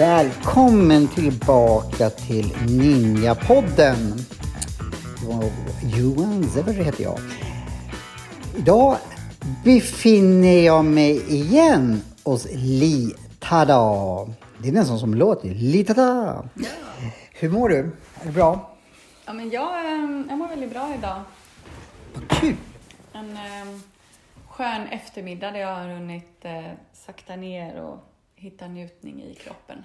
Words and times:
Välkommen 0.00 1.08
tillbaka 1.08 2.10
till 2.10 2.54
Ninjapodden. 2.68 4.24
Johan 5.82 6.50
Zever 6.54 6.72
heter 6.72 7.04
jag. 7.04 7.18
Idag 8.58 8.96
befinner 9.64 10.60
jag 10.60 10.84
mig 10.84 11.22
igen 11.28 12.02
hos 12.24 12.46
Li 12.52 13.14
Tada. 13.38 14.26
Det 14.58 14.68
är 14.68 14.72
nästan 14.72 14.98
som 14.98 15.14
låter. 15.14 15.48
Li 15.54 15.84
Tada. 15.84 16.48
Ja. 16.54 16.68
Hur 17.32 17.50
mår 17.50 17.68
du? 17.68 17.76
Är 17.76 18.24
det 18.24 18.32
bra? 18.32 18.76
Ja, 19.26 19.32
men 19.32 19.50
jag, 19.50 19.84
eh, 19.84 20.26
jag 20.28 20.38
mår 20.38 20.48
väldigt 20.48 20.70
bra 20.70 20.94
idag. 20.98 21.22
Vad 22.14 22.28
kul! 22.28 22.56
En 23.12 23.30
eh, 23.30 23.78
skön 24.48 24.86
eftermiddag 24.86 25.50
där 25.50 25.60
jag 25.60 25.76
har 25.76 25.88
hunnit 25.88 26.44
eh, 26.44 26.64
sakta 26.92 27.36
ner 27.36 27.80
och 27.80 27.98
hitta 28.34 28.68
njutning 28.68 29.22
i 29.22 29.34
kroppen. 29.34 29.84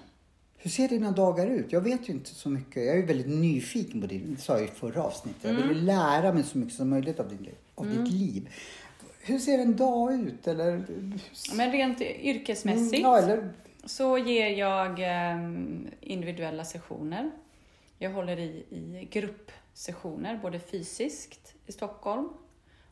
Hur 0.56 0.70
ser 0.70 0.88
dina 0.88 1.10
dagar 1.10 1.46
ut? 1.46 1.72
Jag 1.72 1.80
vet 1.80 2.08
ju 2.08 2.12
inte 2.12 2.34
så 2.34 2.48
mycket. 2.48 2.86
Jag 2.86 2.98
är 2.98 3.06
väldigt 3.06 3.28
nyfiken 3.28 4.00
på 4.00 4.06
det. 4.06 4.18
Det 4.18 4.40
sa 4.40 4.58
jag 4.58 4.64
i 4.64 4.70
förra 4.70 5.02
avsnittet. 5.02 5.44
Jag 5.44 5.52
vill 5.52 5.76
ju 5.76 5.82
lära 5.82 6.32
mig 6.32 6.42
så 6.42 6.58
mycket 6.58 6.74
som 6.74 6.90
möjligt 6.90 7.20
av, 7.20 7.28
din, 7.28 7.48
av 7.74 7.86
ditt 7.86 8.12
liv. 8.12 8.48
Hur 9.26 9.38
ser 9.38 9.58
en 9.58 9.76
dag 9.76 10.14
ut? 10.14 10.46
Eller, 10.46 10.84
Men 11.56 11.72
rent 11.72 12.00
yrkesmässigt 12.00 12.94
Mm, 12.94 13.02
ja, 13.02 13.18
eller 13.18 13.50
så 13.84 14.18
ger 14.18 14.48
jag 14.48 15.00
eh, 15.00 15.38
individuella 16.00 16.64
sessioner. 16.64 17.30
Jag 17.98 18.10
håller 18.10 18.38
i, 18.38 18.64
i 18.70 19.08
gruppsessioner, 19.12 20.38
både 20.42 20.58
fysiskt 20.58 21.54
i 21.66 21.72
Stockholm 21.72 22.28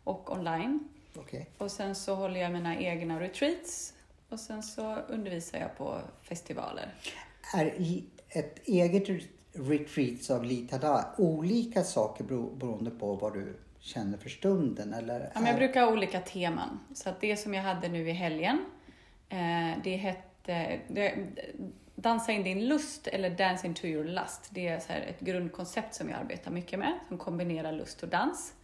och 0.04 0.32
online. 0.32 0.88
Okej. 1.16 1.50
Och 1.58 1.70
sen 1.70 1.94
så 1.94 2.14
håller 2.14 2.40
jag 2.40 2.52
mina 2.52 2.78
egna 2.80 3.20
retreats 3.20 3.92
och 4.28 4.40
sen 4.40 4.62
så 4.62 4.96
undervisar 5.08 5.58
jag 5.58 5.76
på 5.78 5.98
festivaler. 6.22 6.94
Är 7.54 7.74
ett 8.28 8.68
eget 8.68 9.08
re- 9.08 9.26
retreat 9.52 10.30
av 10.30 10.44
Litada 10.44 11.06
olika 11.18 11.82
saker 11.84 12.24
bero- 12.24 12.56
beroende 12.58 12.90
på 12.90 13.14
vad 13.14 13.34
du 13.34 13.56
känner 13.84 14.18
för 14.18 14.28
stunden? 14.28 14.94
Eller 14.94 15.30
Ja, 15.34 15.46
jag 15.46 15.56
brukar 15.56 15.80
ha 15.84 15.92
olika 15.92 16.20
teman. 16.20 16.80
Så 16.94 17.08
att 17.08 17.20
det 17.20 17.36
som 17.36 17.54
jag 17.54 17.62
hade 17.62 17.88
nu 17.88 18.08
i 18.08 18.12
helgen, 18.12 18.64
eh, 19.28 19.72
det 19.84 19.96
hette 19.96 20.78
det, 20.88 21.14
Dansa 21.94 22.32
in 22.32 22.42
din 22.42 22.68
lust 22.68 23.06
eller 23.06 23.30
Dance 23.30 23.66
into 23.66 23.86
your 23.86 24.04
lust. 24.04 24.48
Det 24.50 24.68
är 24.68 24.80
så 24.80 24.92
ett 24.92 25.20
grundkoncept 25.20 25.94
som 25.94 26.08
jag 26.08 26.20
arbetar 26.20 26.50
mycket 26.50 26.78
med, 26.78 26.98
som 27.08 27.18
kombinerar 27.18 27.72
lust 27.72 28.02
och 28.02 28.08
dans. 28.08 28.54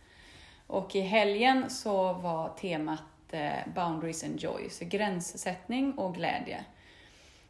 Och 0.67 0.97
i 0.97 1.01
helgen 1.01 1.71
så 1.71 2.13
var 2.13 2.49
temat 2.49 3.03
eh, 3.31 3.53
Boundaries 3.75 4.25
and 4.25 4.41
Joy, 4.41 4.71
så 4.71 4.85
gränssättning 4.85 5.93
och 5.93 6.15
glädje. 6.15 6.65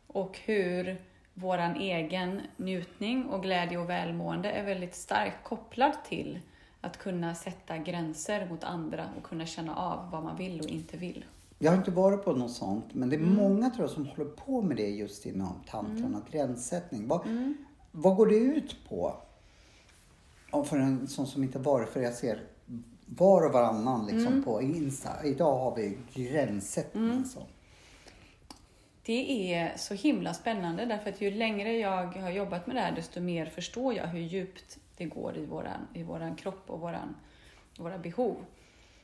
Och 0.07 0.39
hur 0.45 0.97
våran 1.35 1.77
egen 1.77 2.41
njutning 2.57 3.27
och 3.27 3.43
glädje 3.43 3.79
och 3.79 3.91
välmående 3.91 4.51
är 4.51 4.65
väldigt 4.65 4.95
starkt 4.95 5.45
kopplad 5.45 5.93
till 6.05 6.41
att 6.81 6.97
kunna 6.99 7.35
sätta 7.35 7.79
gränser 7.79 8.49
mot 8.51 8.65
andra 8.65 9.09
och 9.19 9.23
kunna 9.23 9.47
känna 9.47 9.77
av 9.77 10.11
vad 10.11 10.23
man 10.23 10.37
vill 10.37 10.61
och 10.61 10.67
inte 10.69 10.97
vill. 10.97 11.25
Jag 11.59 11.71
har 11.71 11.79
inte 11.79 11.91
varit 11.91 12.25
på 12.25 12.33
något 12.33 12.53
sånt, 12.53 12.95
men 12.95 13.09
det 13.11 13.17
är 13.17 13.21
Mm. 13.21 13.35
många 13.35 13.71
tror 13.71 13.83
jag 13.83 13.91
som 13.91 14.07
håller 14.07 14.31
på 14.31 14.63
med 14.63 14.77
det 14.77 14.89
just 14.89 15.27
inom 15.27 15.55
tantran 15.69 16.15
och 16.15 16.33
gränssättning. 16.33 17.09
Vad, 17.09 17.27
Mm. 17.27 17.57
vad 17.93 18.17
går 18.17 18.27
det 18.27 18.35
ut 18.37 18.77
på? 18.89 19.15
Och 20.53 20.67
för 20.67 20.79
en 20.79 21.09
sån 21.09 21.27
som 21.27 21.43
inte 21.43 21.59
varit, 21.59 21.89
för 21.89 22.01
jag 22.03 22.15
ser 22.15 22.41
var 23.07 23.47
och 23.47 23.53
varannan 23.53 24.07
liksom 24.07 24.27
Mm. 24.33 24.45
på 24.45 24.63
Insta. 24.63 25.25
Idag 25.25 25.59
har 25.59 25.77
vi 25.77 25.99
gränssättning. 26.15 27.11
Alltså. 27.11 27.47
Det 29.03 29.55
är 29.55 29.77
så 29.77 29.95
himla 29.95 30.35
spännande 30.35 30.85
därför 30.85 31.11
att 31.11 31.21
ju 31.21 31.31
längre 31.31 31.73
jag 31.79 32.07
har 32.07 32.31
jobbat 32.31 32.67
med 32.67 32.77
det 32.77 32.81
här 32.81 32.93
desto 32.93 33.21
mer 33.21 33.47
förstår 33.47 33.95
jag 33.95 34.07
hur 34.07 34.21
djupt 34.21 34.79
det 35.01 35.07
går 35.07 35.37
i 35.37 35.45
våran, 35.47 35.89
i 35.95 36.03
våran 36.03 36.37
kropp 36.37 36.71
och 36.71 36.81
våran, 36.81 37.17
våra 37.79 37.99
behov. 37.99 38.37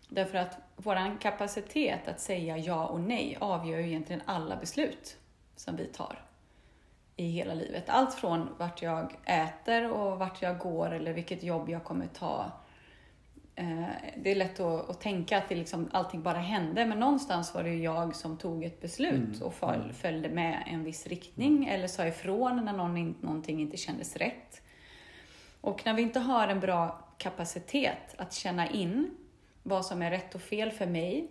Därför 0.09 0.39
att 0.39 0.59
våran 0.77 1.19
kapacitet 1.19 2.09
att 2.09 2.21
säga 2.21 2.57
ja 2.59 2.87
och 2.87 3.01
nej 3.01 3.37
avgör 3.41 3.79
ju 3.79 3.87
egentligen 3.87 4.23
alla 4.25 4.57
beslut 4.57 5.17
som 5.57 5.77
vi 5.77 5.87
tar 5.87 6.23
i 7.17 7.29
hela 7.29 7.55
livet. 7.55 7.85
Allt 7.89 8.15
från 8.15 8.49
vart 8.59 8.83
jag 8.83 9.17
äter 9.25 9.91
och 9.93 10.19
vart 10.19 10.43
jag 10.43 10.59
går 10.59 10.91
eller 10.91 11.13
vilket 11.13 11.43
jobb 11.43 11.69
jag 11.69 11.85
kommer 11.85 12.07
ta. 12.07 12.53
Eh, 13.55 13.85
Det 14.23 14.31
är 14.31 14.35
lätt 14.35 14.61
att, 14.61 15.01
tänka 15.01 15.39
att 15.39 15.49
det 15.49 15.55
liksom, 15.55 15.89
allting 15.93 16.23
bara 16.23 16.39
hände, 16.39 16.87
men 16.87 17.01
någonstans 17.01 17.55
var 17.55 17.63
det 17.63 17.71
ju 17.71 17.83
jag 17.83 18.17
som 18.17 18.37
tog 18.37 18.65
ett 18.65 18.81
beslut 18.81 19.43
och 19.43 19.55
föl, 19.55 19.93
följde 19.93 20.29
med 20.29 20.63
en 20.67 20.85
viss 20.85 21.07
riktning 21.07 21.67
eller 21.67 21.87
sa 21.89 22.07
ifrån 22.07 22.65
när 22.65 22.73
någon, 22.73 22.97
in- 22.97 23.15
någonting 23.21 23.61
inte 23.61 23.77
kändes 23.77 24.17
rätt. 24.17 24.63
Och 25.67 25.87
när 25.87 25.95
vi 25.95 26.03
inte 26.03 26.21
har 26.21 26.49
en 26.49 26.61
bra 26.61 27.05
kapacitet 27.19 28.15
att 28.17 28.33
känna 28.33 28.71
in 28.71 29.11
vad 29.63 29.87
som 29.87 30.03
är 30.03 30.11
rätt 30.11 30.35
och 30.35 30.41
fel 30.41 30.71
för 30.71 30.87
mig, 30.87 31.31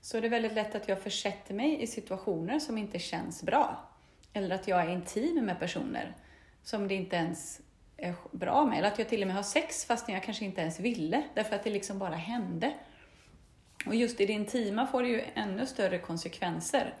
så 0.00 0.16
är 0.16 0.20
det 0.22 0.28
väldigt 0.28 0.52
lätt 0.52 0.74
att 0.74 0.88
jag 0.88 1.00
försätter 1.02 1.54
mig 1.54 1.82
i 1.82 1.86
situationer 1.86 2.58
som 2.58 2.78
inte 2.78 2.98
känns 2.98 3.42
bra. 3.42 3.88
Eller 4.32 4.54
att 4.54 4.68
jag 4.68 4.80
är 4.80 4.88
intim 4.88 5.44
med 5.44 5.58
personer 5.58 6.16
som 6.62 6.88
det 6.88 6.94
inte 6.94 7.16
ens 7.16 7.60
är 7.96 8.14
bra 8.30 8.66
med. 8.66 8.78
Eller 8.78 8.88
att 8.88 8.98
jag 8.98 9.08
till 9.08 9.22
och 9.22 9.26
med 9.26 9.36
har 9.36 9.42
sex 9.42 9.84
fast 9.84 10.08
jag 10.08 10.22
kanske 10.22 10.44
inte 10.44 10.60
ens 10.60 10.80
ville, 10.80 11.22
därför 11.34 11.56
att 11.56 11.64
det 11.64 11.70
liksom 11.70 11.98
bara 11.98 12.16
hände. 12.16 12.74
Och 13.86 13.94
just 13.94 14.20
i 14.20 14.26
det 14.26 14.32
intima 14.32 14.86
får 14.86 15.02
det 15.02 15.08
ju 15.08 15.22
ännu 15.34 15.66
större 15.66 15.98
konsekvenser. 15.98 16.94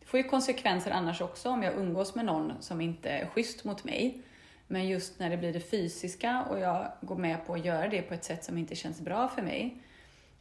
Det 0.00 0.06
får 0.06 0.20
ju 0.20 0.24
konsekvenser 0.24 0.90
annars 0.90 1.20
också 1.20 1.50
om 1.50 1.62
jag 1.62 1.74
umgås 1.74 2.14
med 2.14 2.24
någon 2.24 2.52
som 2.60 2.80
inte 2.80 3.08
är 3.08 3.26
schysst 3.26 3.64
mot 3.64 3.84
mig. 3.84 4.22
Men 4.72 4.88
just 4.88 5.18
när 5.18 5.30
det 5.30 5.36
blir 5.36 5.52
det 5.52 5.60
fysiska 5.60 6.44
och 6.50 6.58
jag 6.58 6.92
går 7.00 7.16
med 7.16 7.46
på 7.46 7.54
att 7.54 7.64
göra 7.64 7.88
det 7.88 8.02
på 8.02 8.14
ett 8.14 8.24
sätt 8.24 8.44
som 8.44 8.58
inte 8.58 8.74
känns 8.74 9.00
bra 9.00 9.28
för 9.28 9.42
mig, 9.42 9.76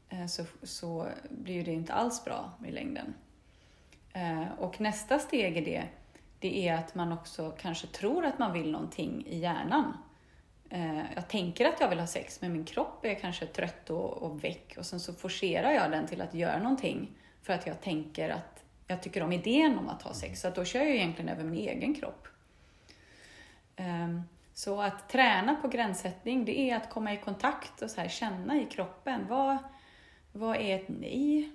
eh, 0.09 0.25
så, 0.25 0.45
så 0.63 1.07
blir 1.29 1.53
ju 1.53 1.63
det 1.63 1.71
inte 1.71 1.93
alls 1.93 2.25
bra 2.25 2.51
i 2.67 2.71
längden. 2.71 3.13
Eh, 4.13 4.51
och 4.57 4.81
nästa 4.81 5.19
steg 5.19 5.57
i 5.57 5.61
det, 5.61 5.83
det 6.39 6.67
är 6.67 6.73
att 6.73 6.95
man 6.95 7.11
också 7.11 7.53
kanske 7.61 7.87
tror 7.87 8.25
att 8.25 8.39
man 8.39 8.53
vill 8.53 8.71
någonting 8.71 9.25
i 9.27 9.39
hjärnan. 9.39 9.97
Eh, 10.69 11.01
jag 11.15 11.27
tänker 11.27 11.65
att 11.65 11.79
jag 11.79 11.89
vill 11.89 11.99
ha 11.99 12.07
sex, 12.07 12.41
men 12.41 12.53
min 12.53 12.65
kropp 12.65 13.05
är 13.05 13.15
kanske 13.15 13.45
trött 13.45 13.89
och, 13.89 14.23
och 14.23 14.43
väck 14.43 14.75
och 14.77 14.85
sen 14.85 14.99
så 14.99 15.13
forcerar 15.13 15.71
jag 15.71 15.91
den 15.91 16.07
till 16.07 16.21
att 16.21 16.33
göra 16.33 16.59
någonting 16.59 17.09
för 17.41 17.53
att 17.53 17.67
jag 17.67 17.81
tänker 17.81 18.29
att 18.29 18.63
jag 18.87 19.03
tycker 19.03 19.23
om 19.23 19.31
idén 19.31 19.77
om 19.77 19.89
att 19.89 20.01
ha 20.01 20.13
sex. 20.13 20.41
Så 20.41 20.47
att 20.47 20.55
då 20.55 20.65
kör 20.65 20.79
jag 20.79 20.95
egentligen 20.95 21.29
över 21.29 21.43
min 21.43 21.69
egen 21.69 21.95
kropp. 21.95 22.27
Ehm, 23.81 24.21
Så 24.53 24.81
att 24.81 25.09
träna 25.09 25.55
på 25.55 25.67
gränssättning, 25.67 26.45
det 26.45 26.59
är 26.59 26.75
att 26.77 26.89
komma 26.89 27.13
i 27.13 27.17
kontakt 27.17 27.81
och 27.81 27.89
så 27.91 28.01
här, 28.01 28.07
känna 28.07 28.61
i 28.61 28.65
kroppen. 28.65 29.27
Vad, 29.29 29.57
vad 30.31 30.55
är 30.57 30.75
ett 30.75 30.89
nej? 30.89 31.51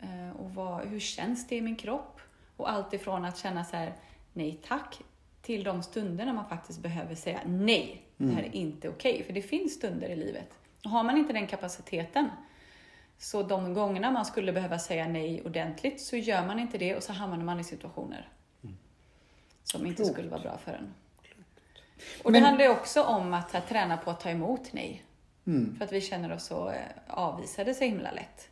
Eh, 0.00 0.36
Och 0.40 0.54
vad, 0.54 0.86
hur 0.88 1.00
känns 1.00 1.46
det 1.48 1.56
i 1.56 1.60
min 1.60 1.76
kropp? 1.76 2.20
Och 2.56 2.70
allt 2.70 2.92
ifrån 2.92 3.24
att 3.24 3.38
känna 3.38 3.64
så 3.64 3.76
här, 3.76 3.92
nej 4.32 4.60
tack, 4.68 4.98
till 5.42 5.64
de 5.64 5.82
stunder 5.82 6.26
när 6.26 6.32
man 6.32 6.48
faktiskt 6.48 6.80
behöver 6.82 7.14
säga 7.14 7.40
nej, 7.46 8.02
det 8.16 8.32
här 8.32 8.42
är 8.42 8.54
inte 8.54 8.88
okej. 8.88 9.22
För 9.26 9.32
det 9.32 9.42
finns 9.42 9.72
stunder 9.74 10.08
i 10.08 10.16
livet. 10.16 10.50
Och 10.84 10.90
har 10.90 11.02
man 11.04 11.16
inte 11.16 11.32
den 11.32 11.46
kapaciteten, 11.46 12.28
så 13.18 13.42
de 13.42 13.74
gångerna 13.74 14.10
man 14.10 14.24
skulle 14.24 14.52
behöva 14.52 14.78
säga 14.78 15.08
nej 15.08 15.42
ordentligt, 15.44 16.00
så 16.00 16.16
gör 16.16 16.46
man 16.46 16.58
inte 16.58 16.78
det 16.78 16.96
och 16.96 17.02
så 17.02 17.12
hamnar 17.12 17.44
man 17.44 17.60
i 17.60 17.64
situationer 17.64 18.28
som 19.64 19.86
inte 19.86 19.96
Klokt. 20.02 20.12
skulle 20.12 20.28
vara 20.28 20.40
bra 20.42 20.58
för 20.58 20.72
en. 20.72 20.94
Och 22.22 22.32
det 22.32 22.38
Men- 22.40 22.42
handlar 22.44 22.64
ju 22.64 22.70
också 22.70 23.02
om 23.02 23.34
att 23.34 23.52
här, 23.52 23.60
träna 23.60 23.96
på 23.96 24.10
att 24.10 24.20
ta 24.20 24.30
emot 24.30 24.72
nej. 24.72 25.04
Mm. 25.46 25.76
För 25.78 25.84
att 25.84 25.92
vi 25.92 26.00
känner 26.00 26.32
oss 26.32 26.44
så 26.44 26.68
eh, 26.68 26.74
avvisade 27.08 27.74
så 27.74 27.84
himla 27.84 28.10
lätt. 28.10 28.48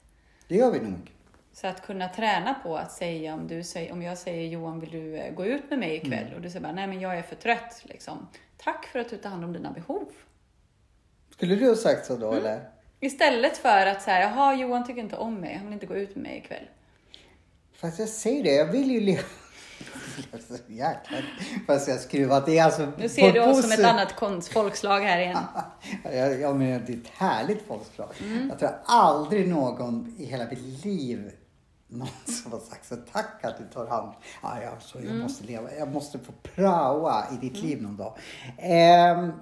Det 0.48 0.54
gör 0.56 0.70
vi 0.70 0.78
nog. 0.81 1.12
Så 1.52 1.66
att 1.66 1.87
kunna 1.87 2.08
träna 2.08 2.54
på 2.54 2.76
att 2.76 2.93
säga 2.93 3.34
om, 3.34 3.48
du 3.48 3.62
säger, 3.62 3.93
om 3.93 4.02
jag 4.02 4.19
säger 4.19 4.48
Johan 4.48 4.81
vill 4.81 4.90
du 4.90 5.16
eh, 5.16 5.34
gå 5.34 5.46
ut 5.46 5.70
med 5.70 5.78
mig 5.78 5.94
ikväll? 5.96 6.22
Mm. 6.25 6.34
Och 6.34 6.40
du 6.40 6.50
säger 6.50 6.62
bara 6.62 6.72
nej 6.72 6.87
men 6.87 7.00
jag 7.00 7.19
är 7.19 7.22
för 7.22 7.37
trött. 7.37 7.82
Liksom. 7.84 8.28
Tack 8.56 8.87
för 8.87 8.98
att 8.98 9.08
du 9.10 9.16
tar 9.16 9.31
hand 9.31 9.44
om 9.44 9.52
dina 9.52 9.70
behov. 9.72 10.08
Skulle 11.31 11.56
du 11.56 11.69
ha 11.69 11.75
sagt 11.76 12.06
så 12.06 12.14
Mm. 12.16 12.28
då 12.28 12.34
eller? 12.34 12.60
Istället 13.00 13.56
för 13.56 13.87
att 13.87 14.02
säga 14.02 14.20
jaha 14.20 14.54
Johan 14.54 14.87
tycker 14.87 15.00
inte 15.00 15.16
om 15.16 15.34
mig, 15.34 15.54
han 15.54 15.64
vill 15.66 15.72
inte 15.75 15.87
gå 15.87 15.94
ut 15.96 16.14
med 16.16 16.22
mig 16.22 16.37
ikväll. 16.38 16.64
Fast 17.72 17.99
jag 17.99 18.08
säger 18.08 18.42
det, 18.44 18.54
jag 18.54 18.72
vill 18.72 18.90
ju 18.90 19.00
leva... 19.00 19.22
Jäklar. 20.68 21.24
Fast 21.66 21.88
jag 21.88 22.00
skruvat. 22.00 22.46
Det 22.46 22.58
alltså... 22.60 22.88
Nu 22.98 23.08
ser 23.08 23.32
du 23.32 23.40
oss 23.40 23.62
som 23.62 23.72
ett 23.72 23.84
annat 23.90 24.16
konst, 24.16 24.52
folkslag 24.52 25.00
här 25.00 25.20
igen. 25.20 25.38
Ja, 26.40 26.52
men 26.54 26.84
det 26.86 26.92
är 26.92 26.96
ett 26.96 27.08
härligt 27.16 27.66
folkslag. 27.68 28.08
Mm. 28.22 28.48
Jag 28.48 28.58
tror 28.58 28.70
aldrig 28.84 29.48
någon 29.48 30.14
i 30.18 30.24
hela 30.24 30.44
mitt 30.44 30.84
liv 30.84 31.30
någon 31.88 32.08
som 32.42 32.52
har 32.52 32.58
sagt 32.58 32.86
så 32.88 32.96
tack 33.12 33.44
att 33.44 33.58
du 33.58 33.64
tar 33.74 33.86
hand 33.86 34.12
ja, 34.42 34.56
ja, 34.62 34.70
så 34.80 34.98
Mm. 34.98 35.10
jag 35.10 35.22
måste 35.22 35.44
leva. 35.44 35.68
Jag 35.78 35.92
måste 35.92 36.18
få 36.18 36.32
praoa 36.42 37.24
i 37.32 37.46
ditt 37.46 37.62
liv 37.62 37.82
någon 37.82 37.96
dag. 37.96 38.16
Ehm, 38.58 39.32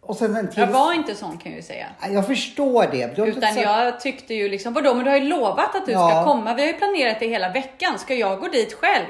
och 0.00 0.16
sen 0.16 0.36
en 0.36 0.50
till. 0.50 0.58
Jag 0.60 0.66
var 0.66 0.92
inte 0.92 1.14
sån 1.14 1.38
kan 1.38 1.52
jag 1.52 1.56
ju 1.56 1.62
säga. 1.62 1.86
Jag 2.10 2.26
förstår 2.26 2.86
det. 2.90 3.00
Inte 3.02 3.22
Utan 3.22 3.42
sagt- 3.42 3.62
jag 3.62 4.00
tyckte 4.00 4.34
ju 4.34 4.48
liksom, 4.48 4.72
vadå 4.74 4.94
men 4.94 5.04
du 5.04 5.10
har 5.10 5.18
ju 5.18 5.24
lovat 5.24 5.74
att 5.76 5.86
du 5.86 5.92
Ja. 5.92 6.08
ska 6.10 6.24
komma. 6.24 6.54
Vi 6.54 6.62
har 6.62 6.68
ju 6.72 6.78
planerat 6.78 7.20
det 7.20 7.26
hela 7.28 7.52
veckan. 7.52 7.98
Ska 7.98 8.14
jag 8.14 8.40
gå 8.40 8.48
dit 8.48 8.72
själv? 8.72 9.06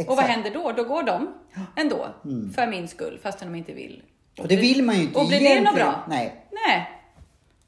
Och 0.00 0.06
vad 0.06 0.18
Exakt. 0.18 0.30
händer 0.30 0.50
då? 0.50 0.72
Då 0.72 0.84
går 0.84 1.02
de 1.02 1.34
ändå. 1.76 2.08
För 2.54 2.66
min 2.66 2.88
skull, 2.88 3.20
fastän 3.22 3.52
de 3.52 3.58
inte 3.58 3.72
vill. 3.72 4.02
Och 4.40 4.48
det 4.48 4.56
vill 4.56 4.82
man 4.84 4.96
ju 4.96 5.02
inte 5.02 5.18
Och 5.18 5.26
blir 5.28 5.40
det 5.40 5.60
något 5.60 5.74
bra? 5.74 6.04
Nej. 6.08 6.46
Nej. 6.66 6.90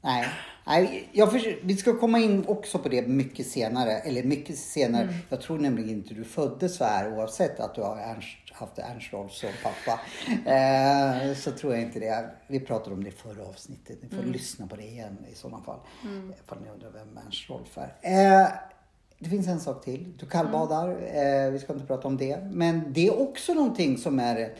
Nej, 0.01 0.27
Nej 0.65 1.09
jag 1.11 1.31
förs- 1.31 1.55
vi 1.63 1.77
ska 1.77 1.99
komma 1.99 2.19
in 2.19 2.45
också 2.47 2.79
på 2.79 2.89
det 2.89 3.07
mycket 3.07 3.47
senare. 3.47 3.91
Eller 3.97 4.23
mycket 4.23 4.57
senare. 4.57 5.03
Mm. 5.03 5.15
Jag 5.29 5.41
tror 5.41 5.57
nämligen 5.59 5.89
inte 5.89 6.13
du 6.13 6.23
föddes 6.23 6.77
så 6.77 6.83
här 6.85 7.13
oavsett 7.17 7.59
att 7.59 7.75
du 7.75 7.81
har 7.81 7.97
Ernst, 7.97 8.27
haft 8.51 8.79
Ernst 8.79 9.13
Rolf 9.13 9.31
som 9.31 9.49
pappa. 9.63 9.99
Eh, 10.51 11.33
så 11.35 11.51
tror 11.51 11.73
jag 11.73 11.81
inte 11.81 11.99
det. 11.99 12.29
Vi 12.47 12.59
pratade 12.59 12.95
om 12.95 13.03
det 13.03 13.09
i 13.09 13.13
förra 13.13 13.43
avsnittet. 13.45 13.99
Ni 14.03 14.09
får 14.09 14.17
Mm. 14.17 14.31
lyssna 14.31 14.67
på 14.67 14.75
det 14.75 14.83
igen 14.83 15.17
i 15.31 15.35
sådana 15.35 15.63
fall. 15.63 15.79
Ifall 16.45 16.61
ni 16.61 16.69
undrar 16.69 16.89
vem 16.91 17.17
Ernst 17.25 17.49
Rolf 17.49 17.77
är. 17.77 18.41
Eh, 18.41 18.47
det 19.21 19.29
finns 19.29 19.47
en 19.47 19.59
sak 19.59 19.83
till. 19.83 20.13
Du 20.19 20.25
kallbadar. 20.25 20.89
Eh, 20.89 21.51
vi 21.51 21.59
ska 21.59 21.73
inte 21.73 21.85
prata 21.85 22.07
om 22.07 22.17
det. 22.17 22.39
Men 22.51 22.93
det 22.93 23.07
är 23.07 23.21
också 23.21 23.53
någonting 23.53 23.97
som 23.97 24.19
är 24.19 24.55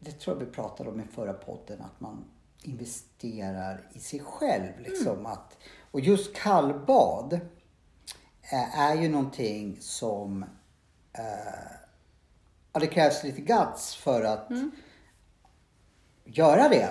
det 0.00 0.12
tror 0.12 0.36
jag 0.36 0.46
vi 0.46 0.52
pratade 0.52 0.90
om 0.90 1.00
i 1.00 1.04
förra 1.04 1.32
podden, 1.32 1.80
att 1.80 2.00
man 2.00 2.24
investerar 2.62 3.88
i 3.92 3.98
sig 3.98 4.20
själv. 4.20 4.72
Liksom, 4.78 5.26
att, 5.26 5.56
och 5.90 6.00
just 6.00 6.36
kallbad 6.36 7.32
eh, 8.42 8.80
är 8.80 8.94
ju 8.94 9.08
någonting 9.08 9.76
som 9.80 10.42
eh, 11.12 11.72
ja, 12.72 12.80
det 12.80 12.86
krävs 12.86 13.24
lite 13.24 13.40
guts 13.40 13.94
för 13.94 14.24
att 14.24 14.50
göra 16.32 16.68
det. 16.68 16.88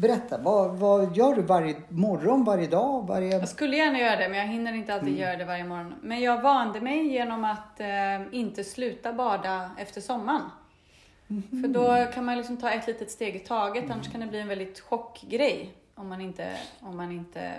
Berätta, 0.00 0.38
vad, 0.38 0.70
vad 0.76 1.16
gör 1.16 1.34
du 1.34 1.42
varje 1.42 1.76
morgon, 1.88 2.44
varje 2.44 2.66
dag, 2.66 3.06
varje... 3.06 3.38
Jag 3.38 3.48
skulle 3.48 3.76
gärna 3.76 3.98
göra 3.98 4.16
det, 4.16 4.28
men 4.28 4.38
jag 4.38 4.46
hinner 4.46 4.72
inte 4.72 4.94
alltid 4.94 5.08
Mm. 5.08 5.20
göra 5.20 5.36
det 5.36 5.44
varje 5.44 5.64
morgon. 5.64 5.94
Men 6.02 6.20
jag 6.20 6.42
vande 6.42 6.80
mig 6.80 7.06
genom 7.12 7.44
att 7.44 7.80
eh, 7.80 7.86
inte 8.38 8.64
sluta 8.64 9.12
bada 9.12 9.70
efter 9.78 10.00
sommaren. 10.00 10.42
Mhm. 11.26 11.62
För 11.62 11.68
då 11.68 12.12
kan 12.14 12.24
man 12.24 12.36
liksom 12.36 12.56
ta 12.56 12.70
ett 12.70 12.86
litet 12.86 13.10
steg 13.10 13.36
i 13.36 13.38
taget, 13.38 13.84
Mm. 13.84 13.92
annars 13.94 14.12
kan 14.12 14.20
det 14.20 14.26
bli 14.26 14.40
en 14.40 14.48
väldigt 14.48 14.80
chockgrej. 14.80 15.74
Om 15.94 16.08
man 16.08 16.20
inte, 16.20 16.48
om 16.80 16.96
man 16.96 17.12
inte 17.12 17.52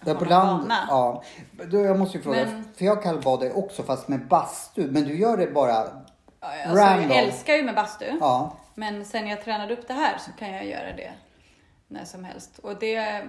Där 0.00 0.12
har 0.12 0.20
på 0.20 0.24
land, 0.24 0.60
vana. 0.62 0.74
ja. 0.88 1.22
Då 1.70 1.80
jag 1.80 1.98
måste 1.98 2.16
ju 2.18 2.22
fråga, 2.22 2.44
Men- 2.46 2.64
för 2.76 2.84
jag 2.84 3.02
kallbadar 3.02 3.58
också 3.58 3.82
fast 3.82 4.08
med 4.08 4.26
bastu. 4.28 4.90
Men 4.90 5.04
du 5.04 5.18
gör 5.18 5.36
det 5.36 5.46
bara, 5.46 5.84
Alltså, 6.46 6.84
Random. 6.84 7.10
jag 7.10 7.18
älskar 7.18 7.54
ju 7.54 7.62
med 7.62 7.74
bastu. 7.74 8.16
ja. 8.20 8.56
Men 8.74 9.04
sen 9.04 9.26
jag 9.26 9.44
tränade 9.44 9.74
upp 9.74 9.88
det 9.88 9.94
här 9.94 10.18
så 10.18 10.32
kan 10.32 10.52
jag 10.52 10.66
göra 10.66 10.92
det 10.92 11.12
när 11.88 12.04
som 12.04 12.24
helst. 12.24 12.58
Och 12.58 12.78
det, 12.78 13.24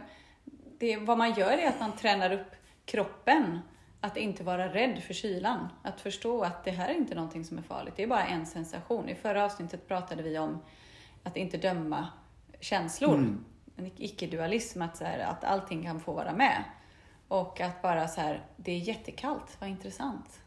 det, 0.80 0.98
vad 0.98 1.18
man 1.18 1.34
gör 1.34 1.52
är 1.52 1.68
att 1.68 1.80
man 1.80 1.96
tränar 1.96 2.32
upp 2.32 2.56
kroppen 2.86 3.60
att 4.02 4.18
inte 4.18 4.44
vara 4.44 4.74
rädd 4.74 5.04
för 5.04 5.14
kylan. 5.14 5.70
Att 5.84 6.02
förstå 6.02 6.44
att 6.44 6.64
det 6.64 6.72
här 6.72 6.90
är 6.90 6.94
inte 6.94 7.16
någonting 7.16 7.46
som 7.46 7.58
är 7.58 7.62
farligt. 7.62 7.94
Det 7.98 8.04
är 8.04 8.08
bara 8.08 8.26
en 8.26 8.46
sensation. 8.46 9.10
I 9.10 9.16
förra 9.16 9.46
avsnittet 9.46 9.88
pratade 9.88 10.24
vi 10.24 10.38
om 10.38 10.60
att 11.24 11.38
inte 11.38 11.58
döma 11.58 12.08
känslor. 12.60 13.38
En 13.78 13.92
icke-dualism, 13.98 14.82
att, 14.82 14.98
så 14.98 15.04
här, 15.04 15.20
att 15.20 15.44
allting 15.44 15.84
kan 15.84 16.00
få 16.00 16.14
vara 16.14 16.34
med. 16.34 16.64
Och 17.28 17.62
att 17.62 17.82
bara 17.82 18.08
så 18.08 18.22
här, 18.22 18.46
det 18.56 18.72
är 18.72 18.78
jättekallt, 18.78 19.58
vad 19.60 19.70
intressant. 19.70 20.42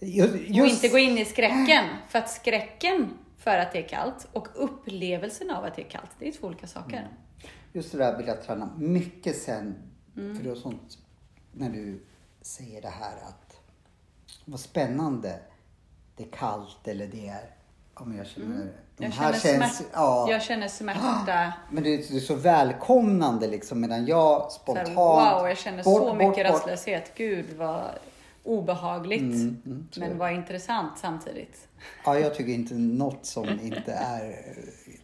Just, 0.00 0.34
Och 0.34 0.66
inte 0.66 0.88
gå 0.88 0.98
in 0.98 1.18
i 1.18 1.24
skräcken. 1.24 1.84
För 2.08 2.18
att 2.18 2.30
skräcken 2.30 3.10
för 3.38 3.58
att 3.58 3.72
det 3.72 3.78
är 3.84 3.88
kallt 3.88 4.26
och 4.32 4.48
upplevelsen 4.54 5.50
av 5.50 5.64
att 5.64 5.76
det 5.76 5.82
är 5.82 5.88
kallt, 5.90 6.10
det 6.18 6.28
är 6.28 6.32
två 6.32 6.46
olika 6.46 6.66
saker. 6.66 7.08
Just 7.72 7.92
det 7.92 7.98
där 7.98 8.16
vill 8.18 8.26
jag 8.26 8.42
träna 8.42 8.70
mycket 8.78 9.36
sen. 9.42 9.74
Mm. 10.16 10.36
För 10.36 10.44
det 10.44 10.50
är 10.50 10.54
sånt 10.54 10.98
när 11.52 11.70
du 11.70 12.02
säger 12.40 12.82
det 12.82 12.88
här 12.88 13.16
att 13.28 13.60
vad 14.44 14.60
spännande. 14.60 15.38
Det 16.16 16.22
är 16.26 16.30
kallt 16.30 16.88
eller 16.88 17.06
det 17.06 17.28
är, 17.28 17.50
ja 17.98 18.04
men 18.04 18.16
jag 18.16 18.26
känner, 18.26 18.46
Mm. 18.46 18.68
Jag 18.96 19.12
känner, 19.12 19.32
känns, 19.32 19.76
smärt, 19.76 19.88
ja. 19.92 20.26
jag 20.30 20.42
känner 20.42 20.68
smärta. 20.68 21.52
Men 21.70 21.82
det 21.84 21.94
är, 21.94 21.98
det 22.10 22.16
är 22.16 22.20
så 22.20 22.34
välkomnande 22.34 23.48
liksom 23.48 23.80
medan 23.80 24.06
jag 24.06 24.52
Så 24.52 24.58
spontant. 24.58 24.88
här, 24.88 24.94
wow, 24.94 25.48
jag 25.48 25.58
känner 25.58 25.82
så 25.82 25.90
bort, 25.98 26.16
mycket 26.16 26.28
bort, 26.28 26.36
bort. 26.36 26.46
rastlöshet. 26.46 27.12
Gud 27.14 27.46
vad 27.56 27.84
obehagligt. 28.44 29.20
Mm, 29.20 29.88
är 29.96 30.00
men 30.00 30.18
vad 30.18 30.32
intressant 30.32 30.98
samtidigt. 30.98 31.68
Ja, 32.04 32.18
jag 32.18 32.34
tycker 32.34 32.52
inte 32.52 32.74
något 32.74 33.26
som 33.26 33.48
inte 33.48 33.92
är 33.92 34.34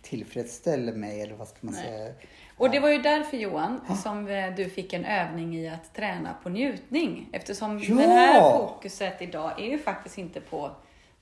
tillfredsställer 0.02 0.92
mig 0.92 1.20
eller 1.22 1.34
vad 1.34 1.48
ska 1.48 1.58
man 1.60 1.74
säga. 1.74 2.12
Och 2.56 2.70
det 2.70 2.80
var 2.80 2.88
ju 2.88 2.98
därför 2.98 3.36
Johan, 3.36 3.80
som 4.02 4.28
eh, 4.28 4.54
du 4.56 4.64
fick 4.70 4.92
en 4.92 5.04
övning 5.04 5.56
i 5.56 5.68
att 5.68 5.94
träna 5.94 6.34
på 6.42 6.48
njutning. 6.48 7.28
Eftersom 7.32 7.78
Ja! 7.78 7.94
det 7.94 8.02
här 8.02 8.58
fokuset 8.58 9.22
idag 9.22 9.60
är 9.60 9.66
ju 9.70 9.78
faktiskt 9.78 10.18
inte 10.18 10.40
på 10.40 10.70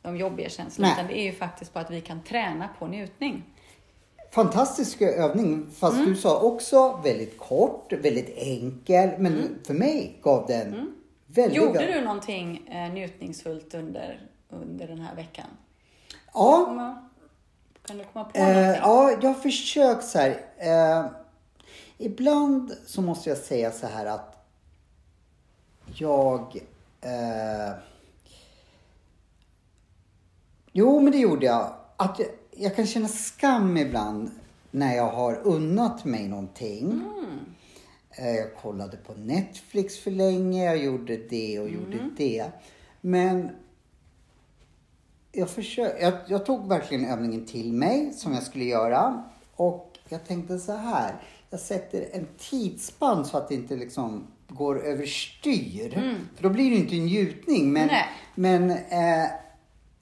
de 0.03 0.17
jobbiga 0.17 0.49
känslorna, 0.49 0.89
Nej. 0.89 0.95
utan 0.99 1.07
det 1.07 1.19
är 1.21 1.25
ju 1.25 1.33
faktiskt 1.33 1.73
på 1.73 1.79
att 1.79 1.91
vi 1.91 2.01
kan 2.01 2.23
träna 2.23 2.69
på 2.79 2.87
njutning. 2.87 3.43
Fantastisk 4.31 5.03
övning, 5.03 5.67
fast 5.77 5.95
Mm. 5.97 6.09
du 6.09 6.17
sa 6.17 6.41
också 6.41 7.01
väldigt 7.05 7.39
kort, 7.39 7.93
väldigt 7.93 8.39
enkel. 8.39 9.11
Men 9.19 9.59
för 9.67 9.75
mig 9.75 10.19
gav 10.23 10.47
den 10.47 10.95
väldigt... 11.35 11.59
Mm. 11.63 11.67
Gjorde 11.75 11.93
du 11.93 12.01
någonting 12.01 12.69
eh, 12.69 12.93
njutningsfullt 12.93 13.75
under, 13.75 14.27
under 14.51 14.89
den 14.89 15.01
här 15.01 15.15
veckan? 15.17 15.47
Ja, 16.35 16.65
Komma- 16.69 17.09
Kan 17.87 17.99
du 17.99 18.05
komma 18.05 18.25
på 18.25 18.39
eh, 18.39 18.47
någonting? 18.47 18.81
ja, 18.83 19.11
jag 19.23 19.29
har 19.29 19.35
försökt 19.41 20.05
så 20.05 20.19
här. 20.19 20.41
Eh, 20.59 21.07
ibland 21.99 22.73
så 22.87 23.03
måste 23.03 23.29
jag 23.29 23.39
säga 23.39 23.73
så 23.73 23.87
här 23.87 24.07
att 24.07 24.47
jag... 25.95 26.57
Eh, 27.01 27.73
jo, 30.73 31.01
men 31.01 31.13
det 31.13 31.19
gjorde 31.19 31.47
jag. 31.47 31.75
Att 31.97 32.19
jag, 32.19 32.29
jag 32.51 32.77
kan 32.77 32.87
känna 32.87 33.09
skam 33.09 33.77
ibland 33.77 34.31
när 34.71 34.97
jag 34.97 35.09
har 35.11 35.41
unnat 35.45 36.05
mig 36.05 36.29
någonting. 36.29 36.93
Eh, 36.93 37.39
Jag 38.19 38.55
kollade 38.63 38.97
på 38.97 39.15
Netflix 39.15 39.99
för 39.99 40.11
länge, 40.11 40.65
jag 40.65 40.77
gjorde 40.77 41.17
det 41.17 41.61
och 41.61 41.69
gjorde 41.69 42.11
det. 42.17 42.51
Men 43.01 43.51
jag, 45.33 45.51
försöker, 45.51 46.03
jag, 46.03 46.15
jag 46.27 46.47
tog 46.47 46.69
verkligen 46.69 47.05
övningen 47.05 47.47
till 47.47 47.73
mig 47.73 48.13
som 48.13 48.33
jag 48.33 48.43
skulle 48.43 48.65
göra. 48.65 49.25
Och 49.56 49.99
jag 50.09 50.27
tänkte 50.27 50.59
så 50.59 50.73
här. 50.73 51.15
Jag 51.51 51.61
sätter 51.61 52.09
en 52.13 52.27
tidsspann 52.39 53.25
så 53.25 53.37
att 53.37 53.49
det 53.49 53.55
inte 53.55 53.77
liksom 53.77 54.27
går 54.49 54.85
överstyr. 54.85 55.91
För 56.37 56.43
då 56.43 56.49
blir 56.49 56.71
det 56.71 56.77
inte 56.77 56.97
en 56.97 57.05
njutning. 57.05 57.73
Men, 57.73 57.87
Nej. 57.87 58.05
men, 58.35 58.71
eh, 58.71 59.31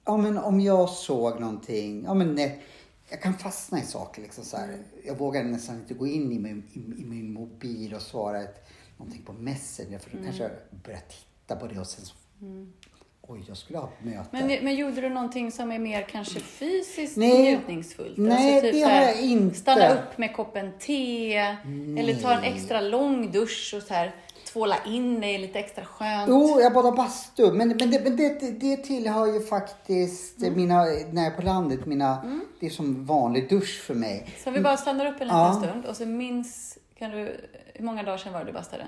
ja, 0.05 0.17
men 0.17 0.37
om 0.37 0.59
jag 0.59 0.89
såg 0.89 1.39
någonting. 1.39 2.03
Ja, 2.03 2.13
men, 2.13 2.37
eh, 2.37 2.51
jag 3.13 3.21
kan 3.21 3.33
fastna 3.33 3.79
i 3.79 3.81
saker. 3.81 4.21
Liksom, 4.21 4.43
så 4.43 4.57
här. 4.57 4.77
Jag 5.05 5.17
vågar 5.17 5.43
nästan 5.43 5.75
inte 5.75 5.93
gå 5.93 6.07
in 6.07 6.31
i 6.31 6.39
min, 6.39 6.63
i, 6.73 7.01
i 7.01 7.05
min 7.05 7.33
mobil 7.33 7.93
och 7.93 8.01
svara 8.01 8.41
ett, 8.41 8.69
någonting 8.97 9.21
på 9.25 9.33
Messenger. 9.33 9.99
För 9.99 10.17
då 10.17 10.23
kanske 10.23 10.43
jag 10.43 10.51
börjar 10.83 10.99
titta 10.99 11.55
på 11.55 11.67
det 11.67 11.79
och 11.79 11.87
sen 11.87 12.05
så, 12.05 12.15
Oj, 13.21 13.43
jag 13.47 13.57
skulle 13.57 13.79
ha 13.79 13.87
ett 13.87 14.05
möte. 14.05 14.27
Men, 14.31 14.47
men 14.47 14.75
gjorde 14.75 15.01
du 15.01 15.09
någonting 15.09 15.51
som 15.51 15.71
är 15.71 15.79
mer 15.79 16.01
kanske 16.01 16.39
fysiskt 16.39 17.17
Nej. 17.17 17.41
njutningsfullt? 17.41 18.09
Alltså 18.09 18.23
Nej, 18.23 18.61
det 18.61 18.73
så 18.73 18.83
har 18.83 18.91
här, 18.91 19.07
jag 19.07 19.21
inte. 19.21 19.55
Stanna 19.55 19.93
upp 19.93 20.17
med 20.17 20.35
koppen 20.35 20.71
te, 20.79 21.35
eller 21.35 22.21
ta 22.21 22.33
en 22.33 22.43
extra 22.43 22.81
lång 22.81 23.31
dusch 23.31 23.73
och 23.77 23.83
så 23.83 23.93
här, 23.93 24.15
tvåla 24.53 24.85
in 24.85 25.21
dig 25.21 25.37
lite 25.37 25.59
extra 25.59 25.85
skönt. 25.85 26.29
Jo, 26.29 26.59
jag 26.61 26.73
badar 26.73 26.91
bastu. 26.91 27.51
Men, 27.51 27.67
men, 27.69 27.91
det, 27.91 28.03
men 28.03 28.15
det, 28.17 28.51
det 28.51 28.77
tillhör 28.77 29.25
ju 29.33 29.41
faktiskt 29.45 30.37
Mm. 30.41 30.55
mina, 30.55 30.83
när 30.83 31.23
jag 31.23 31.33
är 31.33 31.35
på 31.35 31.41
landet, 31.41 31.85
mina, 31.85 32.41
det 32.59 32.65
är 32.65 32.69
som 32.69 33.05
vanlig 33.05 33.49
dusch 33.49 33.81
för 33.87 33.93
mig. 33.93 34.29
Så 34.43 34.51
vi 34.51 34.59
bara 34.61 34.77
stannar 34.77 35.05
upp 35.05 35.21
en 35.21 35.27
liten 35.27 35.39
Ja. 35.39 35.61
stund 35.63 35.85
och 35.85 35.97
så 35.97 36.05
minns, 36.05 36.77
kan 36.97 37.11
du, 37.11 37.49
hur 37.73 37.85
många 37.85 38.03
dagar 38.03 38.17
sedan 38.17 38.33
var 38.33 38.39
det 38.39 38.45
du 38.45 38.51
bastade? 38.51 38.83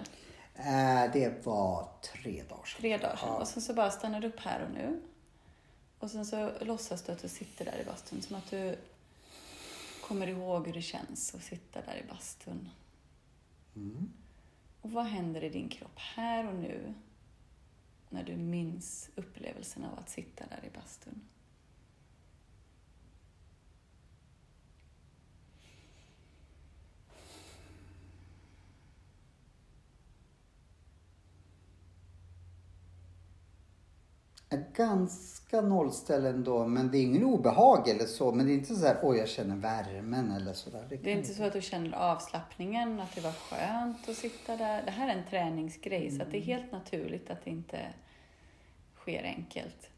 Eh, 0.56 1.12
det 1.14 1.46
var 1.46 1.88
tre 2.14 2.42
dagar 2.50 2.66
sedan. 2.66 2.82
Tre 2.82 2.98
dagar 2.98 3.16
sedan. 3.16 3.30
Och 3.30 3.48
sen 3.48 3.62
så 3.62 3.74
bara 3.74 3.92
stannar 3.92 4.20
du 4.20 4.28
upp 4.28 4.40
här 4.40 4.64
och 4.68 4.74
nu. 4.74 5.02
Och 6.00 6.10
sen 6.12 6.26
så 6.26 6.52
låtsas 6.62 7.02
du 7.02 7.12
att 7.12 7.22
du 7.22 7.28
sitter 7.28 7.66
där 7.66 7.82
i 7.82 7.86
bastun, 7.86 8.22
som 8.22 8.36
att 8.36 8.50
du 8.50 8.76
kommer 10.08 10.28
ihåg 10.28 10.66
hur 10.68 10.74
det 10.74 10.82
känns 10.82 11.36
att 11.36 11.44
sitta 11.44 11.80
där 11.82 12.02
i 12.06 12.10
bastun. 12.14 12.70
Och 14.86 14.92
vad 14.92 15.06
händer 15.06 15.44
i 15.44 15.50
din 15.50 15.70
kropp 15.70 16.00
här 16.00 16.48
och 16.48 16.56
nu 16.56 16.94
när 18.10 18.24
du 18.24 18.38
minns 18.38 19.10
upplevelsen 19.16 19.84
av 19.84 20.00
att 20.00 20.10
sitta 20.10 20.46
där 20.46 20.68
i 20.68 20.70
bastun? 20.70 21.22
Ganska 34.74 35.62
nollställd 35.62 36.26
ändå. 36.26 36.68
Men 36.68 36.92
det 36.92 36.98
är 36.98 37.02
ingen 37.02 37.24
obehag 37.24 37.90
eller 37.90 38.06
så. 38.06 38.32
Men 38.32 38.46
det 38.46 38.52
är 38.52 38.56
inte 38.56 38.76
så 38.76 38.86
här, 38.86 39.00
oj 39.04 39.18
jag 39.18 39.28
känner 39.28 39.56
värmen 39.56 40.32
eller 40.32 40.54
sådär. 40.54 40.86
Det 40.90 41.12
är 41.12 41.18
inte 41.18 41.34
så 41.34 41.44
att 41.44 41.54
du 41.54 41.62
känner 41.62 41.98
avslappningen, 41.98 43.00
att 43.00 43.16
det 43.16 43.22
var 43.22 43.32
skönt 43.32 44.10
att 44.10 44.16
sitta 44.16 44.58
där. 44.58 44.84
Det 44.86 44.92
här 44.92 45.10
är 45.10 45.18
en 45.18 45.30
träningsgrej, 45.30 46.12
så 46.12 46.22
att 46.22 46.32
det 46.32 46.38
är 46.38 46.42
helt 46.42 46.72
naturligt 46.72 47.30
att 47.30 47.46
det 47.46 47.50
inte 47.50 47.80
sker 48.96 49.24
enkelt. 49.24 49.90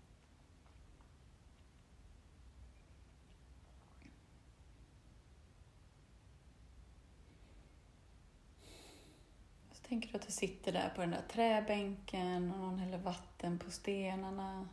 Tänker 9.89 10.11
du 10.11 10.15
att 10.17 10.25
du 10.25 10.31
sitter 10.31 10.71
där 10.71 10.89
på 10.95 11.01
den 11.01 11.11
där 11.11 11.23
träbänken 11.31 12.51
och 12.51 12.59
någon 12.59 12.79
häller 12.79 12.97
vatten 12.97 13.59
på 13.59 13.71
stenarna. 13.71 14.67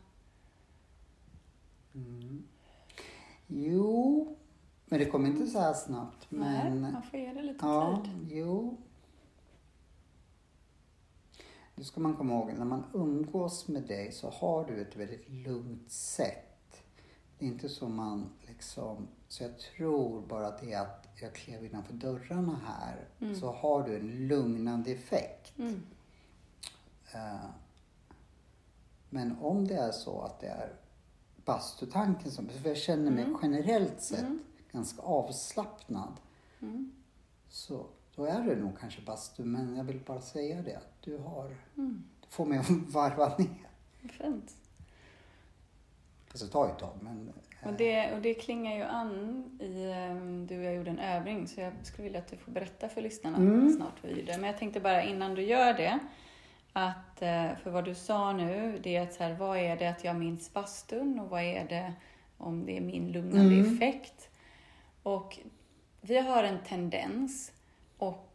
Jo, 3.47 4.37
men 4.85 4.99
det 4.99 5.05
kommer 5.05 5.29
inte 5.29 5.47
så 5.47 5.59
här 5.59 5.73
snabbt. 5.73 6.31
Men, 6.31 6.81
Nej, 6.81 6.91
man 6.91 7.03
får 7.03 7.19
ge 7.19 7.33
det 7.33 7.41
lite 7.41 7.65
ja, 7.65 8.01
tid. 8.05 8.27
jo. 8.31 8.77
Nu 11.75 11.83
ska 11.83 11.99
man 11.99 12.15
komma 12.15 12.33
ihåg, 12.33 12.53
när 12.57 12.65
man 12.65 12.83
umgås 12.93 13.67
med 13.67 13.83
dig 13.83 14.11
så 14.11 14.29
har 14.29 14.65
du 14.65 14.81
ett 14.81 14.95
väldigt 14.95 15.29
lugnt 15.29 15.91
sätt. 15.91 16.44
Det 17.39 17.45
är 17.45 17.49
inte 17.49 17.69
så 17.69 17.89
man 17.89 18.29
liksom, 18.47 19.07
så 19.27 19.43
jag 19.43 19.59
tror 19.59 20.21
bara 20.21 20.57
det 20.57 20.73
att 20.75 21.07
jag 21.21 21.33
klev 21.35 21.65
innanför 21.65 21.93
dörrarna 21.93 22.59
här 22.65 23.07
så 23.35 23.51
har 23.51 23.83
du 23.83 23.95
en 23.95 24.27
lugnande 24.27 24.91
effekt. 24.91 25.53
Mm. 25.57 25.81
Eh, 27.13 27.45
Men 29.09 29.37
om 29.41 29.67
det 29.67 29.75
är 29.75 29.91
så 29.91 30.21
att 30.21 30.39
det 30.39 30.47
är 30.47 30.73
bastutanken 31.45 32.31
som, 32.31 32.47
för 32.49 32.69
jag 32.69 32.77
känner 32.77 33.11
mig 33.11 33.25
generellt 33.41 34.01
sett 34.01 34.25
ganska 34.71 35.01
avslappnad. 35.01 36.13
Mm. 36.61 36.91
Så 37.49 37.85
då 38.15 38.25
är 38.25 38.41
det 38.41 38.55
nog 38.55 38.79
kanske 38.79 39.01
bastu, 39.01 39.43
men 39.43 39.75
jag 39.75 39.83
vill 39.83 39.99
bara 40.07 40.21
säga 40.21 40.61
det 40.61 40.75
att 40.75 41.01
du 41.01 41.17
har, 41.17 41.45
Mm. 41.77 42.03
du 42.21 42.27
får 42.29 42.45
mig 42.45 42.57
att 42.59 42.69
varva 42.93 43.37
ner. 43.37 43.69
Fint. 44.09 44.55
Det 46.39 46.47
tar 46.47 46.65
ju 46.65 46.71
ett 46.71 46.79
tag, 46.79 46.97
men 47.01 47.33
Och 47.63 47.73
det, 47.73 48.13
och 48.13 48.21
det 48.21 48.33
klingar 48.33 48.75
ju 48.75 48.83
an 48.83 49.43
i, 49.59 49.91
ehm, 49.91 50.47
du 50.47 50.57
och 50.59 50.63
jag 50.63 50.75
gjorde 50.75 50.89
en 50.89 50.99
övning, 50.99 51.47
så 51.47 51.61
jag 51.61 51.73
skulle 51.83 52.03
vilja 52.03 52.19
att 52.19 52.27
du 52.27 52.37
får 52.37 52.51
berätta 52.51 52.89
för 52.89 53.01
lyssnarna 53.01 53.37
Mm. 53.37 53.69
snart 53.75 54.03
vad 54.03 54.11
vi 54.11 54.19
gjorde. 54.19 54.37
Men 54.37 54.43
jag 54.49 54.57
tänkte 54.57 54.79
bara 54.79 55.03
innan 55.03 55.35
du 55.35 55.41
gör 55.41 55.73
det, 55.73 55.99
att 56.73 57.21
eh, 57.21 57.55
för 57.63 57.69
vad 57.69 57.85
du 57.85 57.95
sa 57.95 58.33
nu, 58.33 58.79
det 58.83 58.95
är 58.95 59.01
att 59.03 59.13
så 59.13 59.23
här, 59.23 59.33
vad 59.33 59.57
är 59.57 59.77
det 59.77 59.87
att 59.87 60.03
jag 60.03 60.15
minns 60.15 60.53
bastun 60.53 61.19
och 61.19 61.29
vad 61.29 61.41
är 61.41 61.65
det 61.67 61.93
om 62.37 62.65
det 62.65 62.77
är 62.77 62.81
min 62.81 63.11
lugnande 63.11 63.55
Mm. 63.55 63.73
effekt? 63.75 64.29
Och 65.03 65.39
vi 66.01 66.17
har 66.19 66.43
en 66.43 66.59
tendens 66.67 67.51
och 67.97 68.31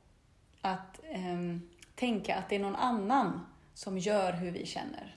att 0.60 1.00
ehm, 1.10 1.68
tänka 1.94 2.36
att 2.36 2.48
det 2.48 2.56
är 2.56 2.60
någon 2.60 2.76
annan 2.76 3.40
som 3.74 3.98
gör 3.98 4.32
hur 4.32 4.50
vi 4.50 4.66
känner. 4.66 5.16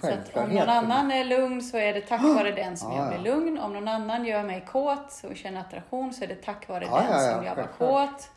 Så 0.00 0.12
att 0.12 0.36
om 0.36 0.50
någon 0.50 0.68
annan 0.68 1.10
är 1.10 1.24
lugn 1.24 1.62
så 1.62 1.76
är 1.76 1.94
det 1.94 2.00
tack 2.00 2.22
vare 2.36 2.52
den 2.52 2.76
som 2.76 2.92
Ja, 2.92 2.96
jag 2.96 3.06
ja. 3.06 3.18
blir 3.18 3.32
lugn. 3.32 3.58
Om 3.58 3.72
någon 3.72 3.88
annan 3.88 4.24
gör 4.24 4.42
mig 4.42 4.64
kåt 4.68 5.24
och 5.30 5.36
känner 5.36 5.60
attraktion 5.60 6.12
så 6.12 6.24
är 6.24 6.28
det 6.28 6.34
tack 6.34 6.68
vare 6.68 6.84
Ja, 6.84 6.96
den 6.96 7.10
ja, 7.10 7.22
ja, 7.22 7.34
som 7.34 7.44
jag 7.44 7.56
var 7.56 7.66
kåt. 7.66 8.30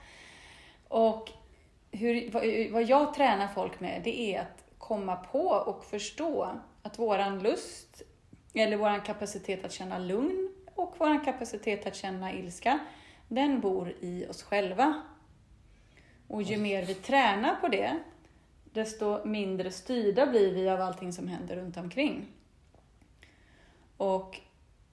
Och 0.87 1.29
hur, 1.91 2.31
vad, 2.31 2.71
vad 2.73 2.83
jag 2.83 3.13
tränar 3.13 3.47
folk 3.47 3.79
med 3.79 4.01
det 4.03 4.19
är 4.19 4.41
att 4.41 4.63
komma 4.77 5.15
på 5.15 5.47
och 5.47 5.85
förstå 5.85 6.49
att 6.83 6.99
våran 6.99 7.39
lust 7.39 8.01
eller 8.53 8.77
våran 8.77 9.01
kapacitet 9.01 9.65
att 9.65 9.71
känna 9.71 9.97
lugn 9.97 10.49
och 10.75 10.95
våran 10.97 11.25
kapacitet 11.25 11.87
att 11.87 11.95
känna 11.95 12.33
ilska, 12.33 12.79
den 13.27 13.59
bor 13.59 13.93
i 13.99 14.25
oss 14.29 14.43
själva. 14.43 15.01
Och 16.27 16.41
ju 16.41 16.57
mer 16.57 16.85
vi 16.85 16.93
tränar 16.93 17.55
på 17.55 17.67
det, 17.67 17.97
desto 18.77 19.25
mindre 19.25 19.71
styrda 19.71 20.25
blir 20.25 20.53
vi 20.53 20.69
av 20.69 20.81
allting 20.81 21.13
som 21.13 21.27
händer 21.27 21.55
runt 21.55 21.77
omkring. 21.77 22.27
Och 23.97 24.39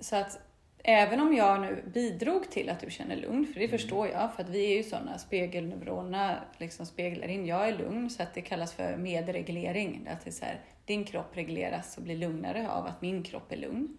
så 0.00 0.16
att 0.16 0.40
även 0.78 1.20
om 1.20 1.34
jag 1.34 1.60
nu 1.60 1.84
bidrog 1.94 2.50
till 2.50 2.70
att 2.70 2.80
du 2.80 2.90
känner 2.90 3.16
lugn, 3.16 3.46
för 3.46 3.60
det 3.60 3.68
förstår 3.68 4.08
jag, 4.08 4.34
för 4.34 4.42
att 4.42 4.48
vi 4.48 4.72
är 4.72 4.76
ju 4.76 4.82
sådana, 4.82 5.18
spegelneuronerna 5.18 6.38
liksom 6.58 6.86
speglar 6.86 7.28
in, 7.28 7.46
jag 7.46 7.68
är 7.68 7.78
lugn, 7.78 8.10
så 8.10 8.22
att 8.22 8.34
det 8.34 8.40
kallas 8.40 8.72
för 8.72 8.96
medreglering. 8.96 10.08
Att 10.10 10.24
det 10.24 10.30
är 10.30 10.32
så 10.32 10.44
här, 10.44 10.60
din 10.84 11.04
kropp 11.04 11.36
regleras 11.36 11.96
och 11.96 12.02
blir 12.02 12.16
lugnare 12.16 12.70
av 12.70 12.86
att 12.86 13.02
min 13.02 13.22
kropp 13.22 13.52
är 13.52 13.56
lugn. 13.56 13.96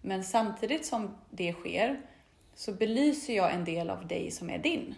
Men 0.00 0.24
samtidigt 0.24 0.86
som 0.86 1.16
det 1.30 1.52
sker 1.52 2.00
så 2.54 2.72
belyser 2.72 3.36
jag 3.36 3.54
en 3.54 3.64
del 3.64 3.90
av 3.90 4.06
dig 4.06 4.30
som 4.30 4.50
är 4.50 4.58
din. 4.58 4.94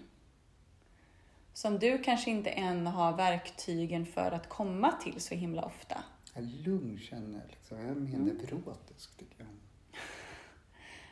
Som 1.58 1.78
du 1.78 1.98
kanske 1.98 2.30
inte 2.30 2.50
än 2.50 2.86
har 2.86 3.16
verktygen 3.16 4.06
för 4.06 4.30
att 4.30 4.48
komma 4.48 4.92
till 4.92 5.20
så 5.20 5.34
himla 5.34 5.62
ofta. 5.62 5.96
Jag 6.34 6.44
är 6.44 6.48
lugn 6.48 6.98
känner 6.98 7.38
jag 7.38 7.50
liksom. 7.50 7.78
Jag 7.78 7.88
är 7.88 7.94
mer 7.94 8.18
neurotisk 8.18 9.18
tycker 9.18 9.36
jag. 9.38 9.48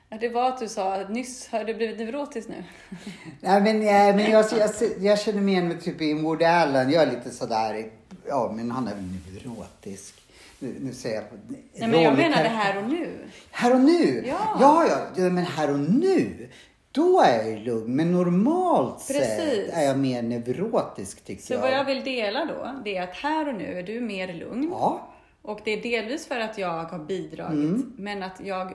Ja, 0.09 0.19
Det 0.21 0.29
var 0.29 0.49
att 0.49 0.59
du 0.59 0.69
sa 0.69 0.95
att 0.95 1.11
nyss 1.11 1.49
har 1.49 1.65
du 1.65 1.75
blivit 1.75 1.99
neurotisk 1.99 2.49
nu. 2.49 2.65
Nej 3.41 3.63
men, 3.63 3.81
nej, 3.81 4.15
men 4.15 4.31
jag, 4.31 4.45
jag, 4.59 4.71
jag 5.01 5.21
känner 5.21 5.41
mig 5.41 5.55
igen 5.55 5.69
med 5.69 5.81
typ 5.83 6.01
i 6.01 6.15
Woody 6.15 6.45
Allen. 6.45 6.91
Jag 6.91 7.03
är 7.03 7.11
lite 7.11 7.31
sådär, 7.31 7.91
ja 8.29 8.53
men 8.57 8.71
han 8.71 8.89
är 8.89 8.95
väl 8.95 9.05
neurotisk. 9.33 10.15
Nu, 10.59 10.77
nu 10.81 10.95
säger 10.95 11.17
jag 11.17 11.25
Nej, 11.49 11.89
men 11.89 12.03
jag 12.03 12.17
menar 12.17 12.43
det 12.43 12.49
här 12.49 12.79
och 12.79 12.91
nu. 12.91 13.19
Här 13.51 13.75
och 13.75 13.81
nu? 13.81 14.25
Ja. 14.27 14.59
ja, 14.61 14.87
ja, 14.89 15.07
ja, 15.17 15.31
men 15.31 15.45
här 15.45 15.71
och 15.71 15.81
nu. 15.81 16.49
Då 16.97 17.21
är 17.21 17.37
jag 17.39 17.51
ju 17.51 17.57
lugn. 17.65 17.97
Men 17.97 18.13
normalt 18.13 18.97
Precis. 18.97 19.15
sett 19.27 19.75
är 19.75 19.83
jag 19.83 19.99
mer 19.99 20.23
neurotisk 20.23 21.25
tycker 21.25 21.43
Så 21.43 21.53
jag. 21.53 21.61
vad 21.61 21.73
jag 21.73 21.85
vill 21.85 22.05
dela 22.05 22.45
då, 22.45 22.83
det 22.85 22.97
är 22.97 23.03
att 23.03 23.15
här 23.17 23.49
och 23.49 23.55
nu 23.55 23.79
är 23.79 23.83
du 23.83 24.01
mer 24.01 24.33
lugn. 24.35 24.69
Ja, 24.71 25.09
Och 25.43 25.61
det 25.65 25.71
är 25.71 25.83
delvis 25.83 26.27
för 26.27 26.41
att 26.41 26.59
jag 26.59 26.85
har 26.85 26.99
bidragit, 26.99 27.59
Mm. 27.59 27.93
men 27.99 28.23
att 28.23 28.41
jag 28.45 28.73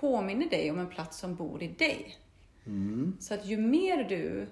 påminner 0.00 0.50
dig 0.50 0.70
om 0.70 0.78
en 0.78 0.86
plats 0.86 1.18
som 1.18 1.34
bor 1.34 1.62
i 1.62 1.68
dig. 1.68 2.16
Mm. 2.66 3.16
Så 3.20 3.34
att 3.34 3.46
ju 3.46 3.56
mer 3.56 4.04
du 4.04 4.46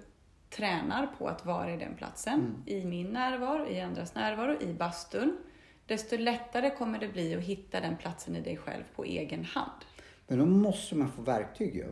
tränar 0.49 1.07
på 1.17 1.27
att 1.27 1.45
vara 1.45 1.73
i 1.73 1.77
den 1.77 1.95
platsen, 1.95 2.33
Mm. 2.39 2.53
i 2.65 2.85
min 2.85 3.07
närvaro, 3.07 3.67
i 3.67 3.81
andras 3.81 4.15
närvaro, 4.15 4.61
i 4.61 4.73
bastun, 4.73 5.37
desto 5.87 6.17
lättare 6.17 6.69
kommer 6.69 6.99
det 6.99 7.07
bli 7.07 7.35
att 7.35 7.41
hitta 7.43 7.79
den 7.79 7.97
platsen 7.97 8.35
i 8.35 8.41
dig 8.41 8.57
själv 8.57 8.83
på 8.95 9.03
egen 9.05 9.45
hand. 9.45 9.71
men 10.27 10.39
då 10.39 10.45
måste 10.45 10.95
man 10.95 11.11
få 11.11 11.21
verktyg 11.21 11.75
ju. 11.75 11.85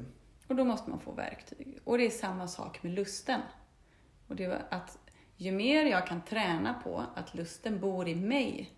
Och 0.51 0.57
då 0.57 0.63
måste 0.63 0.89
man 0.89 0.99
få 0.99 1.11
verktyg. 1.11 1.79
Och 1.83 1.97
det 1.97 2.05
är 2.05 2.09
samma 2.09 2.47
sak 2.47 2.83
med 2.83 2.91
lusten. 2.91 3.41
Och 4.27 4.35
det 4.35 4.43
är 4.43 4.65
att 4.69 4.97
ju 5.37 5.51
mer 5.51 5.85
jag 5.85 6.07
kan 6.07 6.21
träna 6.21 6.73
på 6.83 7.05
att 7.15 7.35
lusten 7.35 7.79
bor 7.79 8.07
i 8.07 8.15
mig, 8.15 8.71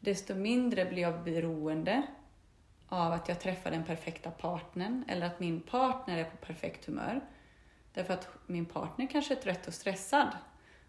desto 0.00 0.34
mindre 0.34 0.84
blir 0.84 1.02
jag 1.02 1.24
beroende 1.24 2.02
av 2.88 3.12
att 3.12 3.28
jag 3.28 3.40
träffar 3.40 3.70
den 3.70 3.84
perfekta 3.84 4.30
partnern 4.30 5.04
eller 5.08 5.26
att 5.26 5.40
min 5.40 5.60
partner 5.60 6.18
är 6.18 6.24
på 6.24 6.36
perfekt 6.36 6.86
humör. 6.86 7.20
Därför 7.92 8.14
att 8.14 8.28
min 8.46 8.66
partner 8.66 9.06
kanske 9.06 9.34
är 9.34 9.40
trött 9.40 9.66
och 9.66 9.74
stressad. 9.74 10.28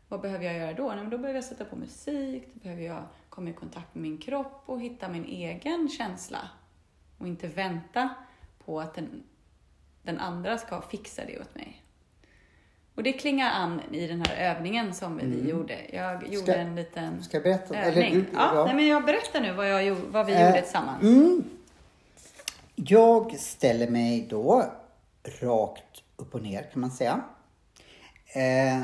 Vad 0.07 0.21
behöver 0.21 0.45
jag 0.45 0.55
göra 0.55 0.73
då? 0.73 0.87
Nej, 0.87 0.97
men 0.97 1.09
då 1.09 1.17
behöver 1.17 1.37
jag 1.37 1.45
sätta 1.45 1.65
på 1.65 1.75
musik, 1.75 2.47
då 2.53 2.59
behöver 2.59 2.83
jag 2.83 3.03
komma 3.29 3.49
i 3.49 3.53
kontakt 3.53 3.95
med 3.95 4.01
min 4.01 4.17
kropp 4.17 4.63
och 4.65 4.81
hitta 4.81 5.09
min 5.09 5.25
egen 5.25 5.89
känsla. 5.89 6.49
Och 7.17 7.27
inte 7.27 7.47
vänta 7.47 8.09
på 8.65 8.79
att 8.79 8.93
den, 8.93 9.23
den 10.03 10.19
andra 10.19 10.57
ska 10.57 10.81
fixa 10.81 11.25
det 11.25 11.39
åt 11.39 11.55
mig. 11.55 11.79
Och 12.95 13.03
det 13.03 13.13
klingar 13.13 13.51
an 13.51 13.81
i 13.91 14.07
den 14.07 14.21
här 14.25 14.55
övningen 14.55 14.93
som 14.93 15.17
vi 15.17 15.49
gjorde. 15.49 15.77
Jag 15.93 16.27
gjorde 16.33 16.45
Ska- 16.51 16.55
en 16.55 16.75
liten 16.75 17.23
Ska 17.23 17.37
jag 17.37 17.43
berätta? 17.43 17.75
övning. 17.77 18.13
du- 18.13 18.25
ja, 18.33 18.63
Nej, 18.65 18.75
men 18.75 18.87
jag 18.87 19.05
berättar 19.05 19.41
nu 19.41 19.53
vad, 19.53 19.83
jag, 19.83 19.95
vad 19.95 20.25
vi 20.25 20.33
Eh, 20.33 20.45
gjorde 20.47 20.61
tillsammans. 20.61 21.03
Mm. 21.03 21.43
Jag 22.75 23.39
ställer 23.39 23.89
mig 23.89 24.27
då 24.29 24.65
rakt 25.41 26.03
upp 26.15 26.35
och 26.35 26.41
ner 26.41 26.63
kan 26.73 26.81
man 26.81 26.91
säga. 26.91 27.21
Eh, 28.35 28.83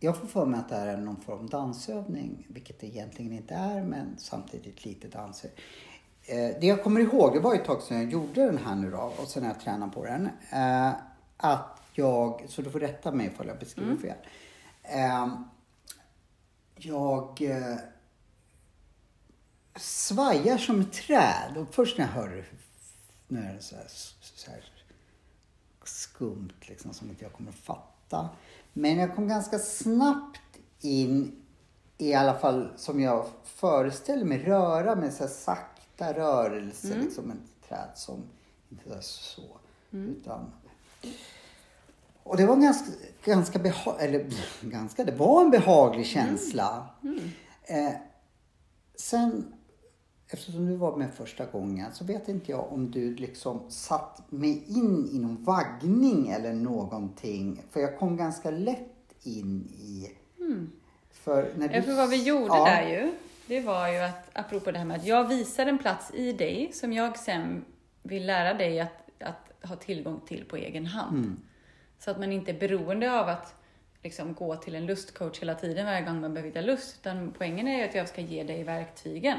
jag 0.00 0.16
får 0.18 0.26
för 0.26 0.46
mig 0.46 0.60
att 0.60 0.68
det 0.68 0.76
här 0.76 0.86
är 0.86 0.96
någon 0.96 1.20
form 1.20 1.38
av 1.38 1.48
dansövning, 1.48 2.46
vilket 2.48 2.80
det 2.80 2.86
egentligen 2.86 3.32
inte 3.32 3.54
är, 3.54 3.82
men 3.82 4.14
samtidigt 4.18 4.84
lite 4.84 5.08
dans. 5.08 5.44
Eh, 6.26 6.60
det 6.60 6.66
jag 6.66 6.82
kommer 6.82 7.00
ihåg, 7.00 7.34
det 7.34 7.40
var 7.40 7.54
ett 7.54 7.64
tag 7.64 7.82
sedan 7.82 8.02
jag 8.02 8.12
gjorde 8.12 8.46
den 8.46 8.58
här 8.58 8.74
nu 8.74 8.90
då, 8.90 9.12
och 9.18 9.28
sen 9.28 9.42
har 9.42 9.50
jag 9.50 9.60
tränat 9.60 9.94
på 9.94 10.04
den. 10.04 10.28
Eh, 10.52 10.92
att 11.36 11.82
jag, 11.92 12.44
så 12.48 12.62
du 12.62 12.70
får 12.70 12.80
rätta 12.80 13.12
mig 13.12 13.26
ifall 13.26 13.46
jag 13.46 13.58
beskriver 13.58 13.96
fel. 13.96 14.16
Eh, 14.82 15.28
jag 16.76 17.42
eh, 17.42 17.76
svajar 19.76 20.58
som 20.58 20.80
ett 20.80 20.92
träd. 20.92 21.56
Och 21.56 21.74
först 21.74 21.98
när 21.98 22.04
jag 22.04 22.12
hör 22.12 22.28
det, 22.28 22.44
nu 23.28 23.40
är 23.40 23.54
det 23.54 23.62
så 23.62 23.76
här, 23.76 23.86
så 24.20 24.50
här 24.50 24.64
skumt 25.84 26.52
liksom 26.60 26.94
som 26.94 27.08
inte 27.08 27.24
jag 27.24 27.32
kommer 27.32 27.50
att 27.50 27.56
fatta. 27.56 28.28
Men 28.72 28.98
jag 28.98 29.14
kom 29.14 29.28
ganska 29.28 29.58
snabbt 29.58 30.40
in 30.80 31.42
i 31.98 32.14
alla 32.14 32.38
fall 32.38 32.72
som 32.76 33.00
jag 33.00 33.26
föreställer 33.44 34.24
mig 34.24 34.38
röra 34.38 34.96
med 34.96 35.12
så 35.12 35.22
här 35.22 35.30
sakta 35.30 35.73
rörelser. 35.98 36.92
Mm. 36.92 37.04
Liksom 37.04 37.30
ett 37.30 37.68
träd 37.68 37.88
som 37.94 38.22
inte 38.70 38.94
är 38.94 39.00
så. 39.00 39.42
Utan, 39.90 40.52
och 42.22 42.36
det 42.36 42.46
var 42.46 42.56
ganska, 42.56 42.92
ganska 43.24 43.58
beha- 43.58 43.98
eller 43.98 44.26
ganska, 44.60 45.04
det 45.04 45.12
var 45.12 45.44
en 45.44 45.50
behaglig 45.50 46.06
känsla. 46.06 46.86
Eh, 47.62 47.90
sen, 48.96 49.54
eftersom 50.28 50.66
du 50.66 50.76
var 50.76 50.96
med 50.96 51.14
första 51.14 51.46
gången, 51.46 51.86
så 51.92 52.04
vet 52.04 52.28
inte 52.28 52.50
jag 52.50 52.72
om 52.72 52.90
du 52.90 53.14
liksom 53.14 53.60
satt 53.68 54.22
mig 54.32 54.64
in 54.68 55.08
i 55.12 55.18
någon 55.18 55.44
vaggning 55.44 56.28
eller 56.28 56.52
någonting. 56.52 57.62
För 57.70 57.80
jag 57.80 57.98
kom 57.98 58.16
ganska 58.16 58.50
lätt 58.50 58.90
in 59.22 59.68
i... 59.78 60.10
För 61.10 61.52
när 61.56 61.68
du... 61.68 61.74
Ja, 61.74 61.82
för 61.82 61.94
vad 61.94 62.08
vi 62.10 62.22
gjorde 62.22 62.46
Ja. 62.46 62.64
där 62.64 62.88
ju, 62.88 63.12
det 63.46 63.60
var 63.60 63.88
ju 63.88 63.98
att, 63.98 64.30
apropå 64.32 64.70
det 64.70 64.78
här 64.78 64.84
med 64.84 64.96
att 64.96 65.06
jag 65.06 65.28
visar 65.28 65.66
en 65.66 65.78
plats 65.78 66.14
i 66.14 66.32
dig 66.32 66.70
som 66.72 66.92
jag 66.92 67.18
sen 67.18 67.64
vill 68.02 68.26
lära 68.26 68.54
dig 68.54 68.80
att, 68.80 69.10
att 69.20 69.68
ha 69.68 69.76
tillgång 69.76 70.20
till 70.26 70.44
på 70.44 70.56
egen 70.56 70.86
hand. 70.86 71.16
Mm. 71.24 71.40
Så 71.98 72.10
att 72.10 72.18
man 72.20 72.32
inte 72.32 72.50
är 72.50 72.58
beroende 72.58 73.12
av 73.20 73.28
att 73.28 73.54
liksom 74.02 74.34
gå 74.34 74.56
till 74.56 74.74
en 74.74 74.86
lustcoach 74.86 75.40
hela 75.40 75.54
tiden 75.54 75.86
varje 75.86 76.02
gång 76.02 76.20
man 76.20 76.34
behöver 76.34 76.48
hitta 76.48 76.60
lust. 76.60 76.96
Utan 77.00 77.34
poängen 77.38 77.68
är 77.68 77.78
ju 77.78 77.84
att 77.84 77.94
jag 77.94 78.08
ska 78.08 78.20
ge 78.20 78.42
dig 78.44 78.64
verktygen 78.64 79.38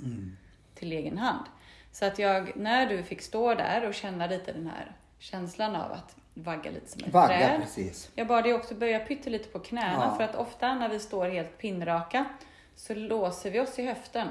Mm. 0.00 0.36
till 0.74 0.92
egen 0.92 1.18
hand. 1.18 1.44
Så 1.92 2.04
att 2.04 2.18
jag, 2.18 2.56
när 2.56 2.86
du 2.86 3.02
fick 3.02 3.22
stå 3.22 3.54
där 3.54 3.88
och 3.88 3.94
känna 3.94 4.26
lite 4.26 4.52
den 4.52 4.66
här 4.66 4.92
känslan 5.18 5.76
av 5.76 5.92
att 5.92 6.16
vagga 6.34 6.70
lite 6.70 6.88
som 6.90 7.04
ett 7.04 7.12
Vagga, 7.12 7.28
träd. 7.38 7.60
precis. 7.60 8.10
Jag 8.14 8.26
bad 8.26 8.44
dig 8.44 8.54
också 8.54 8.74
börja 8.74 8.98
pyttelite 9.00 9.48
på 9.48 9.58
knäna 9.58 9.92
Ja. 10.10 10.16
för 10.16 10.24
att 10.24 10.34
ofta 10.36 10.74
när 10.74 10.88
vi 10.88 10.98
står 10.98 11.28
helt 11.28 11.58
pinnraka 11.58 12.24
så 12.74 12.94
låser 12.94 13.50
vi 13.50 13.60
oss 13.60 13.78
i 13.78 13.82
höften. 13.86 14.28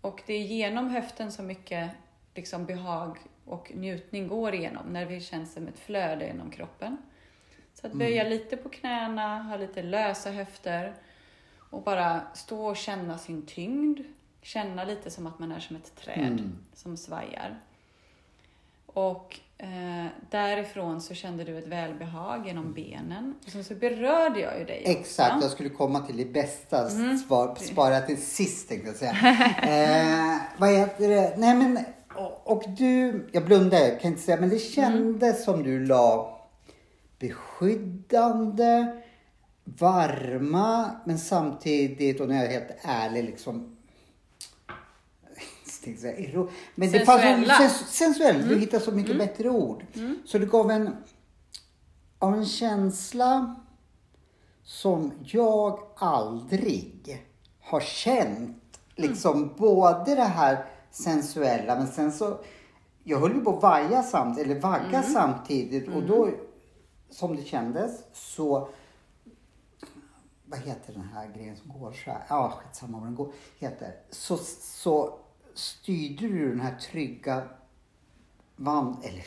Och 0.00 0.22
det 0.26 0.34
är 0.34 0.42
genom 0.42 0.90
höften 0.90 1.32
som 1.32 1.46
mycket 1.46 1.90
liksom 2.34 2.66
behag 2.66 3.18
och 3.44 3.72
njutning 3.74 4.28
går 4.28 4.54
igenom 4.54 4.86
när 4.86 5.06
vi 5.06 5.20
känns 5.20 5.52
som 5.52 5.68
ett 5.68 5.78
flöde 5.78 6.26
genom 6.26 6.50
kroppen. 6.50 6.96
Så 7.74 7.86
att 7.86 7.92
böja 7.92 8.24
lite 8.24 8.56
på 8.56 8.68
knäna, 8.68 9.42
ha 9.42 9.56
lite 9.56 9.82
lösa 9.82 10.30
höfter 10.30 10.94
och 11.58 11.82
bara 11.82 12.22
stå 12.34 12.66
och 12.66 12.76
känna 12.76 13.18
sin 13.18 13.46
tyngd. 13.46 14.00
Känna 14.42 14.84
lite 14.84 15.10
som 15.10 15.26
att 15.26 15.38
man 15.38 15.52
är 15.52 15.60
som 15.60 15.76
ett 15.76 15.96
träd 15.96 16.52
som 16.72 16.96
svajar. 16.96 17.60
Och 18.86 19.40
eh, 19.62 20.06
därifrån 20.30 21.00
så 21.00 21.14
kände 21.14 21.44
du 21.44 21.58
ett 21.58 21.66
välbehag 21.66 22.46
genom 22.46 22.72
benen. 22.72 23.34
Och 23.46 23.52
sen 23.52 23.64
så 23.64 23.74
berörde 23.74 24.40
jag 24.40 24.58
ju 24.58 24.64
dig 24.64 24.80
också. 24.80 24.90
Exakt, 24.90 25.42
jag 25.42 25.50
skulle 25.50 25.68
komma 25.68 26.00
till 26.00 26.16
det 26.16 26.24
bästa. 26.24 26.88
Mm. 26.88 27.18
Svar, 27.18 27.54
spara 27.60 28.00
till 28.00 28.22
sist 28.22 28.68
tänkte 28.68 28.88
jag 28.88 28.96
säga. 28.96 29.12
eh, 30.32 30.40
vad 30.58 30.70
heter 30.70 31.08
det? 31.08 31.34
Nej 31.36 31.54
men, 31.54 31.78
och, 32.14 32.52
och 32.52 32.64
du, 32.78 33.28
jag 33.32 33.44
blundade, 33.44 33.88
jag 33.88 34.00
kan 34.00 34.10
inte 34.10 34.22
säga, 34.22 34.40
men 34.40 34.48
det 34.48 34.58
kändes 34.58 35.44
som 35.44 35.62
du 35.62 35.86
la 35.86 36.36
beskyddande, 37.18 38.86
varma, 39.64 40.90
men 41.04 41.18
samtidigt, 41.18 42.20
och 42.20 42.28
nu 42.28 42.34
är 42.34 42.42
jag 42.42 42.50
helt 42.50 42.76
ärlig, 42.82 43.24
liksom 43.24 43.76
jag 45.80 45.84
tänkte 45.84 46.02
säga 46.02 46.16
ero- 46.30 46.48
men 46.74 46.90
det 46.92 47.00
fanns 47.06 47.22
Sensuella. 47.22 47.54
sens, 47.58 47.88
sensuellt, 47.96 48.48
du 48.48 48.58
hittade 48.58 48.84
så 48.84 48.92
mycket 48.92 49.18
bättre 49.18 49.50
ord. 49.50 49.84
Så 50.24 50.38
det 50.38 50.46
gav 50.46 50.70
en, 50.70 50.96
av 52.18 52.34
en 52.34 52.46
känsla 52.46 53.56
som 54.62 55.12
jag 55.24 55.78
aldrig 55.96 57.26
har 57.60 57.80
känt. 57.80 58.56
Liksom 58.96 59.54
både 59.58 60.14
det 60.14 60.22
här 60.24 60.64
sensuella 60.90 61.76
men 61.76 61.86
sen 61.86 62.12
så, 62.12 62.38
jag 63.04 63.18
höll 63.20 63.34
ju 63.34 63.40
på 63.40 63.56
att 63.56 63.62
vaja 63.62 64.02
samtidigt, 64.02 64.50
eller 64.50 64.60
vagga 64.60 65.02
samtidigt 65.02 65.88
och 65.88 66.02
då, 66.02 66.28
som 67.10 67.36
det 67.36 67.44
kändes, 67.44 67.90
så 68.12 68.68
vad 70.44 70.60
heter 70.60 70.92
den 70.92 71.08
här 71.14 71.28
grejen 71.36 71.56
som 71.56 71.80
går 71.80 71.92
så 71.92 72.10
här? 72.10 72.22
Ja, 72.28 72.52
skitsamma 72.64 72.98
vad 72.98 73.06
den 73.06 73.14
går, 73.14 73.32
heter. 73.58 73.94
Så, 74.10 74.36
så 74.60 75.18
styrde 75.54 76.28
du 76.28 76.48
den 76.48 76.60
här 76.60 76.74
trygga 76.74 77.42
vand, 78.56 78.96
eller 79.04 79.24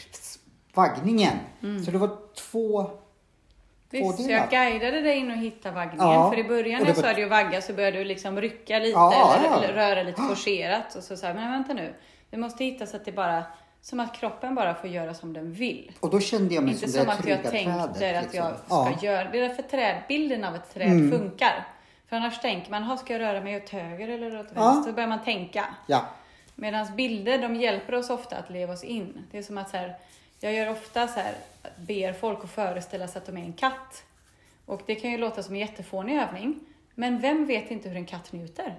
vaggningen. 0.74 1.38
Så 1.86 1.92
det 1.92 1.98
var 1.98 2.18
två 2.36 2.92
Visst, 3.94 4.24
så 4.24 4.32
jag 4.32 4.50
guidade 4.50 5.02
dig 5.02 5.18
in 5.18 5.32
och 5.32 5.38
hitta 5.38 5.72
vaggningen. 5.72 6.08
Ja, 6.08 6.32
För 6.32 6.40
i 6.40 6.44
början 6.44 6.82
när 6.82 6.88
jag 6.88 6.98
sa 6.98 7.10
att 7.10 7.30
vagga 7.30 7.62
så 7.62 7.74
började 7.74 7.98
du 7.98 8.04
liksom 8.04 8.42
rycka 8.42 8.80
lite 8.80 8.92
Ja, 8.92 9.36
eller, 9.36 9.50
ja. 9.50 9.64
eller 9.64 9.74
röra 9.74 10.04
lite 10.04 10.22
forcerat. 10.30 10.96
Och 10.96 11.04
så 11.04 11.18
sa 11.18 11.28
jag, 11.28 11.36
men 11.36 11.52
vänta 11.52 11.74
nu. 11.74 11.94
Vi 12.30 12.38
måste 12.38 12.64
hitta 12.64 12.86
så 12.86 12.96
att 12.96 13.06
det 13.06 13.12
bara, 13.12 13.44
som 13.82 14.00
att 14.00 14.16
kroppen 14.16 14.56
bara 14.56 14.76
får 14.76 14.90
göra 14.90 15.14
som 15.14 15.34
den 15.34 15.52
vill. 15.54 15.92
Och 16.00 16.10
då 16.10 16.20
kände 16.20 16.56
jag 16.56 16.64
mig 16.64 16.74
Inte 16.74 16.88
som, 16.88 17.00
som 17.00 17.06
det 17.06 17.14
att 17.14 17.22
trygga 17.22 17.40
jag 17.44 17.52
tänkte 17.52 18.00
trädet. 18.00 18.26
att 18.28 18.34
jag 18.34 18.52
liksom. 18.52 18.66
ska 18.66 18.76
ja. 18.76 18.88
Mm. 18.88 19.00
göra. 19.02 19.30
Det 19.32 19.40
är 19.40 19.48
därför 19.50 19.64
trädbilden 19.64 20.44
av 20.44 20.56
ett 20.56 20.74
träd 20.74 21.12
funkar. 21.12 21.68
För 22.14 22.18
annars 22.18 22.40
tänker 22.40 22.72
man, 22.72 22.84
"Ha, 22.84 22.98
ska 22.98 23.14
jag 23.14 23.20
röra 23.20 23.42
mig 23.42 23.58
åt 23.58 23.70
höger 23.70 24.08
eller 24.10 24.40
åt 24.40 24.48
Ja. 24.56 24.62
vänster? 24.64 24.92
Då 24.92 24.96
börjar 24.96 25.10
man 25.10 25.24
tänka. 25.24 25.66
Ja. 25.88 26.06
Medan 26.56 26.96
bilder, 26.96 27.38
de 27.38 27.56
hjälper 27.56 27.96
oss 27.96 28.10
ofta 28.10 28.36
att 28.38 28.50
leva 28.50 28.74
oss 28.74 28.84
in. 28.84 29.26
Det 29.32 29.38
är 29.38 29.44
som 29.44 29.58
att 29.58 29.70
så 29.70 29.78
här, 29.78 29.96
jag 30.40 30.54
gör 30.54 30.70
ofta 30.72 31.08
så 31.08 31.20
här, 31.20 31.34
ber 31.76 32.14
folk 32.14 32.44
att 32.44 32.52
föreställa 32.52 33.08
sig 33.08 33.20
att 33.20 33.26
de 33.26 33.38
är 33.38 33.42
en 33.42 33.54
katt. 33.54 34.04
Och 34.66 34.82
det 34.86 34.96
kan 34.96 35.12
ju 35.12 35.18
låta 35.18 35.44
som 35.44 35.54
en 35.54 35.60
jättefånig 35.60 36.18
övning. 36.18 36.60
Men 36.96 37.20
vem 37.20 37.46
vet 37.46 37.72
inte 37.72 37.90
hur 37.90 37.98
en 37.98 38.06
katt 38.06 38.32
njuter? 38.34 38.76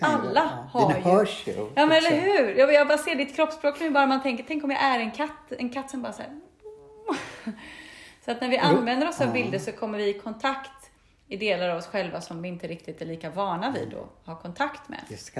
Alla 0.00 0.66
har 0.72 0.88
Den 0.92 0.96
ju- 1.02 1.10
hörs 1.10 1.46
ju. 1.46 1.52
Ja 1.74 1.86
men 1.86 1.90
eller 1.92 2.10
också. 2.10 2.20
hur? 2.42 2.54
Jag, 2.58 2.72
jag 2.72 2.88
bara 2.88 2.98
ser 2.98 3.14
ditt 3.14 3.36
kroppsspråk 3.36 3.80
nu 3.80 3.90
bara 3.90 4.06
man 4.06 4.22
tänker, 4.22 4.44
tänk 4.48 4.64
om 4.64 4.70
jag 4.70 4.82
är 4.82 4.98
en 5.00 5.10
katt, 5.10 5.52
en 5.58 5.70
katt 5.70 5.90
som 5.90 6.02
bara 6.02 6.12
så 6.12 6.22
här. 6.22 6.30
Så 8.24 8.30
att 8.30 8.40
när 8.40 8.48
vi 8.48 8.58
använder 8.58 9.08
oss 9.08 9.20
av 9.20 9.26
Ja. 9.26 9.32
bilder 9.32 9.58
så 9.58 9.72
kommer 9.72 9.98
vi 9.98 10.08
i 10.08 10.18
kontakt 10.18 10.70
i 11.30 11.36
delar 11.36 11.68
av 11.68 11.78
oss 11.78 11.86
själva 11.86 12.20
som 12.20 12.42
vi 12.42 12.48
inte 12.48 12.66
riktigt 12.66 13.02
är 13.02 13.06
lika 13.06 13.30
vana 13.30 13.70
vid 13.70 13.94
att 13.94 14.26
ha 14.26 14.34
kontakt 14.34 14.88
med. 14.88 14.98
Just 15.08 15.34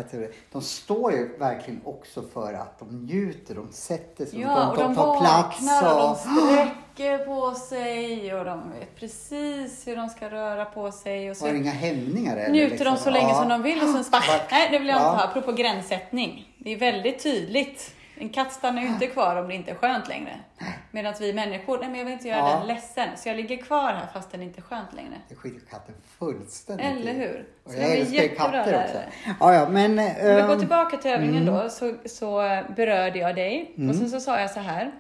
de 0.53 0.63
står 0.63 1.13
ju 1.13 1.39
verkligen 1.39 1.81
också 1.85 2.23
för 2.23 2.53
att 2.53 2.79
de 2.79 3.05
njuter, 3.07 3.55
de 3.55 3.69
sätter 3.73 4.27
sig, 4.27 4.41
Ja, 4.41 4.71
och 4.71 4.77
de 4.77 4.95
tar 4.95 5.21
plats. 5.21 5.63
vaknar 5.63 5.95
och 5.95 6.01
de 6.01 6.15
sträcker 6.17 7.19
på 7.27 7.55
sig 7.55 8.35
och 8.35 8.45
de 8.45 8.71
vet 8.79 8.97
precis 8.97 9.87
hur 9.87 9.97
de 9.97 10.09
ska 10.09 10.31
röra 10.31 10.65
på 10.65 10.93
sig. 10.93 11.31
Och 11.31 11.37
så 11.37 11.47
har 11.47 11.55
inga 11.55 11.71
hämningar 11.71 12.37
eller, 12.37 12.53
njuter 12.53 12.71
liksom. 12.71 12.85
de 12.95 12.97
så 12.97 13.11
länge 13.11 13.29
Ja. 13.29 13.35
som 13.41 13.49
de 13.49 13.63
vill 13.63 13.79
och 13.83 13.89
sen. 13.89 14.05
Vart- 14.13 14.29
Nej, 14.51 14.69
det 14.71 14.79
vill 14.79 14.89
jag 14.89 14.97
inte 14.97 15.05
Ja. 15.05 15.11
ha. 15.11 15.25
Apropå 15.25 15.53
gränssättning. 15.53 16.55
Det 16.59 16.71
är 16.73 16.79
väldigt 16.79 17.23
tydligt. 17.23 17.95
En 18.21 18.29
katt 18.29 18.53
stannar 18.53 18.83
ju 18.83 18.89
inte 18.89 19.07
kvar 19.07 19.37
om 19.37 19.49
det 19.49 19.55
inte 19.55 19.71
är 19.71 19.75
skönt 19.75 20.09
längre. 20.09 20.41
Medan 20.99 21.15
vi 21.21 21.33
människor, 21.33 21.79
nej 21.79 21.89
men 21.89 21.99
jag 21.99 22.05
vill 22.05 22.15
inte 22.15 22.29
göra 22.29 22.39
Ja. 22.39 22.59
den 22.59 22.67
ledsen. 22.67 23.09
Så 23.17 23.29
jag 23.29 23.37
ligger 23.37 23.57
kvar 23.57 23.93
här 23.93 24.07
fast 24.13 24.31
den 24.31 24.43
inte 24.43 24.61
är 24.61 24.63
skönt 24.63 24.93
längre. 24.93 25.15
Det 25.29 25.35
skiter 25.35 25.67
katten 25.71 25.95
fullständigt 26.19 26.87
Eller 26.87 27.13
hur? 27.13 27.49
Så 27.67 27.79
jag 27.79 27.97
älskar 27.97 28.37
katter 28.37 28.53
lärare. 28.53 28.85
också. 28.85 28.99
Ja, 29.41 29.55
ja, 29.55 29.69
men... 29.69 29.91
Om 29.91 30.05
vi 30.37 30.43
går 30.43 30.53
ehm, 30.53 30.59
tillbaka 30.59 30.97
till 30.97 31.11
övningen 31.11 31.43
mm. 31.43 31.55
då, 31.55 31.69
så, 31.69 31.95
så 32.05 32.39
berörde 32.77 33.19
jag 33.19 33.37
dig. 33.37 33.75
Och 33.89 33.95
sen 33.95 34.11
så 34.11 34.21
sa 34.21 34.41
jag 34.41 34.51
så 34.51 34.61
här. 34.61 34.93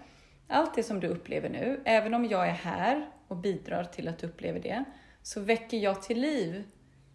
Allt 0.48 0.74
det 0.74 0.82
som 0.82 1.00
du 1.00 1.06
upplever 1.08 1.48
nu, 1.48 1.80
även 1.84 2.14
om 2.14 2.24
jag 2.24 2.48
är 2.48 2.52
här 2.52 3.06
och 3.28 3.36
bidrar 3.36 3.84
till 3.84 4.08
att 4.08 4.18
du 4.18 4.26
upplever 4.26 4.60
det, 4.60 4.84
så 5.22 5.40
väcker 5.40 5.76
jag 5.76 6.02
till 6.02 6.20
liv 6.20 6.64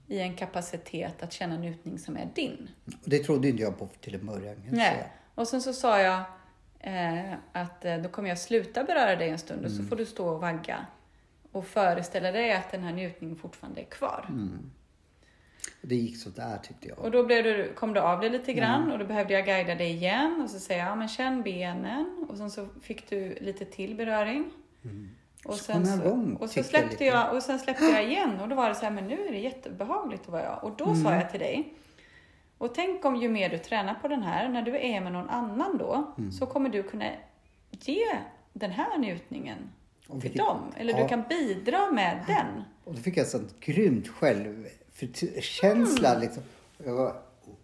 i 0.07 0.19
en 0.19 0.35
kapacitet 0.35 1.23
att 1.23 1.33
känna 1.33 1.57
njutning 1.57 1.99
som 1.99 2.17
är 2.17 2.29
din. 2.35 2.69
Det 3.05 3.19
trodde 3.19 3.49
inte 3.49 3.63
jag 3.63 3.79
på 3.79 3.89
till 4.01 4.15
en 4.15 4.25
början. 4.25 4.55
Nej. 4.71 5.11
Och 5.35 5.47
sen 5.47 5.61
så 5.61 5.73
sa 5.73 6.01
jag 6.01 6.23
eh, 6.83 7.33
att 7.51 7.85
eh, 7.85 7.97
då 7.97 8.09
kommer 8.09 8.29
jag 8.29 8.37
sluta 8.39 8.83
beröra 8.83 9.15
dig 9.15 9.29
en 9.29 9.39
stund 9.39 9.65
och 9.65 9.71
Mm. 9.71 9.83
så 9.83 9.89
får 9.89 9.95
du 9.95 10.05
stå 10.05 10.27
och 10.27 10.41
vagga. 10.41 10.85
Och 11.51 11.65
föreställa 11.65 12.31
dig 12.31 12.53
att 12.53 12.71
den 12.71 12.83
här 12.83 12.91
njutningen 12.93 13.35
fortfarande 13.35 13.81
är 13.81 13.85
kvar. 13.85 14.25
Mm. 14.29 14.71
Och 15.81 15.87
Det 15.87 15.95
gick 15.95 16.17
så 16.17 16.29
där 16.29 16.57
tyckte 16.57 16.87
jag. 16.87 16.99
Och 16.99 17.11
då 17.11 17.23
blev 17.23 17.43
du, 17.43 17.73
kom 17.75 17.93
du 17.93 17.99
av 17.99 18.19
dig 18.21 18.29
lite 18.29 18.53
grann 18.53 18.81
Mm. 18.81 18.91
och 18.93 18.99
då 18.99 19.05
behövde 19.05 19.33
jag 19.33 19.45
guida 19.45 19.75
dig 19.75 19.91
igen 19.91 20.41
och 20.43 20.49
så 20.49 20.59
säger 20.59 20.81
jag, 20.81 20.89
ja 20.91 20.95
men 20.95 21.07
känn 21.07 21.41
benen 21.41 22.25
och 22.29 22.37
sen 22.37 22.51
så 22.51 22.67
fick 22.81 23.09
du 23.09 23.37
lite 23.41 23.65
till 23.65 23.95
beröring. 23.95 24.51
Och, 24.81 24.89
Mm. 24.89 25.09
Så 25.45 25.53
sen 25.63 25.85
jag 25.85 25.99
så, 25.99 26.05
igång, 26.05 26.33
och 26.35 26.49
så 26.49 26.59
jag 26.59 26.65
släppte 26.65 26.89
lite. 26.89 27.05
jag, 27.05 27.35
och 27.35 27.43
sen 27.43 27.59
släppte 27.59 27.85
jag 27.85 28.03
igen 28.03 28.39
och 28.39 28.49
då 28.49 28.55
var 28.55 28.69
det 28.69 28.75
så 28.75 28.81
här, 28.85 28.91
men 28.91 29.07
nu 29.07 29.27
är 29.27 29.31
det 29.31 29.37
jättebehagligt 29.39 30.21
att 30.23 30.29
vara 30.29 30.43
jag. 30.43 30.63
Och 30.63 30.71
då 30.77 30.85
Mm. 30.85 31.03
sa 31.03 31.15
jag 31.15 31.31
till 31.31 31.39
dig, 31.39 31.73
och 32.57 32.75
tänk 32.75 33.05
om 33.05 33.15
ju 33.15 33.29
mer 33.29 33.49
du 33.49 33.57
tränar 33.57 33.93
på 33.93 34.07
den 34.07 34.23
här, 34.23 34.49
när 34.49 34.61
du 34.61 34.77
är 34.77 35.01
med 35.01 35.11
någon 35.11 35.29
annan 35.29 35.77
då, 35.77 36.13
Mm. 36.17 36.31
så 36.31 36.45
kommer 36.45 36.69
du 36.69 36.83
kunna 36.83 37.11
ge 37.71 38.05
den 38.53 38.71
här 38.71 38.97
njutningen 38.97 39.57
till 40.21 40.37
dem. 40.37 40.59
Eller 40.77 40.93
ja. 40.93 41.03
du 41.03 41.09
kan 41.09 41.23
bidra 41.29 41.91
med 41.91 42.23
den. 42.27 42.63
Och 42.83 42.93
då 42.95 43.01
fick 43.01 43.17
jag 43.17 43.27
sånt 43.27 43.59
grymt 43.59 44.07
självkänsla 44.07 46.09
Mm. 46.09 46.21
liksom. 46.21 46.43
Jag 46.85 46.93
var, 46.93 47.15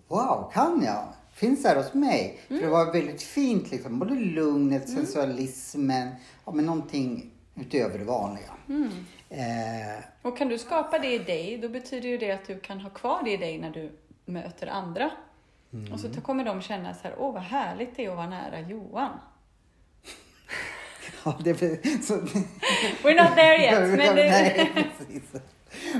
wow, 0.07 0.51
kan 0.53 0.81
jag? 0.85 1.03
Finns 1.33 1.63
det 1.63 1.69
här 1.69 1.75
hos 1.75 1.93
mig? 1.93 2.39
För 2.47 2.53
Mm. 2.53 2.65
det 2.65 2.71
var 2.71 2.93
väldigt 2.93 3.21
fint 3.21 3.71
liksom. 3.71 3.99
Både 3.99 4.13
lugnet, 4.15 4.89
sensualismen, 4.89 6.09
ja 6.45 6.51
men 6.51 6.65
någonting 6.65 7.31
utöver 7.55 7.99
det 7.99 8.05
vanliga. 8.05 8.53
Mm. 8.69 8.89
Eh, 9.29 10.03
Och 10.21 10.37
kan 10.37 10.47
du 10.49 10.57
skapa 10.57 10.99
det 10.99 11.13
i 11.13 11.17
dig, 11.17 11.57
då 11.57 11.69
betyder 11.69 12.09
ju 12.09 12.17
det 12.17 12.31
att 12.31 12.47
du 12.47 12.59
kan 12.59 12.79
ha 12.81 12.89
kvar 12.89 13.21
det 13.23 13.31
i 13.31 13.37
dig 13.37 13.57
när 13.57 13.69
du 13.69 13.91
möter 14.29 14.67
andra. 14.67 15.11
Mm. 15.73 15.93
Och 15.93 15.99
så 15.99 16.21
kommer 16.21 16.45
de 16.45 16.61
känna 16.61 16.93
så 16.93 16.99
här, 17.03 17.15
åh 17.17 17.33
vad 17.33 17.43
härligt 17.43 17.95
det 17.95 18.05
är 18.05 18.09
att 18.09 18.15
vara 18.15 18.29
nära 18.29 18.59
Johan. 18.59 19.11
ja, 21.25 21.37
det, 21.43 21.55
så, 22.05 22.13
We're 23.03 23.23
not 23.23 23.35
there 23.35 23.63
yet. 23.63 23.89
men 23.97 24.15
det, 24.15 24.29
Nej, 24.29 24.71
precis. 24.73 25.41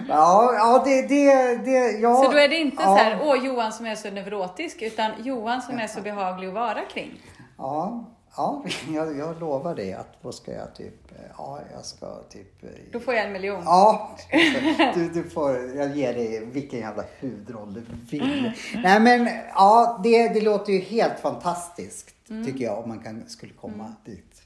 Ja, 0.08 0.54
ja 0.54 0.84
det, 0.86 1.02
det, 1.02 1.56
det, 1.56 1.92
ja. 1.92 2.24
så 2.24 2.32
då 2.32 2.38
är 2.38 2.48
det 2.48 2.56
inte 2.56 2.84
ja, 2.84 2.98
så 2.98 3.04
här, 3.04 3.20
åh 3.24 3.46
Johan 3.46 3.74
som 3.74 3.86
är 3.86 3.96
så 3.96 4.12
neurotisk, 4.12 4.82
utan 4.82 5.12
Johan 5.24 5.62
som 5.62 5.80
är 5.80 5.88
så 5.88 6.02
behaglig 6.02 6.48
att 6.48 6.54
vara 6.54 6.82
kring. 6.86 7.22
Ja, 7.58 8.06
ja 8.39 8.63
jag, 8.93 9.17
jag 9.17 9.39
lovar 9.39 9.75
dig 9.75 9.93
att 9.93 10.08
vad 10.21 10.36
ska 10.36 10.52
jag 10.54 10.75
typ, 10.75 11.12
ja 11.38 11.60
jag 11.73 11.86
ska 11.86 12.15
typ. 12.30 12.63
eh, 12.63 12.69
Då 12.91 12.99
får 12.99 13.13
jag 13.13 13.25
en 13.25 13.34
miljon. 13.34 13.62
Ja, 13.65 14.15
du, 14.95 15.10
du 15.10 15.30
får, 15.30 15.75
jag 15.75 15.97
ger 15.97 16.13
dig 16.13 16.45
vilken 16.45 16.80
jävla 16.80 17.04
huvudroll 17.19 17.73
du 17.73 17.84
vill. 18.10 18.52
Nej 18.84 18.99
men 18.99 19.30
ja, 19.49 19.99
det, 20.04 20.28
det 20.28 20.41
låter 20.41 20.73
ju 20.73 20.80
helt 20.80 21.19
fantastiskt 21.19 22.15
Mm. 22.32 22.45
tycker 22.45 22.65
jag 22.65 22.80
om 22.84 22.89
man 22.89 22.99
kan, 22.99 23.30
skulle 23.30 23.54
komma 23.54 23.93
dit. 24.06 24.41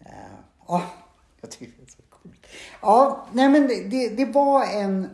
Eh, 0.00 0.06
Ja, 0.68 0.82
jag 1.40 1.50
tycker 1.50 1.72
det 1.76 1.82
är 1.82 1.90
så 1.90 2.02
coolt. 2.10 2.46
Ja, 2.82 3.26
nej 3.32 3.48
men 3.48 3.66
det, 3.68 3.84
det, 3.84 4.08
det 4.08 4.24
var 4.24 4.64
en, 4.64 5.08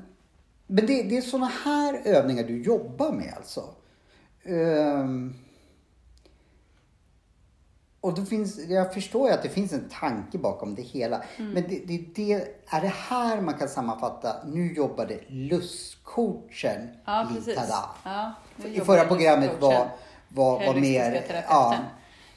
men 0.66 0.86
det, 0.86 1.02
det 1.02 1.16
är 1.16 1.20
såna 1.22 1.46
här 1.64 2.00
övningar 2.04 2.42
du 2.44 2.62
jobbar 2.62 3.12
med 3.12 3.34
alltså. 3.36 3.64
Ehm, 4.44 5.34
och 8.00 8.14
det 8.14 8.26
finns, 8.26 8.58
jag 8.58 8.94
förstår 8.94 9.28
ju 9.28 9.34
att 9.34 9.42
det 9.42 9.48
finns 9.48 9.72
en 9.72 9.88
tanke 9.88 10.38
bakom 10.38 10.74
det 10.74 10.82
hela. 10.82 11.22
Mm. 11.36 11.52
Men 11.52 11.62
det, 11.68 11.82
det, 11.86 12.04
det, 12.14 12.32
är 12.68 12.80
det 12.80 12.92
här 13.08 13.40
man 13.40 13.54
kan 13.54 13.68
sammanfatta, 13.68 14.36
nu 14.46 14.72
jobbade 14.72 15.18
lustcoachen 15.28 16.88
Ja, 17.04 17.28
precis. 17.34 17.54
Tada. 17.54 17.90
Ja, 18.04 18.32
I 18.64 18.80
förra 18.80 19.04
programmet 19.04 19.60
var, 19.60 19.88
var, 20.28 20.66
var 20.66 20.74
mer... 20.74 21.44
Ja, 21.48 21.76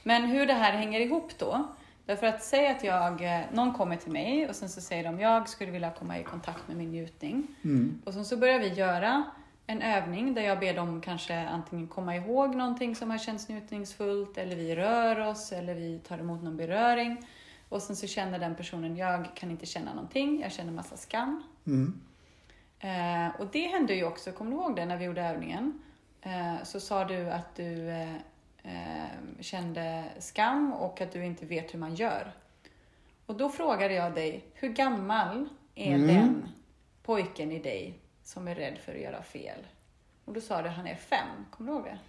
Men 0.04 0.24
hur 0.24 0.46
det 0.46 0.54
här 0.54 0.72
hänger 0.72 1.00
ihop 1.00 1.32
då? 1.38 1.68
Därför 2.06 2.28
att 2.28 2.44
säga 2.44 2.72
att 2.72 2.84
jag, 2.84 3.36
eh, 3.36 3.42
någon 3.54 3.74
kommer 3.74 3.96
till 3.96 4.12
mig 4.12 4.50
och 4.50 4.56
sen 4.56 4.70
så 4.70 4.82
säger 4.82 5.04
de 5.04 5.20
jag 5.20 5.50
skulle 5.50 5.72
vilja 5.72 5.92
komma 6.00 6.20
i 6.20 6.24
kontakt 6.24 6.68
med 6.68 6.78
min 6.78 6.92
njutning. 6.92 7.48
Mm. 7.64 8.02
Och 8.06 8.14
sen 8.14 8.26
så 8.26 8.38
börjar 8.38 8.60
vi 8.60 8.68
göra 8.68 9.24
en 9.72 9.82
övning 9.82 10.34
där 10.34 10.42
jag 10.42 10.60
ber 10.60 10.74
dem 10.74 11.02
kanske 11.02 11.40
antingen 11.48 11.88
komma 11.88 12.16
ihåg 12.16 12.56
någonting 12.56 12.96
som 12.96 13.12
har 13.12 13.18
känts 13.18 13.50
njutningsfullt 13.50 14.38
eller 14.38 14.56
vi 14.56 14.76
rör 14.76 15.20
oss 15.20 15.52
eller 15.52 15.74
vi 15.76 16.00
tar 16.00 16.18
emot 16.18 16.44
någon 16.44 16.58
beröring. 16.58 17.28
Och 17.70 17.82
sen 17.82 17.96
så 17.96 18.08
känner 18.08 18.40
den 18.40 18.56
personen, 18.56 18.98
jag 18.98 19.36
kan 19.36 19.52
inte 19.52 19.66
känna 19.66 19.94
någonting, 19.94 20.42
jag 20.42 20.52
känner 20.52 20.72
massa 20.72 20.98
skam. 20.98 21.44
mm, 21.68 22.02
Eh, 22.84 23.42
och 23.42 23.48
det 23.52 23.68
hände 23.68 23.94
ju 23.96 24.04
också, 24.06 24.32
kommer 24.32 24.52
du 24.52 24.58
ihåg 24.58 24.76
det 24.76 24.86
när 24.86 24.98
vi 24.98 25.06
gjorde 25.06 25.22
övningen? 25.22 25.80
Eh, 26.22 26.64
så 26.64 26.80
sa 26.80 27.06
du 27.06 27.32
att 27.32 27.56
du 27.56 27.90
eh, 27.90 28.16
eh, 28.64 29.08
kände 29.40 30.04
skam 30.20 30.74
och 30.74 31.02
att 31.02 31.12
du 31.12 31.26
inte 31.26 31.46
vet 31.46 31.74
hur 31.74 31.80
man 31.80 31.96
gör. 31.96 32.32
Och 33.26 33.36
då 33.36 33.50
frågade 33.50 33.94
jag 33.94 34.14
dig, 34.14 34.46
hur 34.54 34.70
gammal 34.70 35.50
är 35.76 35.96
Mm. 35.96 36.08
den 36.08 36.50
pojken 37.04 37.52
i 37.52 37.60
dig 37.60 38.01
som 38.32 38.48
är 38.48 38.56
rädd 38.56 38.78
för 38.78 38.96
att 38.96 39.02
göra 39.02 39.24
fel? 39.24 39.68
Och 40.26 40.34
då 40.34 40.42
sa 40.42 40.62
du, 40.62 40.70
han 40.70 40.88
är 40.88 40.96
fem. 40.96 41.28
Kommer 41.52 41.72
du 41.72 41.78
ihåg 41.78 41.86
det? 41.86 42.00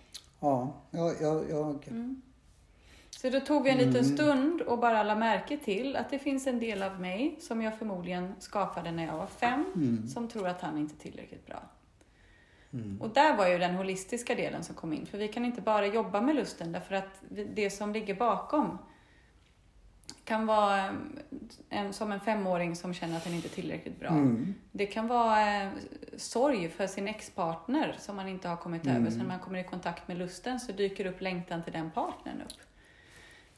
ja, 0.41 0.75
jag... 0.91 1.23
jag, 1.23 1.51
jag 1.51 1.89
Mm. 1.89 2.23
Så 3.11 3.31
då 3.31 3.41
tog 3.41 3.65
vi 3.65 3.71
en 3.71 3.79
liten 3.79 4.05
stund 4.05 4.61
och 4.61 4.79
bara 4.79 5.03
la 5.03 5.15
märke 5.15 5.57
till 5.57 5.97
att 5.97 6.11
det 6.11 6.19
finns 6.19 6.47
en 6.47 6.59
del 6.59 6.83
av 6.83 7.01
mig 7.01 7.37
som 7.41 7.63
jag 7.63 7.79
förmodligen 7.79 8.35
skapade 8.39 8.93
när 8.93 9.07
jag 9.07 9.17
var 9.17 9.27
fem, 9.27 9.65
som 10.09 10.29
tror 10.29 10.49
att 10.49 10.61
han 10.61 10.79
inte 10.79 10.95
är 10.95 11.11
tillräckligt 11.11 11.47
bra. 11.47 11.63
Och 13.01 13.11
där 13.11 13.37
var 13.37 13.49
ju 13.49 13.59
den 13.59 13.75
holistiska 13.75 14.35
delen 14.35 14.65
som 14.65 14.75
kom 14.75 14.93
in, 14.93 15.07
för 15.07 15.19
vi 15.19 15.29
kan 15.29 15.45
inte 15.45 15.61
bara 15.61 15.87
jobba 15.87 16.21
med 16.21 16.35
lusten 16.35 16.73
därför 16.73 16.95
att 16.95 17.23
det 17.55 17.71
som 17.71 17.93
ligger 17.93 18.15
bakom 18.15 18.79
kan 20.25 20.47
vara 20.47 20.87
eh, 20.87 20.93
en, 21.69 21.93
som 21.93 22.13
en 22.13 22.21
femåring 22.21 22.77
som 22.77 22.95
känner 22.95 23.17
att 23.17 23.25
den 23.25 23.35
inte 23.35 23.49
är 23.49 23.51
tillräckligt 23.51 24.01
bra. 24.01 24.09
Mm. 24.09 24.55
Det 24.73 24.87
kan 24.87 25.09
vara 25.09 25.63
eh, 25.63 25.69
sorg 26.17 26.69
för 26.69 26.87
sin 26.87 27.09
ex-partner 27.09 27.97
som 27.99 28.17
man 28.17 28.29
inte 28.29 28.49
har 28.49 28.57
kommit 28.57 28.87
över. 28.87 29.11
Så 29.11 29.17
när 29.17 29.25
man 29.25 29.39
kommer 29.39 29.59
i 29.59 29.65
kontakt 29.65 30.09
med 30.09 30.19
lusten 30.19 30.61
så 30.61 30.73
dyker 30.73 31.07
upp 31.07 31.21
längtan 31.21 31.63
till 31.63 31.73
den 31.73 31.91
partnern 31.91 32.43
upp. 32.43 32.61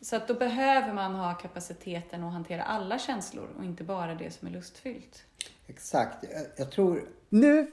Så 0.01 0.17
att 0.17 0.29
då 0.29 0.35
behöver 0.35 0.93
man 0.93 1.15
ha 1.15 1.35
kapaciteten 1.35 2.25
att 2.25 2.33
hantera 2.33 2.63
alla 2.63 2.99
känslor 2.99 3.49
och 3.59 3.65
inte 3.65 3.85
bara 3.85 4.15
det 4.15 4.31
som 4.31 4.49
är 4.49 4.53
lustfyllt. 4.53 5.25
Exakt. 5.67 6.25
Jag, 6.33 6.47
jag 6.57 6.71
tror... 6.71 7.09
Nu 7.29 7.73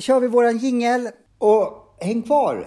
kör 0.00 0.20
vi 0.20 0.28
våran 0.28 0.58
jingel 0.58 1.08
och 1.38 1.96
häng 2.00 2.22
kvar. 2.22 2.66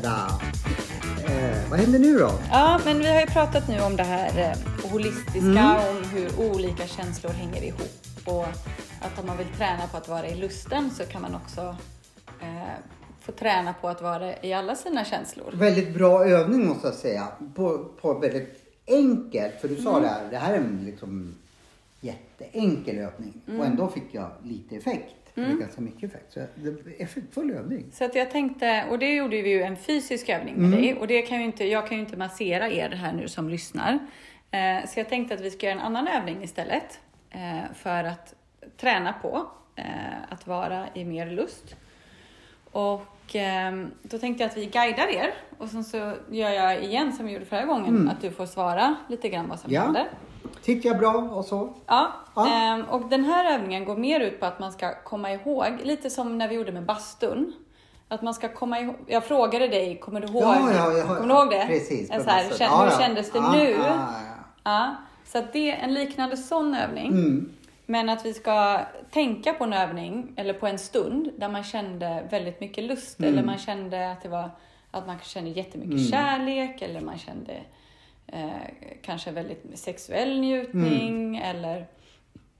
Litada. 0.00 0.40
Eh, 1.26 1.70
vad 1.70 1.78
händer 1.78 1.98
nu 1.98 2.18
då? 2.18 2.30
Ja, 2.50 2.80
men 2.84 2.98
vi 2.98 3.12
har 3.12 3.20
ju 3.20 3.26
pratat 3.26 3.68
nu 3.68 3.80
om 3.80 3.96
det 3.96 4.02
här 4.02 4.38
eh, 4.38 4.90
holistiska, 4.90 5.80
om 5.90 6.04
hur 6.12 6.50
olika 6.54 6.86
känslor 6.86 7.30
hänger 7.30 7.62
ihop 7.64 8.00
och 8.24 8.46
att 9.00 9.18
om 9.20 9.26
man 9.26 9.36
vill 9.36 9.46
träna 9.56 9.86
på 9.86 9.96
att 9.96 10.08
vara 10.08 10.28
i 10.28 10.34
lusten 10.34 10.90
så 10.90 11.04
kan 11.04 11.22
man 11.22 11.34
också 11.34 11.76
eh, 12.40 12.46
få 13.20 13.32
träna 13.32 13.74
på 13.80 13.88
att 13.88 14.02
vara 14.02 14.42
i 14.42 14.52
alla 14.52 14.74
sina 14.76 15.04
känslor. 15.04 15.50
Väldigt 15.52 15.94
bra 15.94 16.24
övning 16.24 16.66
måste 16.66 16.86
jag 16.86 16.96
säga. 16.96 17.28
På, 17.54 17.84
på 18.00 18.14
väldigt 18.14 18.76
enkelt, 18.86 19.60
för 19.60 19.68
du 19.68 19.76
sa 19.76 19.90
Mm. 19.90 20.02
det 20.02 20.08
här, 20.08 20.30
det 20.30 20.36
här 20.36 20.52
är 20.52 20.58
en 20.58 20.82
liksom 20.86 21.34
jätteenkel 22.00 22.98
övning. 22.98 23.40
Mm. 23.48 23.60
Och 23.60 23.66
ändå 23.66 23.88
fick 23.88 24.06
jag 24.12 24.30
lite 24.42 24.76
effekt. 24.76 25.14
Eller 25.34 25.54
ganska 25.54 25.80
mycket 25.80 26.04
effekt. 26.14 26.32
Så 26.32 26.40
det 26.54 26.68
är 26.68 27.02
effektfull 27.02 27.50
övning. 27.50 27.86
Så 27.92 28.04
att 28.04 28.14
jag 28.14 28.30
tänkte, 28.30 28.84
och 28.90 28.98
det 28.98 29.14
gjorde 29.14 29.42
vi 29.42 29.50
ju 29.50 29.62
en 29.62 29.76
fysisk 29.76 30.28
övning 30.28 30.54
med 30.56 30.70
dig 30.70 30.94
och 30.94 31.06
det 31.06 31.22
kan 31.22 31.38
ju 31.38 31.44
inte, 31.44 31.64
jag 31.64 31.86
kan 31.88 31.96
ju 31.98 32.04
inte 32.04 32.16
massera 32.16 32.68
er 32.68 32.90
här 32.90 33.12
nu 33.12 33.28
som 33.28 33.48
lyssnar. 33.48 33.98
Eh, 34.50 34.86
så 34.88 35.00
jag 35.00 35.08
tänkte 35.08 35.34
att 35.34 35.40
vi 35.40 35.50
ska 35.50 35.66
göra 35.66 35.78
en 35.80 35.86
annan 35.86 36.08
övning 36.08 36.42
istället 36.42 37.00
eh, 37.30 37.72
för 37.74 38.04
att 38.04 38.34
träna 38.76 39.12
på 39.12 39.46
eh, 39.76 39.84
att 40.28 40.46
vara 40.46 40.86
i 40.94 41.04
mer 41.04 41.30
lust. 41.30 41.76
Och 42.72 43.36
eh, 43.36 43.84
då 44.02 44.18
tänkte 44.18 44.42
jag 44.44 44.50
att 44.50 44.56
vi 44.56 44.66
guidar 44.66 45.08
er 45.08 45.34
och 45.58 45.68
sen 45.68 45.84
så 45.84 45.96
gör 46.30 46.50
jag 46.50 46.84
igen 46.84 47.12
som 47.12 47.26
vi 47.26 47.32
gjorde 47.32 47.44
förra 47.44 47.64
gången, 47.64 48.08
att 48.08 48.20
du 48.20 48.30
får 48.30 48.46
svara 48.46 48.94
lite 49.08 49.28
grann 49.28 49.48
vad 49.48 49.60
som 49.60 49.72
Ja. 49.72 49.82
händer. 49.82 50.08
Tyckte 50.74 50.88
jag 50.88 50.98
bra 50.98 51.12
och 51.12 51.44
så. 51.44 51.72
Ja, 51.86 52.12
Ja. 52.34 52.48
ehm, 52.48 52.84
och 52.84 53.08
den 53.08 53.24
här 53.24 53.54
övningen 53.54 53.84
går 53.84 53.96
mer 53.96 54.20
ut 54.20 54.40
på 54.40 54.46
att 54.46 54.58
man 54.58 54.72
ska 54.72 54.94
komma 55.04 55.32
ihåg, 55.32 55.66
lite 55.82 56.10
som 56.10 56.38
när 56.38 56.48
vi 56.48 56.54
gjorde 56.54 56.72
med 56.72 56.82
bastun. 56.82 57.52
Att 58.08 58.22
man 58.22 58.34
ska 58.34 58.48
komma 58.48 58.80
ihåg, 58.80 58.94
jag 59.06 59.24
frågade 59.24 59.68
dig, 59.68 59.98
kommer 60.00 60.20
du 60.20 60.26
ihåg, 60.26 60.42
Ja, 60.42 60.72
ja, 60.74 60.92
ja, 60.98 61.04
kommer 61.06 61.34
du 61.34 61.40
ihåg 61.40 61.50
det? 61.50 61.66
Precis. 61.66 62.08
Så 62.08 62.30
här, 62.30 62.44
ja, 62.60 62.84
hur 62.84 62.98
kändes 62.98 63.32
det 63.32 63.40
nu? 63.52 63.76
Ja, 64.64 64.94
så 65.24 65.42
det 65.52 65.70
är 65.70 65.76
en 65.84 65.94
liknande 65.94 66.36
sån 66.36 66.74
övning. 66.74 67.08
Mm. 67.08 67.50
Men 67.86 68.08
att 68.08 68.24
vi 68.26 68.34
ska 68.34 68.80
tänka 69.10 69.52
på 69.52 69.64
en 69.64 69.72
övning, 69.72 70.32
eller 70.36 70.54
på 70.54 70.66
en 70.66 70.78
stund, 70.78 71.30
där 71.38 71.48
man 71.48 71.64
kände 71.64 72.26
väldigt 72.30 72.60
mycket 72.60 72.84
lust. 72.84 73.18
Mm. 73.20 73.32
Eller 73.32 73.42
man 73.46 73.58
kände 73.58 74.10
att 74.12 74.22
det 74.22 74.28
var, 74.28 74.50
att 74.90 75.06
man 75.06 75.16
kände 75.22 75.50
jättemycket 75.50 76.10
kärlek, 76.10 76.82
eller 76.82 77.00
man 77.00 77.18
kände 77.18 77.52
eh, 78.32 78.50
kanske 79.02 79.30
väldigt 79.30 79.78
sexuell 79.78 80.40
njutning, 80.40 81.36
eller... 81.36 81.86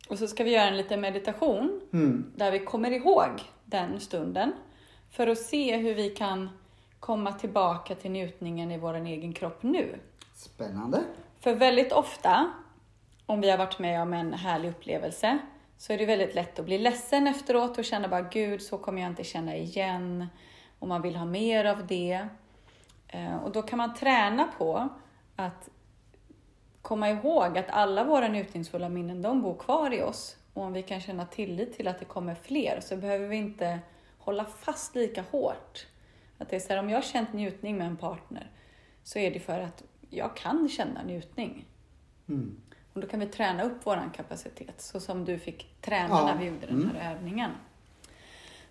Och 0.09 0.19
så 0.19 0.27
ska 0.27 0.45
vi 0.45 0.51
göra 0.51 0.69
en 0.69 0.77
liten 0.77 1.01
meditation, 1.01 1.81
Mm. 1.93 2.33
där 2.37 2.51
vi 2.53 2.59
kommer 2.59 2.91
ihåg 2.91 3.29
den 3.65 4.01
stunden. 4.01 4.53
För 5.11 5.27
att 5.27 5.39
se 5.39 5.77
hur 5.77 5.95
vi 5.95 6.11
kan 6.11 6.51
komma 7.01 7.33
tillbaka 7.33 7.95
till 7.95 8.11
njutningen 8.11 8.71
i 8.71 8.79
vår 8.79 8.95
egen 8.95 9.33
kropp 9.33 9.63
nu. 9.63 9.99
Spännande. 10.35 11.01
För 11.41 11.55
väldigt 11.55 11.93
ofta, 11.93 12.51
om 13.27 13.41
vi 13.41 13.51
har 13.51 13.59
varit 13.59 13.79
med 13.79 14.03
om 14.03 14.13
en 14.13 14.33
härlig 14.33 14.69
upplevelse, 14.69 15.39
så 15.79 15.93
är 15.93 15.99
det 15.99 16.07
väldigt 16.07 16.35
lätt 16.35 16.59
att 16.59 16.65
bli 16.65 16.79
ledsen 16.79 17.27
efteråt 17.27 17.79
och 17.79 17.85
känna 17.85 18.09
bara 18.09 18.23
Gud, 18.23 18.63
så 18.63 18.79
kommer 18.79 19.03
jag 19.03 19.11
inte 19.11 19.25
känna 19.25 19.57
igen. 19.57 20.27
Och 20.79 20.89
man 20.89 21.03
vill 21.03 21.17
ha 21.17 21.25
mer 21.25 21.65
av 21.65 21.87
det. 21.87 22.27
Eh, 23.09 23.37
Och 23.45 23.53
då 23.53 23.63
kan 23.63 23.77
man 23.77 23.95
träna 23.95 24.49
på 24.59 24.89
att 25.47 25.69
komma 26.83 27.11
ihåg 27.11 27.59
att 27.59 27.71
alla 27.71 28.05
våra 28.05 28.29
njutningsfulla 28.29 28.89
minnen, 28.89 29.23
de 29.23 29.43
bor 29.43 29.55
kvar 29.55 29.95
i 29.95 30.03
oss. 30.03 30.37
Och 30.55 30.63
om 30.63 30.73
vi 30.73 30.83
kan 30.83 31.01
känna 31.01 31.27
tillit 31.27 31.77
till 31.77 31.89
att 31.89 31.99
det 31.99 32.05
kommer 32.05 32.35
fler 32.35 32.81
så 32.81 32.97
behöver 32.97 33.29
vi 33.29 33.37
inte 33.37 33.79
hålla 34.19 34.45
fast 34.45 34.95
lika 34.95 35.25
hårt. 35.31 35.87
Att 36.39 36.49
det 36.49 36.57
är 36.57 36.61
så 36.61 36.69
här, 36.69 36.79
om 36.79 36.91
jag 36.91 36.97
har 36.97 37.03
känt 37.03 37.33
njutning 37.33 37.77
med 37.77 37.87
en 37.87 37.97
partner 37.97 38.51
så 39.03 39.19
är 39.19 39.31
det 39.31 39.41
för 39.41 39.61
att 39.61 39.83
jag 40.11 40.37
kan 40.37 40.69
känna 40.69 41.03
njutning. 41.03 41.67
Mm. 42.29 42.61
Och 42.93 43.01
då 43.01 43.07
kan 43.07 43.21
vi 43.21 43.27
träna 43.27 43.63
upp 43.63 43.79
vår 43.85 44.11
kapacitet, 44.17 44.81
så 44.81 45.01
som 45.01 45.25
du 45.25 45.39
fick 45.39 45.81
träna 45.81 46.09
Ja. 46.09 46.27
när 46.27 46.39
vi 46.39 46.45
gjorde 46.45 46.67
den 46.67 46.91
här 46.95 47.15
övningen. 47.15 47.51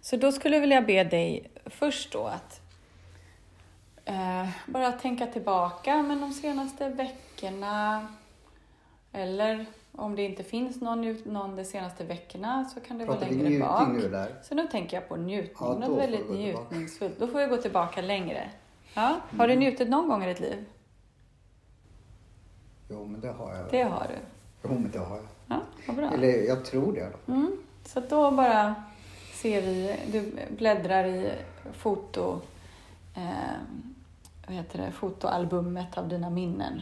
Så 0.01 0.17
då 0.17 0.32
skulle 0.32 0.55
jag 0.55 0.62
vilja 0.62 0.82
be 0.82 1.03
dig 1.03 1.51
först 1.65 2.12
då 2.12 2.25
att 2.25 2.62
eh, 4.10 4.50
bara 4.65 4.91
tänka 4.91 5.28
tillbaka 5.28 6.02
men 6.04 6.22
de 6.22 6.34
senaste 6.34 6.89
veckorna 6.89 8.08
eller 9.12 9.65
om 9.91 10.15
det 10.15 10.24
inte 10.24 10.43
finns 10.43 10.82
någon, 10.82 11.17
någon 11.24 11.56
de 11.56 11.65
senaste 11.65 12.04
veckorna 12.04 12.65
så 12.74 12.80
kan 12.80 12.98
det 12.98 13.06
vara 13.06 13.17
Pratar 13.17 13.34
vi 13.34 13.43
längre 13.43 13.60
bak. 13.60 13.88
nu 13.89 14.10
där? 14.10 14.36
Så 14.43 14.56
nu 14.56 14.67
tänker 14.67 14.98
jag 14.98 15.10
på 15.10 15.15
njutning, 15.15 15.56
Ja, 15.60 15.74
något 15.74 16.00
väldigt 16.00 16.19
vi 16.22 16.26
tillbaka. 16.45 16.65
njutningsfullt. 16.69 17.19
Då 17.19 17.28
får 17.28 17.41
jag 17.41 17.50
gå 17.50 17.58
tillbaka 17.58 18.02
längre. 18.02 18.50
Ja, 18.93 19.17
har 19.38 19.48
du 19.48 19.54
Mm. 19.54 19.60
njutit 19.65 19.89
någon 19.89 20.08
gång 20.10 20.24
i 20.24 20.28
ditt 20.28 20.39
liv? 20.39 20.65
Jo, 22.89 23.06
men 23.06 23.22
det 23.22 23.32
har 23.32 23.56
jag. 23.56 23.65
Det 23.72 23.84
har 23.84 24.08
du. 24.10 24.15
Jo, 24.63 24.69
men 24.69 24.91
det 24.91 25.00
har 25.00 25.15
jag. 25.15 25.26
Ja, 25.48 25.60
vad 25.88 25.95
bra. 25.95 26.12
Eller 26.12 26.48
jag 26.48 26.65
tror 26.65 26.93
det. 26.93 27.10
Då. 27.26 27.34
Mm. 27.34 27.52
Så 27.86 28.00
då 28.00 28.32
bara 28.32 28.76
ser 29.34 29.62
vi, 29.62 29.95
du 30.12 30.34
bläddrar 30.56 31.06
i 31.06 31.32
foto, 31.74 32.41
eh, 33.15 33.54
vad 34.49 34.57
heter 34.57 34.79
det, 34.85 34.91
fotoalbumet 34.91 35.97
av 35.97 36.07
dina 36.07 36.29
minnen. 36.29 36.81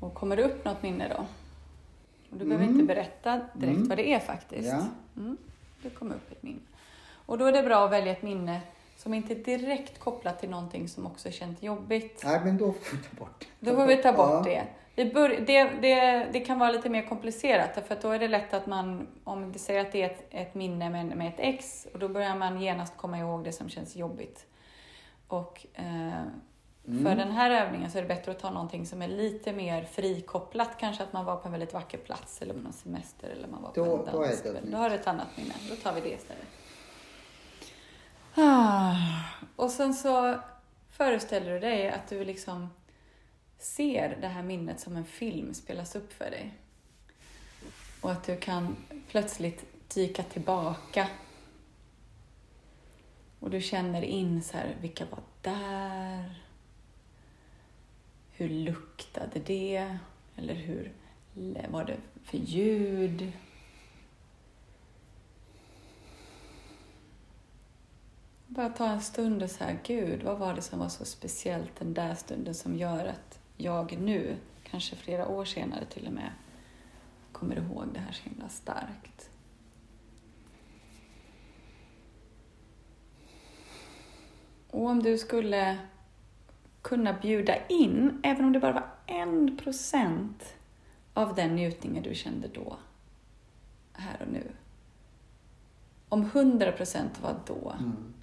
Och 0.00 0.14
kommer 0.14 0.36
det 0.36 0.42
upp 0.42 0.64
något 0.64 0.82
minne 0.82 1.08
då? 1.08 1.26
Och 2.30 2.36
du 2.38 2.44
behöver 2.44 2.64
Mm. 2.64 2.74
inte 2.80 2.94
berätta 2.94 3.40
direkt 3.54 3.76
Mm. 3.76 3.88
vad 3.88 3.98
det 3.98 4.12
är 4.12 4.18
faktiskt. 4.20 4.68
Ja. 4.68 4.86
Mm. 5.16 5.36
Det 5.82 5.90
kommer 5.90 6.14
upp 6.14 6.32
ett 6.32 6.42
minne. 6.42 6.58
Och 7.26 7.38
då 7.38 7.44
är 7.44 7.52
det 7.52 7.62
bra 7.62 7.84
att 7.84 7.90
välja 7.92 8.12
ett 8.12 8.22
minne 8.22 8.60
som 8.96 9.14
inte 9.14 9.32
är 9.32 9.36
direkt 9.58 9.98
kopplat 9.98 10.40
till 10.40 10.50
någonting 10.50 10.88
som 10.88 11.06
också 11.06 11.30
känns 11.30 11.62
jobbigt. 11.62 12.22
Nej, 12.24 12.40
men 12.44 12.58
då 12.58 12.72
får 12.72 12.96
vi 12.96 13.02
ta 13.02 13.16
bort 13.24 13.46
det. 13.60 13.70
Då 13.70 13.76
får 13.76 13.86
vi 13.86 13.96
ta 13.96 14.12
bort 14.12 14.46
Ja. 14.46 14.62
det. 14.94 15.04
Det, 15.46 15.64
det. 15.80 16.28
Det 16.32 16.40
kan 16.40 16.58
vara 16.58 16.70
lite 16.70 16.88
mer 16.88 17.02
komplicerat 17.08 17.90
att 17.90 18.02
då 18.02 18.10
är 18.10 18.18
det 18.18 18.28
lätt 18.28 18.54
att 18.54 18.66
man, 18.66 19.06
om 19.24 19.52
det 19.52 19.58
säger 19.58 19.80
att 19.80 19.92
det 19.92 20.02
är 20.02 20.06
ett, 20.10 20.26
ett 20.30 20.54
minne 20.54 20.90
med, 20.90 21.06
med 21.16 21.28
ett 21.28 21.38
ex, 21.38 21.86
och 21.92 21.98
då 21.98 22.08
börjar 22.08 22.36
man 22.36 22.60
genast 22.60 22.96
komma 22.96 23.18
ihåg 23.18 23.44
det 23.44 23.52
som 23.52 23.68
känns 23.68 23.96
jobbigt. 23.96 24.46
Och 25.28 25.66
eh, 25.74 26.22
Mm. 26.88 27.04
för 27.04 27.16
den 27.16 27.30
här 27.32 27.50
övningen 27.50 27.90
så 27.90 27.98
är 27.98 28.02
det 28.02 28.08
bättre 28.08 28.32
att 28.32 28.38
ta 28.38 28.50
någonting 28.50 28.86
som 28.86 29.02
är 29.02 29.08
lite 29.08 29.52
mer 29.52 29.84
frikopplat. 29.84 30.70
Kanske 30.80 31.02
att 31.02 31.12
man 31.12 31.24
var 31.24 31.36
på 31.36 31.48
en 31.48 31.52
väldigt 31.52 31.72
vacker 31.72 31.98
plats 31.98 32.42
eller 32.42 32.54
på 32.54 32.60
någon 32.60 32.72
semester 32.72 33.28
eller 33.28 33.48
man 33.48 33.62
var 33.62 33.70
på 33.70 33.84
Då- 33.84 33.96
en 34.06 34.12
då 34.14 34.22
är 34.22 34.28
dans. 34.28 34.42
det 34.42 34.48
ett 34.58 34.70
Då 34.72 34.76
har 34.76 34.90
du 34.90 34.96
ett 34.96 35.06
annat 35.06 35.26
minne. 35.36 35.54
Då 35.68 35.76
tar 35.76 35.92
vi 35.94 36.00
det 36.00 36.08
istället. 36.12 36.46
Ah. 38.34 38.94
Och 39.56 39.70
sen 39.70 39.94
så 39.94 40.38
föreställer 40.90 41.52
du 41.52 41.58
dig 41.60 41.90
att 41.90 42.08
du 42.08 42.24
liksom 42.24 42.70
ser 43.58 44.18
det 44.20 44.28
här 44.28 44.42
minnet 44.42 44.80
som 44.80 44.96
en 44.96 45.04
film 45.04 45.54
spelas 45.54 45.96
upp 45.96 46.12
för 46.12 46.30
dig. 46.30 46.54
Och 48.00 48.10
att 48.12 48.24
du 48.24 48.36
kan 48.36 48.76
plötsligt 49.08 49.64
dyka 49.94 50.22
tillbaka. 50.22 51.06
Och 53.40 53.50
du 53.50 53.60
känner 53.60 54.02
in 54.02 54.42
så 54.42 54.56
här, 54.56 54.76
vilka 54.80 55.04
var 55.04 55.22
där? 55.42 56.42
Hur 58.30 58.48
luktade 58.48 59.40
det? 59.40 59.98
Eller 60.36 60.54
hur 60.54 60.92
vad 61.34 61.70
var 61.70 61.84
det 61.84 61.96
för 62.22 62.38
ljud? 62.38 63.32
Bara 68.46 68.68
ta 68.68 68.88
en 68.88 69.00
stund 69.00 69.42
och 69.42 69.50
säga 69.50 69.78
gud, 69.84 70.22
vad 70.22 70.38
var 70.38 70.54
det 70.54 70.62
som 70.62 70.78
var 70.78 70.88
så 70.88 71.04
speciellt 71.04 71.76
den 71.78 71.94
där 71.94 72.14
stunden 72.14 72.54
som 72.54 72.76
gör 72.76 73.06
att 73.06 73.38
jag 73.56 73.98
nu, 73.98 74.36
kanske 74.70 74.96
flera 74.96 75.28
år 75.28 75.44
senare 75.44 75.84
till 75.84 76.06
och 76.06 76.12
med, 76.12 76.30
kommer 77.32 77.56
ihåg 77.56 77.84
det 77.92 78.00
här 78.00 78.12
så 78.12 78.30
himla 78.30 78.48
starkt. 78.48 79.30
Och 84.76 84.86
om 84.86 85.02
du 85.02 85.18
skulle 85.18 85.78
kunna 86.82 87.12
bjuda 87.12 87.66
in, 87.66 88.20
även 88.22 88.44
om 88.44 88.52
det 88.52 88.60
bara 88.60 88.72
var 88.72 88.88
en 89.06 89.56
procent 89.56 90.54
av 91.14 91.34
den 91.34 91.54
njutningen 91.56 92.02
du 92.02 92.14
kände 92.14 92.48
då, 92.48 92.76
här 93.92 94.22
och 94.22 94.32
nu. 94.32 94.42
Om 96.08 96.30
hundra 96.30 96.72
procent 96.72 97.20
var 97.22 97.36
då, 97.46 97.74
Mm. 97.78 98.14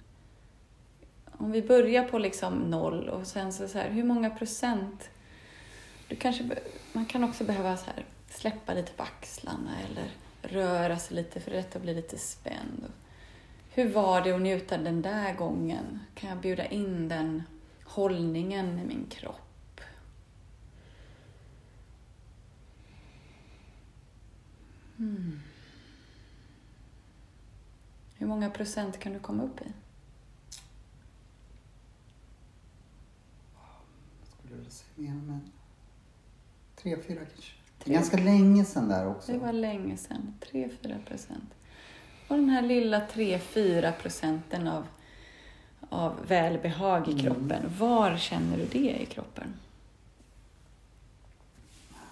om 1.32 1.52
vi 1.52 1.62
börjar 1.62 2.08
på 2.08 2.18
liksom 2.18 2.54
noll 2.54 3.08
och 3.08 3.26
sen 3.26 3.52
så, 3.52 3.68
så 3.68 3.78
här, 3.78 3.90
hur 3.90 4.04
många 4.04 4.30
procent? 4.30 5.08
Du 6.08 6.16
kanske, 6.16 6.50
man 6.92 7.06
kan 7.06 7.24
också 7.24 7.44
behöva 7.44 7.76
så 7.76 7.84
här, 7.84 8.04
släppa 8.28 8.74
lite 8.74 8.92
på 8.92 9.02
axlarna 9.02 9.70
eller 9.88 10.10
röra 10.42 10.98
sig 10.98 11.16
lite 11.16 11.40
för 11.40 11.50
detta 11.50 11.78
blir 11.78 11.94
lite 11.94 12.18
spänd. 12.18 12.84
Hur 13.76 13.92
var 13.92 14.20
det 14.20 14.32
att 14.32 14.42
njuta 14.42 14.78
den 14.78 15.02
där 15.02 15.34
gången? 15.34 16.00
Kan 16.14 16.30
jag 16.30 16.38
bjuda 16.38 16.66
in 16.66 17.08
den 17.08 17.42
hållningen 17.84 18.78
i 18.78 18.84
min 18.84 19.06
kropp? 19.10 19.80
Hmm. 24.96 25.40
Hur 28.14 28.26
många 28.26 28.50
procent 28.50 28.98
kan 28.98 29.12
du 29.12 29.18
komma 29.18 29.42
upp 29.42 29.60
i? 29.60 29.72
Skulle 34.24 34.62
du 34.64 34.70
säga 34.70 35.12
mer 35.12 35.22
men... 35.22 35.40
Tre, 36.76 36.96
fyra 37.02 37.20
kanske. 37.24 37.54
Är 37.84 37.94
ganska 37.94 38.16
länge 38.16 38.64
sedan 38.64 38.88
där 38.88 39.06
också. 39.06 39.32
Det 39.32 39.38
var 39.38 39.52
länge 39.52 39.96
sedan. 39.96 40.34
3-4 40.40 41.04
procent. 41.04 41.54
Och 42.28 42.36
den 42.36 42.48
här 42.48 42.62
lilla 42.62 43.06
3-4 43.06 43.92
procenten 43.92 44.68
av, 44.68 44.86
av 45.88 46.26
välbehag 46.26 47.08
i 47.08 47.12
Mm. 47.12 47.24
kroppen. 47.24 47.62
Var 47.78 48.16
känner 48.16 48.56
du 48.56 48.64
det 48.66 49.02
i 49.02 49.06
kroppen? 49.06 49.54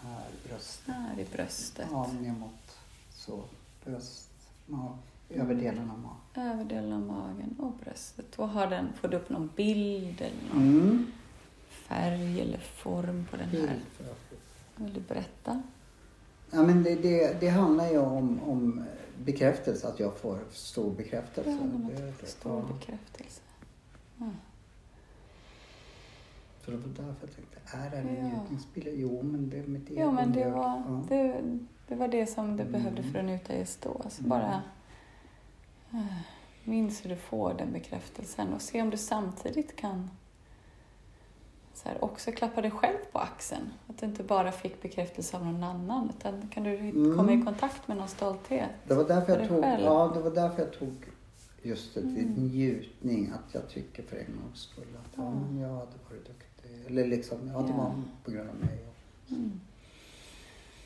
Här, 0.03 0.25
bröst. 0.49 0.81
Här 0.87 1.19
i 1.21 1.25
bröstet. 1.33 1.87
Ja, 1.91 2.11
ner 2.21 2.33
mot 2.33 2.79
så. 3.11 3.43
Bröst, 3.85 4.31
mag, 4.67 4.99
över 5.31 5.55
delen 5.55 5.91
av 5.91 5.99
magen. 5.99 6.51
Överdelen 6.53 6.93
av 6.93 7.01
magen 7.01 7.57
och 7.59 7.73
bröstet. 7.85 8.39
Och 8.39 8.49
har 8.49 8.67
den, 8.67 8.89
får 9.01 9.09
du 9.09 9.17
upp 9.17 9.29
någon 9.29 9.51
bild 9.57 10.21
eller 10.21 10.55
någon 10.55 10.63
Mm. 10.81 11.13
färg 11.71 12.41
eller 12.41 12.59
form 12.59 13.27
på 13.31 13.37
den 13.37 13.49
här? 13.49 13.79
Vill 14.77 14.95
du 14.95 15.01
berätta? 15.01 15.63
Ja, 16.55 16.63
men 16.63 16.83
det, 16.83 16.95
det, 16.95 17.41
det 17.41 17.49
handlar 17.49 17.91
ju 17.91 17.99
om, 17.99 18.41
om 18.43 18.85
bekräftelse, 19.25 19.89
att 19.89 20.01
jag 20.01 20.17
får 20.17 20.39
stor 20.51 20.91
bekräftelse. 20.95 21.51
Handlar 21.51 21.77
om 21.77 21.87
att 21.87 22.21
du 22.21 22.27
stor 22.27 22.65
ja. 22.69 22.75
bekräftelse. 22.75 23.41
Så 26.65 26.71
det 26.71 26.77
var 26.77 26.89
därför 26.89 27.05
jag 27.27 27.35
tänkte, 27.37 27.59
är 27.77 27.91
det 27.91 27.97
en 27.97 28.17
Ja. 28.17 28.23
njutningsbild? 28.39 28.89
Jo, 29.01 29.23
men 29.23 29.51
det 29.51 29.67
med 29.69 29.81
det 29.81 29.95
Ja, 29.95 30.11
men 30.11 30.33
det 30.33 30.51
var 30.51 30.63
Ja. 30.87 31.03
det, 31.09 31.43
det, 31.89 31.95
var 31.95 32.09
det 32.09 32.27
som 32.27 32.57
du 32.57 32.63
Mm. 32.63 32.73
behövde 32.73 33.03
för 33.03 33.19
att 33.19 33.25
njuta 33.25 33.59
just 33.59 33.83
då. 33.83 34.03
Så 34.11 34.21
Mm. 34.21 34.29
bara 34.31 34.63
eh, 35.93 36.17
minns 36.65 37.05
hur 37.05 37.11
du 37.11 37.17
får 37.17 37.55
den 37.55 37.73
bekräftelsen 37.73 38.53
och 38.53 38.63
se 38.63 38.83
om 38.83 38.91
du 38.91 38.97
samtidigt 38.97 39.77
kan 39.77 40.11
så 41.83 41.89
här, 41.89 42.05
också 42.05 42.33
klappa 42.33 42.61
dig 42.63 42.71
själv 42.71 42.97
på 43.13 43.19
axeln. 43.19 43.73
Att 43.89 43.99
du 43.99 44.07
inte 44.07 44.23
bara 44.23 44.53
fick 44.53 44.83
bekräftelse 44.83 45.37
av 45.37 45.47
någon 45.47 45.65
annan 45.65 46.11
utan 46.19 46.49
kan 46.49 46.63
du 46.65 46.77
Mm. 46.77 47.17
komma 47.17 47.33
i 47.33 47.43
kontakt 47.43 47.89
med 47.89 47.97
någon 47.97 48.09
stolthet. 48.09 48.71
Det 48.89 48.95
var 48.95 49.05
därför 49.05 49.27
För 49.35 49.39
jag 49.41 49.49
tog, 49.49 49.63
själv. 49.63 49.85
ja, 49.85 50.11
det 50.15 50.21
var 50.21 50.31
därför 50.31 50.63
jag 50.63 50.73
tog 50.73 50.95
just 51.63 51.95
det, 51.95 52.01
Mm. 52.01 52.35
njutning. 52.37 53.33
Att 53.35 53.55
jag 53.55 53.69
tycker 53.69 54.03
för 54.03 54.17
en 54.17 54.41
gångs 54.43 54.61
skull 54.61 54.85
att 55.05 55.13
ja, 55.17 55.23
Ja. 55.23 55.31
men 55.31 55.61
jag 55.61 55.69
hade 55.69 55.81
varit 56.11 56.27
duktig. 56.27 56.87
Eller 56.87 57.07
liksom, 57.07 57.39
ja, 57.55 57.59
det 57.61 57.69
Ja. 57.69 57.77
var 57.77 57.93
på 58.25 58.31
grund 58.31 58.49
av 58.51 58.57
mig. 58.57 58.79
Mm. 59.31 59.61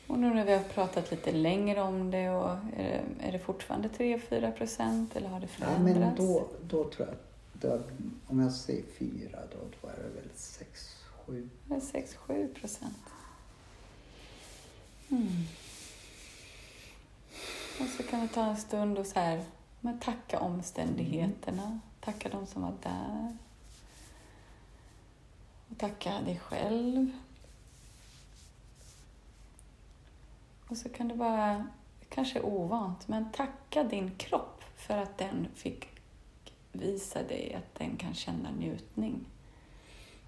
Och 0.07 0.19
nu 0.19 0.33
när 0.33 0.45
vi 0.45 0.53
har 0.53 0.63
pratat 0.63 1.11
lite 1.11 1.31
längre 1.31 1.81
om 1.81 2.11
det, 2.11 2.29
och 2.29 2.49
är, 2.49 2.57
det, 2.77 3.27
är 3.27 3.31
det 3.31 3.39
fortfarande 3.39 3.87
3-4 3.87 4.51
procent 4.51 5.15
eller 5.15 5.29
har 5.29 5.39
det 5.39 5.47
Ja, 5.59 5.65
förändrats? 5.65 5.99
men 6.19 6.27
då, 6.27 6.47
då 6.67 6.83
tror 6.89 7.07
jag 7.07 7.15
det, 7.61 7.83
om 8.27 8.39
jag 8.39 8.51
säger 8.51 8.83
fyra 8.99 9.39
då, 9.51 9.57
då 9.81 9.87
är 9.87 9.95
det 9.95 10.09
väl 10.09 10.29
sex, 10.35 10.95
sju. 11.25 11.49
Det 11.65 11.75
är 11.75 11.79
6-7 11.79 12.53
procent. 12.53 12.97
Mm. 15.09 15.43
Och 17.79 17.87
så 17.87 18.03
kan 18.03 18.21
du 18.21 18.27
ta 18.27 18.45
en 18.45 18.57
stund 18.57 18.97
och 18.97 19.05
så 19.05 19.19
här, 19.19 19.45
men 19.79 19.99
tacka 19.99 20.39
omständigheterna. 20.39 21.79
Tacka 21.99 22.29
de 22.29 22.47
som 22.47 22.61
var 22.61 22.73
där. 22.83 23.37
Och 25.69 25.77
tacka 25.77 26.21
dig 26.21 26.39
själv. 26.39 27.11
Och 30.67 30.77
så 30.77 30.89
kan 30.89 31.07
du 31.07 31.15
bara, 31.15 31.67
kanske 32.09 32.41
ovant, 32.41 33.07
men 33.07 33.31
tacka 33.31 33.83
din 33.83 34.15
kropp 34.15 34.63
för 34.75 34.97
att 34.97 35.17
den 35.17 35.47
fick 35.55 35.96
visa 36.79 37.23
dig 37.23 37.53
att 37.53 37.79
den 37.79 37.97
kan 37.97 38.13
känna 38.13 38.51
njutning. 38.51 39.25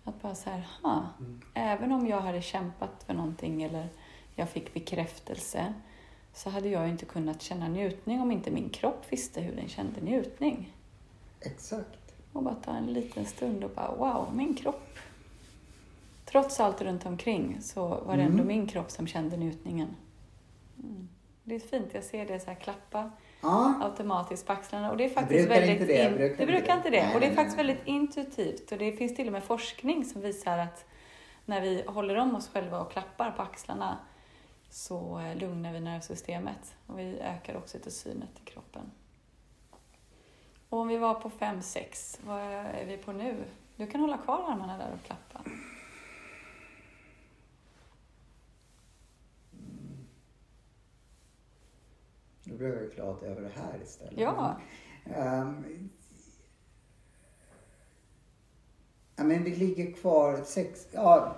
Att 0.03 0.21
bara 0.21 0.35
så 0.35 0.49
här, 0.49 0.67
ha, 0.83 1.07
även 1.53 1.91
om 1.91 2.07
jag 2.07 2.21
hade 2.21 2.41
kämpat 2.41 3.03
för 3.05 3.13
någonting 3.13 3.63
eller 3.63 3.87
jag 4.35 4.49
fick 4.49 4.73
bekräftelse 4.73 5.73
så 6.33 6.49
hade 6.49 6.69
jag 6.69 6.89
inte 6.89 7.05
kunnat 7.05 7.41
känna 7.41 7.67
njutning 7.67 8.21
om 8.21 8.31
inte 8.31 8.51
min 8.51 8.69
kropp 8.69 9.05
visste 9.09 9.41
hur 9.41 9.55
den 9.55 9.67
kände 9.69 10.01
njutning. 10.01 10.73
Exakt. 11.39 12.13
Och 12.33 12.43
bara 12.43 12.55
ta 12.55 12.71
en 12.75 12.93
liten 12.93 13.25
stund 13.25 13.63
och 13.63 13.71
bara 13.75 13.95
wow, 13.95 14.35
min 14.35 14.55
kropp. 14.55 14.97
Trots 16.25 16.59
allt 16.59 16.81
runt 16.81 17.05
omkring 17.05 17.57
så 17.61 17.87
var 17.87 18.17
det 18.17 18.23
ändå 18.23 18.43
Mm. 18.43 18.47
min 18.47 18.67
kropp 18.67 18.91
som 18.91 19.07
kände 19.07 19.37
njutningen. 19.37 19.95
Mm. 20.83 21.09
Det 21.43 21.55
är 21.55 21.59
fint, 21.59 21.93
jag 21.93 22.03
ser 22.03 22.25
det 22.25 22.39
så 22.39 22.45
här 22.47 22.55
klappa 22.59 23.11
Ja, 23.41 23.73
automatiskt 23.81 24.47
på 24.47 24.53
axlarna. 24.53 24.91
Och 24.91 24.97
det 24.97 25.05
är 25.05 25.09
faktiskt 25.09 25.47
brukar 25.47 25.61
väldigt 25.61 25.81
inte 25.81 25.93
det, 25.93 26.03
in- 26.05 26.13
brukar 26.17 26.31
inte 26.31 26.45
brukar 26.45 26.77
inte 26.77 26.89
det. 26.89 27.03
Nej, 27.05 27.13
och 27.13 27.19
det 27.19 27.25
är 27.25 27.29
nej, 27.29 27.35
faktiskt 27.35 27.57
nej. 27.57 27.65
väldigt 27.67 27.87
intuitivt. 27.87 28.71
Och 28.71 28.77
det 28.77 28.91
finns 28.91 29.15
till 29.15 29.27
och 29.27 29.33
med 29.33 29.43
forskning 29.43 30.05
som 30.05 30.21
visar 30.21 30.57
att 30.57 30.85
när 31.45 31.61
vi 31.61 31.83
håller 31.87 32.15
om 32.15 32.35
oss 32.35 32.49
själva 32.53 32.79
och 32.79 32.91
klappar 32.91 33.31
på 33.31 33.41
axlarna 33.41 33.97
så 34.69 35.19
eh, 35.19 35.35
lugnar 35.35 35.73
vi 35.73 35.79
nervsystemet 35.79 36.75
och 36.87 36.99
vi 36.99 37.19
ökar 37.19 37.57
oxytocinet 37.57 38.29
i 38.45 38.49
kroppen. 38.49 38.91
Och 40.69 40.79
om 40.79 40.87
vi 40.87 40.97
var 40.97 41.13
på 41.13 41.29
5-6, 41.29 42.19
vad 42.25 42.41
är 42.41 42.85
vi 42.85 42.97
på 42.97 43.11
nu? 43.11 43.35
Du 43.75 43.87
kan 43.87 44.01
hålla 44.01 44.17
kvar 44.17 44.51
armarna 44.51 44.77
där 44.77 44.91
och 45.01 45.05
klappa. 45.05 45.49
Då 52.49 52.57
blev 52.57 52.73
jag 52.73 52.91
glad 52.91 53.23
över 53.23 53.41
det 53.41 53.61
här 53.61 53.81
istället. 53.83 54.19
Ja. 54.19 54.57
Ehm, 55.05 55.89
ja, 59.15 59.23
men 59.23 59.43
vi 59.43 59.55
ligger 59.55 59.91
kvar 59.91 60.43
sex, 60.43 60.87
ja, 60.91 61.35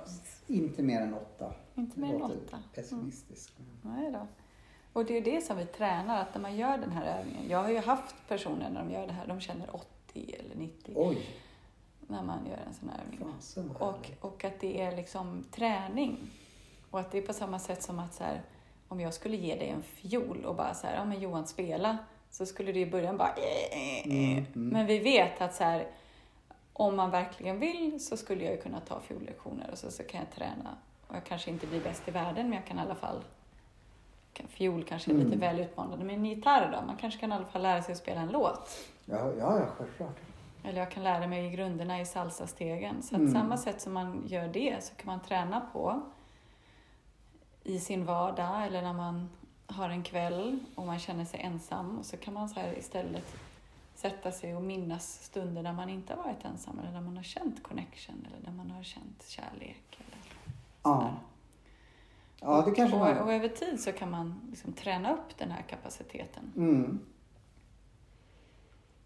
inte 0.47 0.83
mer 0.83 1.01
än 1.01 1.13
åtta. 1.13 1.53
Inte 1.75 1.99
mer 1.99 2.15
än 2.15 2.21
åtta. 2.21 2.57
Mm. 2.57 2.63
Pessimistiskt. 2.75 3.53
Nej 3.81 4.11
då. 4.11 4.27
Och 4.93 5.05
det 5.05 5.17
är 5.17 5.21
det 5.21 5.41
som 5.41 5.57
vi 5.57 5.65
tränar, 5.65 6.21
att 6.21 6.33
när 6.33 6.41
man 6.41 6.55
gör 6.55 6.77
den 6.77 6.91
här 6.91 7.19
övningen. 7.19 7.49
Jag 7.49 7.63
har 7.63 7.69
ju 7.69 7.79
haft 7.79 8.15
personer 8.27 8.69
när 8.69 8.83
de 8.83 8.91
gör 8.91 9.07
det 9.07 9.13
här, 9.13 9.27
de 9.27 9.39
känner 9.41 9.75
80 9.75 10.35
eller 10.39 10.55
90 10.55 10.93
Oj, 10.95 11.27
när 12.07 12.23
man 12.23 12.45
gör 12.45 12.59
en 12.67 12.73
sån 12.73 12.89
här 12.89 13.03
övning. 13.03 13.19
vad 13.77 13.89
Och, 13.89 14.11
och 14.21 14.43
att 14.43 14.59
det 14.59 14.81
är 14.81 14.95
liksom 14.95 15.45
träning. 15.51 16.31
Och 16.91 16.99
att 16.99 17.11
det 17.11 17.17
är 17.17 17.21
på 17.21 17.33
samma 17.33 17.59
sätt 17.59 17.83
som 17.83 17.99
att 17.99 18.13
så 18.13 18.23
här, 18.23 18.41
om 18.91 18.99
jag 18.99 19.13
skulle 19.13 19.37
ge 19.37 19.55
dig 19.55 19.69
en 19.69 19.83
fiol 19.83 20.45
och 20.45 20.55
bara 20.55 20.73
så 20.73 20.87
här, 20.87 20.95
ja 20.95 21.05
men 21.05 21.19
Johan 21.21 21.47
spela, 21.47 21.97
så 22.31 22.45
skulle 22.45 22.71
det 22.71 22.79
i 22.79 22.85
början 22.91 23.17
bara 23.17 23.33
Mm, 24.05 24.37
mm. 24.37 24.45
Men 24.53 24.85
vi 24.85 24.99
vet 24.99 25.41
att 25.41 25.55
så 25.55 25.63
här, 25.63 25.87
om 26.73 26.95
man 26.95 27.11
verkligen 27.11 27.59
vill 27.59 28.05
så 28.05 28.17
skulle 28.17 28.43
jag 28.43 28.53
ju 28.55 28.61
kunna 28.61 28.79
ta 28.79 28.99
fiollektioner 28.99 29.69
och 29.71 29.77
så, 29.77 29.91
så 29.91 30.03
kan 30.03 30.19
jag 30.19 30.31
träna. 30.35 30.77
Och 31.07 31.15
jag 31.15 31.23
kanske 31.23 31.49
inte 31.51 31.67
blir 31.67 31.81
bäst 31.81 32.07
i 32.07 32.11
världen 32.11 32.49
men 32.49 32.53
jag 32.57 32.65
kan 32.67 32.77
i 32.77 32.81
alla 32.81 32.95
fall 32.95 33.23
Fiol 34.49 34.83
kanske 34.83 35.11
är 35.11 35.15
lite 35.15 35.27
Mm. 35.27 35.39
väl 35.39 35.59
utmanande, 35.59 36.05
men 36.05 36.15
en 36.15 36.25
gitarr 36.25 36.71
då? 36.79 36.85
Man 36.87 36.97
kanske 36.97 37.19
kan 37.19 37.31
i 37.31 37.35
alla 37.35 37.45
fall 37.45 37.61
lära 37.61 37.81
sig 37.81 37.91
att 37.91 37.97
spela 37.97 38.21
en 38.21 38.29
låt. 38.29 38.69
Ja, 39.05 39.31
ja, 39.39 39.59
ja, 39.59 39.65
självklart. 39.77 40.17
Eller 40.63 40.79
jag 40.79 40.91
kan 40.91 41.03
lära 41.03 41.27
mig 41.27 41.49
grunderna 41.49 42.01
i 42.01 42.05
salsastegen. 42.05 43.01
Så 43.03 43.15
att 43.15 43.21
Mm. 43.21 43.33
samma 43.33 43.57
sätt 43.57 43.81
som 43.81 43.93
man 43.93 44.23
gör 44.27 44.47
det 44.47 44.83
så 44.83 44.95
kan 44.95 45.05
man 45.07 45.19
träna 45.19 45.61
på 45.73 46.01
i 47.63 47.79
sin 47.79 48.05
vardag 48.05 48.65
eller 48.65 48.81
när 48.81 48.93
man 48.93 49.29
har 49.67 49.89
en 49.89 50.03
kväll 50.03 50.59
och 50.75 50.85
man 50.85 50.99
känner 50.99 51.25
sig 51.25 51.39
ensam. 51.39 51.99
Och 51.99 52.05
så 52.05 52.17
kan 52.17 52.33
man 52.33 52.49
så 52.49 52.59
här 52.59 52.77
istället 52.77 53.35
sätta 53.95 54.31
sig 54.31 54.55
och 54.55 54.61
minnas 54.61 55.23
stunder 55.23 55.63
där 55.63 55.73
man 55.73 55.89
inte 55.89 56.13
har 56.13 56.23
varit 56.23 56.45
ensam 56.45 56.79
eller 56.79 56.91
där 56.91 57.01
man 57.01 57.17
har 57.17 57.23
känt 57.23 57.63
connection 57.63 58.27
eller 58.27 58.45
där 58.45 58.57
man 58.57 58.71
har 58.71 58.83
känt 58.83 59.27
kärlek. 59.27 59.97
Eller 59.97 60.21
Ja. 60.83 61.13
Ja, 62.41 62.61
det 62.61 62.71
kanske 62.71 62.95
och, 62.95 63.01
man... 63.01 63.17
och 63.17 63.33
över 63.33 63.47
tid 63.47 63.79
så 63.79 63.91
kan 63.91 64.11
man 64.11 64.41
liksom 64.49 64.73
träna 64.73 65.13
upp 65.13 65.37
den 65.37 65.51
här 65.51 65.61
kapaciteten. 65.61 66.53
Mm. 66.55 66.99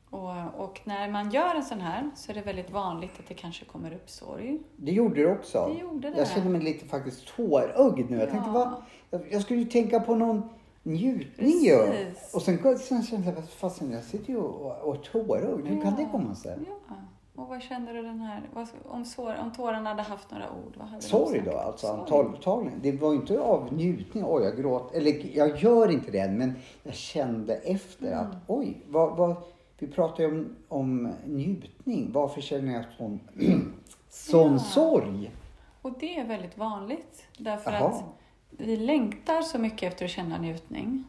Och, 0.10 0.30
och 0.58 0.82
när 0.84 1.12
man 1.12 1.32
gör 1.32 1.56
en 1.56 1.64
sån 1.64 1.82
här 1.82 2.10
så 2.16 2.32
är 2.32 2.36
det 2.36 2.42
väldigt 2.42 2.72
vanligt 2.72 3.20
att 3.20 3.28
det 3.28 3.34
kanske 3.34 3.66
kommer 3.66 3.94
upp 3.94 4.10
sorg. 4.10 4.60
Det 4.76 4.92
gjorde 4.92 5.22
det 5.22 5.32
också. 5.32 5.68
Det 5.74 5.82
gjorde 5.82 6.10
det. 6.10 6.18
Jag 6.18 6.28
känner 6.28 6.50
mig 6.50 6.62
lite 6.62 6.86
faktiskt 6.86 7.28
tårögd 7.36 8.10
nu. 8.12 8.18
Jag 8.18 8.30
tänkte, 8.30 8.50
Ja. 8.54 8.54
vad, 8.54 8.74
jag, 9.22 9.34
jag 9.34 9.42
skulle 9.42 9.60
ju 9.60 9.66
tänka 9.66 10.00
på 10.00 10.16
någon 10.16 10.50
njutning 10.84 11.50
ju. 11.64 11.78
Och 12.34 12.42
sen, 12.42 12.78
sen 12.80 13.04
kände 13.04 13.34
jag, 13.36 13.50
fasen 13.50 13.92
jag 13.92 14.04
sitter 14.04 14.30
ju 14.30 14.38
och, 14.38 14.90
och 14.90 15.04
tårögd. 15.04 15.68
Hur 15.68 15.82
kan 15.82 15.92
Ja. 15.92 16.04
det 16.04 16.08
komma 16.12 16.36
sig? 16.36 16.58
Ja. 16.68 16.96
Och 17.38 17.48
vad 17.48 17.62
kände 17.62 17.94
du 17.94 18.02
den 18.02 18.20
här, 18.20 18.42
vad, 18.54 18.68
om, 18.90 19.06
sår, 19.06 19.36
om 19.42 19.52
tårarna 19.52 19.90
hade 19.90 20.02
haft 20.02 20.32
några 20.32 20.46
ord? 20.52 20.74
Vad 20.78 20.88
hade 20.88 21.02
de 21.02 21.08
Sorg 21.08 21.36
sagt? 21.40 21.52
då, 21.52 21.58
alltså 21.58 21.88
Sorg. 22.08 22.28
antagligen. 22.28 22.80
Det 22.82 22.92
var 22.92 23.12
ju 23.14 23.20
inte 23.20 23.40
av 23.40 23.74
njutning, 23.74 24.24
oj 24.28 24.44
jag 24.44 24.58
gråter. 24.58 24.98
Eller 24.98 25.38
jag 25.38 25.58
gör 25.58 25.92
inte 25.92 26.12
det 26.12 26.20
än, 26.20 26.38
men 26.38 26.54
jag 26.84 26.94
kände 26.94 27.56
efter 27.56 28.08
Mm. 28.08 28.20
att 28.20 28.36
oj, 28.48 28.78
vad, 28.88 29.18
vad, 29.18 29.36
vi 29.80 29.88
pratar 29.88 30.24
ju 30.24 30.30
om, 30.30 30.56
om 30.68 31.14
njutning. 31.26 32.12
Varför 32.12 32.42
känner 32.42 32.74
jag 32.74 32.86
sån, 32.98 33.20
sån 34.10 34.52
Ja. 34.54 34.60
sorg? 34.60 35.32
Och 35.82 36.00
det 36.00 36.18
är 36.20 36.26
väldigt 36.26 36.58
vanligt. 36.58 37.26
Därför 37.38 37.72
Jaha. 37.72 37.88
att 37.88 38.04
vi 38.50 38.78
längtar 38.78 39.42
så 39.42 39.60
mycket 39.60 39.94
efter 39.94 40.06
att 40.06 40.12
känna 40.12 40.38
njutning. 40.38 41.04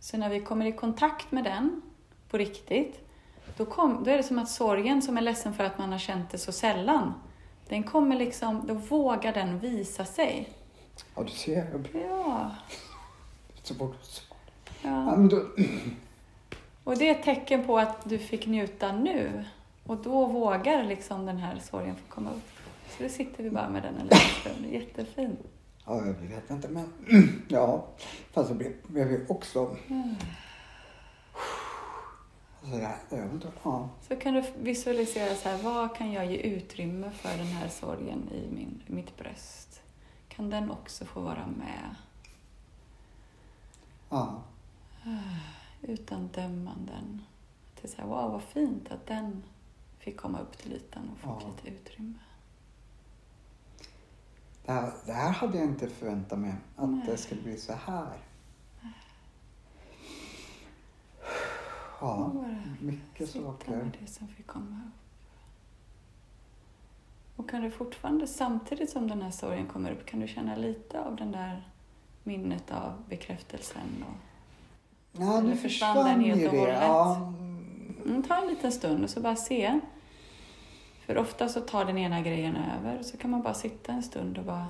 Så 0.00 0.16
när 0.16 0.28
vi 0.30 0.40
kommer 0.40 0.66
i 0.66 0.72
kontakt 0.72 1.32
med 1.32 1.44
den 1.44 1.82
på 2.30 2.38
riktigt, 2.38 3.00
då, 3.56 3.64
kom, 3.64 4.04
då 4.04 4.10
är 4.10 4.16
det 4.16 4.22
som 4.22 4.38
att 4.38 4.48
sorgen 4.50 5.02
som 5.02 5.16
är 5.16 5.20
ledsen 5.22 5.54
för 5.54 5.64
att 5.64 5.78
man 5.78 5.92
har 5.92 5.98
känt 5.98 6.30
det 6.30 6.38
så 6.38 6.52
sällan, 6.52 7.14
den 7.68 7.82
kommer 7.82 8.16
liksom, 8.16 8.66
då 8.66 8.74
vågar 8.74 9.32
den 9.32 9.58
visa 9.58 10.04
sig. 10.04 10.48
Ja, 11.16 11.22
du 11.22 11.30
ser, 11.30 11.84
Ja, 11.92 12.50
så 13.62 13.74
fort 13.74 13.96
ja. 14.82 15.16
men 15.16 15.28
då, 15.28 15.36
Och 16.88 16.98
det 16.98 17.08
är 17.08 17.14
ett 17.14 17.22
tecken 17.22 17.66
på 17.66 17.78
att 17.78 18.08
du 18.08 18.18
fick 18.18 18.46
njuta 18.46 18.92
nu. 18.92 19.44
Och 19.86 19.96
då 19.96 20.26
vågar 20.26 20.84
liksom 20.84 21.26
den 21.26 21.36
här 21.36 21.58
sorgen 21.58 21.96
få 21.96 22.14
komma 22.14 22.30
upp. 22.30 22.50
Så 22.88 23.02
då 23.02 23.08
sitter 23.08 23.42
vi 23.42 23.50
bara 23.50 23.68
med 23.68 23.82
den 23.82 23.94
en 23.94 24.02
liten 24.02 24.18
stund. 24.18 24.72
Jättefint. 24.72 25.40
Ja, 25.86 26.06
jag 26.06 26.12
vet 26.12 26.50
inte 26.50 26.68
men... 26.68 26.92
Ja, 27.48 27.86
fast 28.32 28.48
jag 28.48 28.58
blev, 28.58 28.72
blev 28.86 29.10
ju 29.10 29.26
också... 29.28 29.76
Sådär, 32.60 32.96
vet 33.10 33.32
inte. 33.32 33.48
Ja. 33.62 33.88
Så 34.08 34.16
kan 34.16 34.34
du 34.34 34.44
visualisera 34.58 35.34
så 35.34 35.48
här, 35.48 35.58
vad 35.58 35.96
kan 35.96 36.12
jag 36.12 36.26
ge 36.26 36.36
utrymme 36.36 37.10
för 37.10 37.38
den 37.38 37.46
här 37.46 37.68
sorgen 37.68 38.28
i, 38.32 38.54
min, 38.54 38.82
mitt 38.86 39.16
bröst? 39.16 39.80
Kan 40.28 40.50
den 40.50 40.70
också 40.70 41.04
få 41.04 41.20
vara 41.20 41.46
med? 41.46 41.94
ja. 44.08 44.42
Utan 45.82 46.28
dömanden. 46.28 47.22
Det 47.74 47.84
är 47.88 47.88
så 47.88 47.96
här, 48.02 48.08
wow 48.08 48.30
vad 48.32 48.42
fint 48.42 48.90
att 48.90 49.06
den 49.06 49.42
fick 49.98 50.16
komma 50.16 50.38
upp 50.40 50.58
till 50.58 50.72
ytan 50.72 51.10
och 51.12 51.18
få 51.18 51.38
Ja. 51.42 51.48
lite 51.48 51.68
utrymme. 51.80 52.18
Det, 54.66 54.72
här, 54.72 54.92
det 55.06 55.12
här 55.12 55.30
hade 55.32 55.58
jag 55.58 55.66
inte 55.66 55.88
förväntat 55.88 56.38
mig. 56.38 56.54
Att 56.76 56.88
Nej. 56.90 57.02
det 57.06 57.16
skulle 57.16 57.42
bli 57.42 57.56
så 57.56 57.72
här. 57.72 58.18
Ja, 62.00 62.32
mycket 62.80 63.30
saker. 63.30 63.70
med 63.76 63.96
det 64.00 64.06
som 64.06 64.28
fick 64.28 64.46
komma 64.46 64.80
upp. 64.86 64.92
Och 67.36 67.50
kan 67.50 67.62
du 67.62 67.70
fortfarande, 67.70 68.26
samtidigt 68.26 68.90
som 68.90 69.08
den 69.08 69.22
här 69.22 69.30
sorgen 69.30 69.66
kommer 69.66 69.90
upp, 69.92 70.06
kan 70.06 70.20
du 70.20 70.28
känna 70.28 70.56
lite 70.56 71.00
av 71.04 71.16
den 71.16 71.32
där 71.32 71.68
minnet 72.24 72.70
av 72.70 72.92
bekräftelsen? 73.08 74.04
Och, 74.08 74.14
Ja, 75.20 75.40
nu 75.40 75.56
försvann 75.56 75.94
försvann 75.94 76.04
den 76.06 76.20
helt 76.20 76.46
och 76.46 76.52
det. 76.52 76.58
hållet? 76.58 76.78
Ja, 76.82 77.32
mm, 78.06 78.22
ta 78.22 78.36
en 78.36 78.48
liten 78.48 78.72
stund 78.72 79.04
och 79.04 79.10
så 79.10 79.20
bara 79.20 79.36
se. 79.36 79.80
För 81.06 81.18
ofta 81.18 81.48
så 81.48 81.60
tar 81.60 81.84
den 81.84 81.98
ena 81.98 82.20
grejen 82.20 82.56
över 82.56 82.98
och 82.98 83.04
så 83.04 83.16
kan 83.16 83.30
man 83.30 83.42
bara 83.42 83.54
sitta 83.54 83.92
en 83.92 84.02
stund 84.02 84.38
och 84.38 84.44
bara 84.44 84.66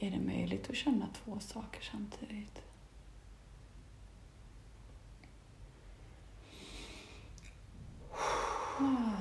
Är 0.00 0.10
det 0.10 0.20
möjligt 0.20 0.70
att 0.70 0.76
känna 0.76 1.06
två 1.24 1.40
saker 1.40 1.82
samtidigt? 1.92 2.62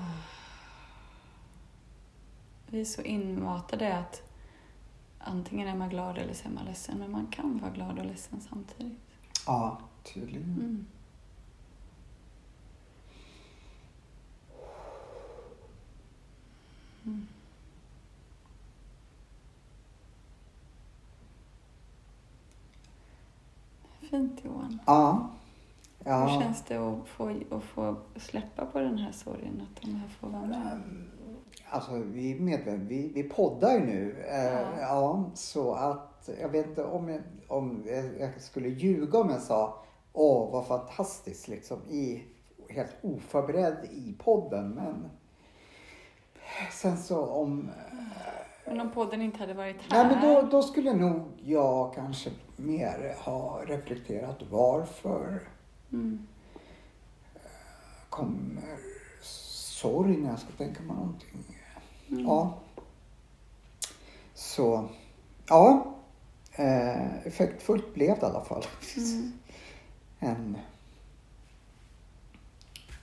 Vi 2.68 2.82
är 2.82 2.86
så 2.86 3.02
inmatade 3.02 3.98
att 3.98 4.22
antingen 5.20 5.68
är 5.68 5.76
man 5.76 5.90
glad 5.90 6.18
eller 6.18 6.34
så 6.34 6.48
är 6.48 6.52
man 6.52 6.66
ledsen, 6.66 7.00
men 7.00 7.12
man 7.12 7.28
kan 7.28 7.58
vara 7.58 7.72
glad 7.72 8.00
och 8.00 8.06
ledsen 8.06 8.42
samtidigt. 8.50 9.13
Ja 9.46 9.78
tydligen. 10.04 10.44
Mm. 10.44 10.86
Mm. 17.06 17.28
Fint 24.10 24.46
Johan. 24.46 24.80
Ja. 24.86 25.30
Hur 26.00 26.12
Ja. 26.12 26.40
känns 26.42 26.64
det 26.68 26.76
att 26.78 27.08
få, 27.08 27.36
att 27.52 27.64
få 27.64 27.96
släppa 28.16 28.66
på 28.66 28.80
den 28.80 28.98
här 28.98 29.12
sorgen, 29.12 29.62
att 29.72 29.82
de 29.82 29.96
här 29.96 30.08
får 30.08 30.30
vara 30.30 30.46
med? 30.46 30.82
Alltså 31.74 31.92
vi 31.98 32.32
är 32.32 32.40
medvetna, 32.40 32.86
vi, 32.86 33.12
vi 33.16 33.24
poddar 33.24 33.72
ju 33.74 33.80
nu. 33.80 34.26
Eh, 34.30 34.80
Ja. 34.82 35.24
så 35.34 35.74
att 35.74 36.30
jag 36.42 36.50
vet 36.50 36.66
inte 36.68 36.84
om 36.84 37.10
jag, 37.10 37.22
om 37.48 37.84
jag 38.20 38.42
skulle 38.42 38.70
ljuga 38.70 39.20
om 39.20 39.30
jag 39.30 39.42
sa 39.42 39.84
åh 40.14 40.52
vad 40.52 40.68
fantastiskt 40.68 41.48
liksom 41.48 41.78
i, 41.90 42.24
helt 42.70 42.96
oförberedd 43.02 43.78
i 43.92 44.16
podden. 44.24 44.70
Men 44.70 45.10
sen 46.72 46.98
så 46.98 47.26
om, 47.26 47.70
Men 48.66 48.80
om 48.82 48.92
podden 48.92 49.22
inte 49.22 49.38
hade 49.40 49.54
varit 49.54 49.76
nej 49.92 50.04
här. 50.04 50.10
men 50.10 50.22
då, 50.34 50.42
då 50.52 50.62
skulle 50.62 50.94
nog 50.94 51.22
jag 51.44 51.94
kanske 51.94 52.30
mer 52.56 53.16
ha 53.20 53.62
reflekterat 53.66 54.38
varför 54.52 55.40
Mm. 55.92 56.28
kommer 58.10 58.64
sorg 59.22 60.18
när 60.18 60.30
jag 60.30 60.40
ska 60.40 60.52
tänka 60.58 60.84
mig 60.84 60.96
någonting. 60.96 61.60
Mm. 62.14 62.26
Ja. 62.26 62.54
Så, 64.34 64.90
ja. 65.50 65.86
Eh, 66.56 67.28
effektfullt 67.28 67.94
blev 67.94 68.16
det 68.16 68.22
i 68.22 68.26
alla 68.26 68.44
fall. 68.44 68.64
Mm. 68.98 69.34
En, 70.20 70.58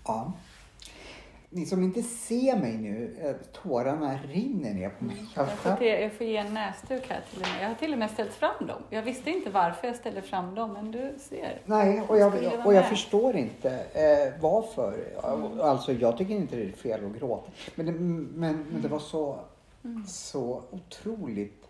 ja. 0.05 0.33
Ni 1.53 1.67
som 1.67 1.83
inte 1.83 2.03
ser 2.03 2.57
mig 2.57 2.77
nu, 2.77 3.17
eh, 3.23 3.37
tårarna 3.63 4.19
rinner 4.29 4.75
ner 4.75 4.89
på 4.91 5.05
mig. 5.05 5.17
Jag, 5.37 5.47
Jag 5.49 5.59
får, 5.59 5.77
te- 5.77 6.03
jag 6.03 6.13
får 6.13 6.27
ge 6.27 6.37
en 6.37 6.55
näsduk 6.55 7.07
här 7.09 7.21
till 7.31 7.41
och 7.43 7.49
med. 7.49 7.63
Jag 7.63 7.69
har 7.69 7.75
till 7.75 7.93
och 7.93 7.99
med 7.99 8.11
ställt 8.11 8.33
fram 8.33 8.67
dem. 8.67 8.83
Jag 8.91 9.03
visste 9.03 9.31
inte 9.31 9.51
varför 9.51 9.87
jag 9.87 9.97
ställde 9.97 10.23
fram 10.23 10.55
dem, 10.55 10.73
men 10.73 10.91
du 10.93 11.15
ser. 11.19 11.61
nej, 11.65 12.01
och 12.09 12.19
jag, 12.19 12.33
och 12.67 12.75
jag 12.75 12.89
förstår 12.89 13.37
inte 13.37 13.71
eh, 13.93 14.41
varför. 14.43 14.99
Mm. 15.25 15.61
Alltså, 15.61 15.93
jag 15.93 16.17
tycker 16.19 16.35
inte 16.35 16.57
det 16.57 16.63
är 16.69 16.73
fel 16.73 17.07
att 17.07 17.19
gråta. 17.19 17.51
Men 17.75 17.87
det, 17.87 17.93
men, 17.93 18.33
men 18.73 18.83
det 18.83 18.89
var 18.89 18.99
så, 18.99 19.39
Mm. 19.85 20.07
så 20.07 20.63
otroligt 20.71 21.65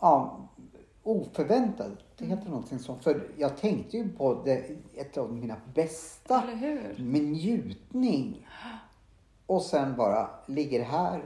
ja, 0.00 0.48
oförväntat. 1.02 1.88
Det 2.22 2.28
heter 2.28 2.48
någonting 2.50 2.78
sånt. 2.78 3.04
För 3.04 3.28
jag 3.36 3.56
tänkte 3.56 3.96
ju 3.96 4.08
på 4.08 4.42
det, 4.44 4.70
ett 4.96 5.16
av 5.16 5.32
mina 5.32 5.56
bästa 5.74 6.42
Eller 6.42 6.54
hur? 6.54 7.04
med 7.04 7.22
njutning. 7.22 8.48
Och 9.46 9.62
sen 9.62 9.96
bara 9.96 10.30
ligger 10.46 10.84
här 10.84 11.22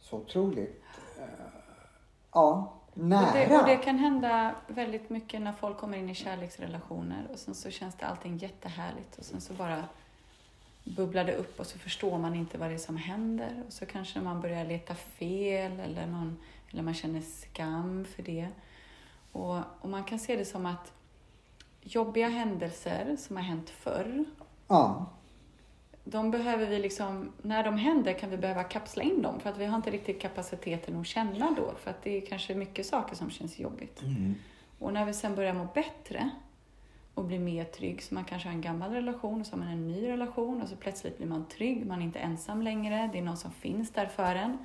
så 0.00 0.16
otroligt 0.16 0.82
eh, 1.18 1.24
ja, 2.32 2.72
Och 2.92 2.98
nära. 2.98 3.32
det, 3.32 3.58
och 3.58 3.66
det 3.66 3.76
kan 3.76 3.98
hända 3.98 4.54
väldigt 4.68 5.10
mycket 5.10 5.42
när 5.42 5.52
folk 5.52 5.76
kommer 5.78 5.98
in 5.98 6.10
i 6.10 6.14
kärleksrelationer 6.14 7.28
och 7.32 7.38
sen 7.38 7.54
så 7.54 7.70
känns 7.70 7.94
det 7.94 8.06
allting 8.06 8.36
jättehärligt 8.36 9.18
och 9.18 9.24
sen 9.24 9.40
så 9.40 9.54
bara 9.54 9.84
bubblar 10.84 11.24
det 11.24 11.34
upp 11.36 11.60
och 11.60 11.66
så 11.66 11.78
förstår 11.78 12.18
man 12.18 12.34
inte 12.34 12.58
vad 12.58 12.68
det 12.70 12.74
är 12.74 12.78
som 12.78 12.96
händer 12.96 13.62
och 13.66 13.72
så 13.72 13.86
kanske 13.86 14.20
man 14.20 14.40
börjar 14.40 14.64
leta 14.64 14.94
fel 14.94 15.80
eller 15.80 16.06
man, 16.06 16.36
eller 16.70 16.82
man 16.82 16.94
känner 16.94 17.20
skam 17.20 18.04
för 18.04 18.22
det. 18.22 18.48
Och, 19.36 19.58
och 19.80 19.88
man 19.88 20.04
kan 20.04 20.18
se 20.18 20.36
det 20.36 20.44
som 20.44 20.66
att 20.66 20.92
jobbiga 21.80 22.28
händelser 22.28 23.16
som 23.18 23.36
har 23.36 23.42
hänt 23.42 23.70
förr 23.70 24.24
Ja, 24.68 25.06
de 26.04 26.30
behöver 26.30 26.66
vi 26.66 26.78
liksom, 26.78 27.32
när 27.42 27.64
de 27.64 27.76
händer 27.76 28.12
kan 28.12 28.30
vi 28.30 28.36
behöva 28.36 28.64
kapsla 28.64 29.02
in 29.02 29.22
dem 29.22 29.40
för 29.40 29.50
att 29.50 29.58
vi 29.58 29.64
har 29.64 29.76
inte 29.76 29.90
riktigt 29.90 30.20
kapaciteten 30.20 31.00
att 31.00 31.06
känna 31.06 31.50
då 31.56 31.74
för 31.78 31.90
att 31.90 32.02
det 32.02 32.16
är 32.16 32.26
kanske 32.26 32.54
mycket 32.54 32.86
saker 32.86 33.16
som 33.16 33.30
känns 33.30 33.58
jobbigt. 33.58 34.02
mm. 34.02 34.34
Och 34.78 34.92
när 34.92 35.04
vi 35.04 35.14
sen 35.14 35.34
börjar 35.34 35.54
må 35.54 35.68
bättre 35.74 36.30
och 37.14 37.24
blir 37.24 37.38
mer 37.38 37.64
trygg, 37.64 38.02
så 38.02 38.14
man 38.14 38.24
kanske 38.24 38.48
har 38.48 38.54
en 38.54 38.60
gammal 38.60 38.90
relation 38.90 39.40
och 39.40 39.46
så 39.46 39.52
har 39.52 39.58
man 39.58 39.68
en 39.68 39.88
ny 39.88 40.08
relation 40.08 40.62
och 40.62 40.68
så 40.68 40.76
plötsligt 40.76 41.16
blir 41.16 41.26
man 41.26 41.48
trygg, 41.48 41.86
man 41.86 42.00
är 42.00 42.04
inte 42.04 42.18
ensam 42.18 42.62
längre, 42.62 43.10
det 43.12 43.18
är 43.18 43.22
någon 43.22 43.36
som 43.36 43.52
finns 43.52 43.92
där 43.92 44.06
för 44.06 44.34
en. 44.34 44.58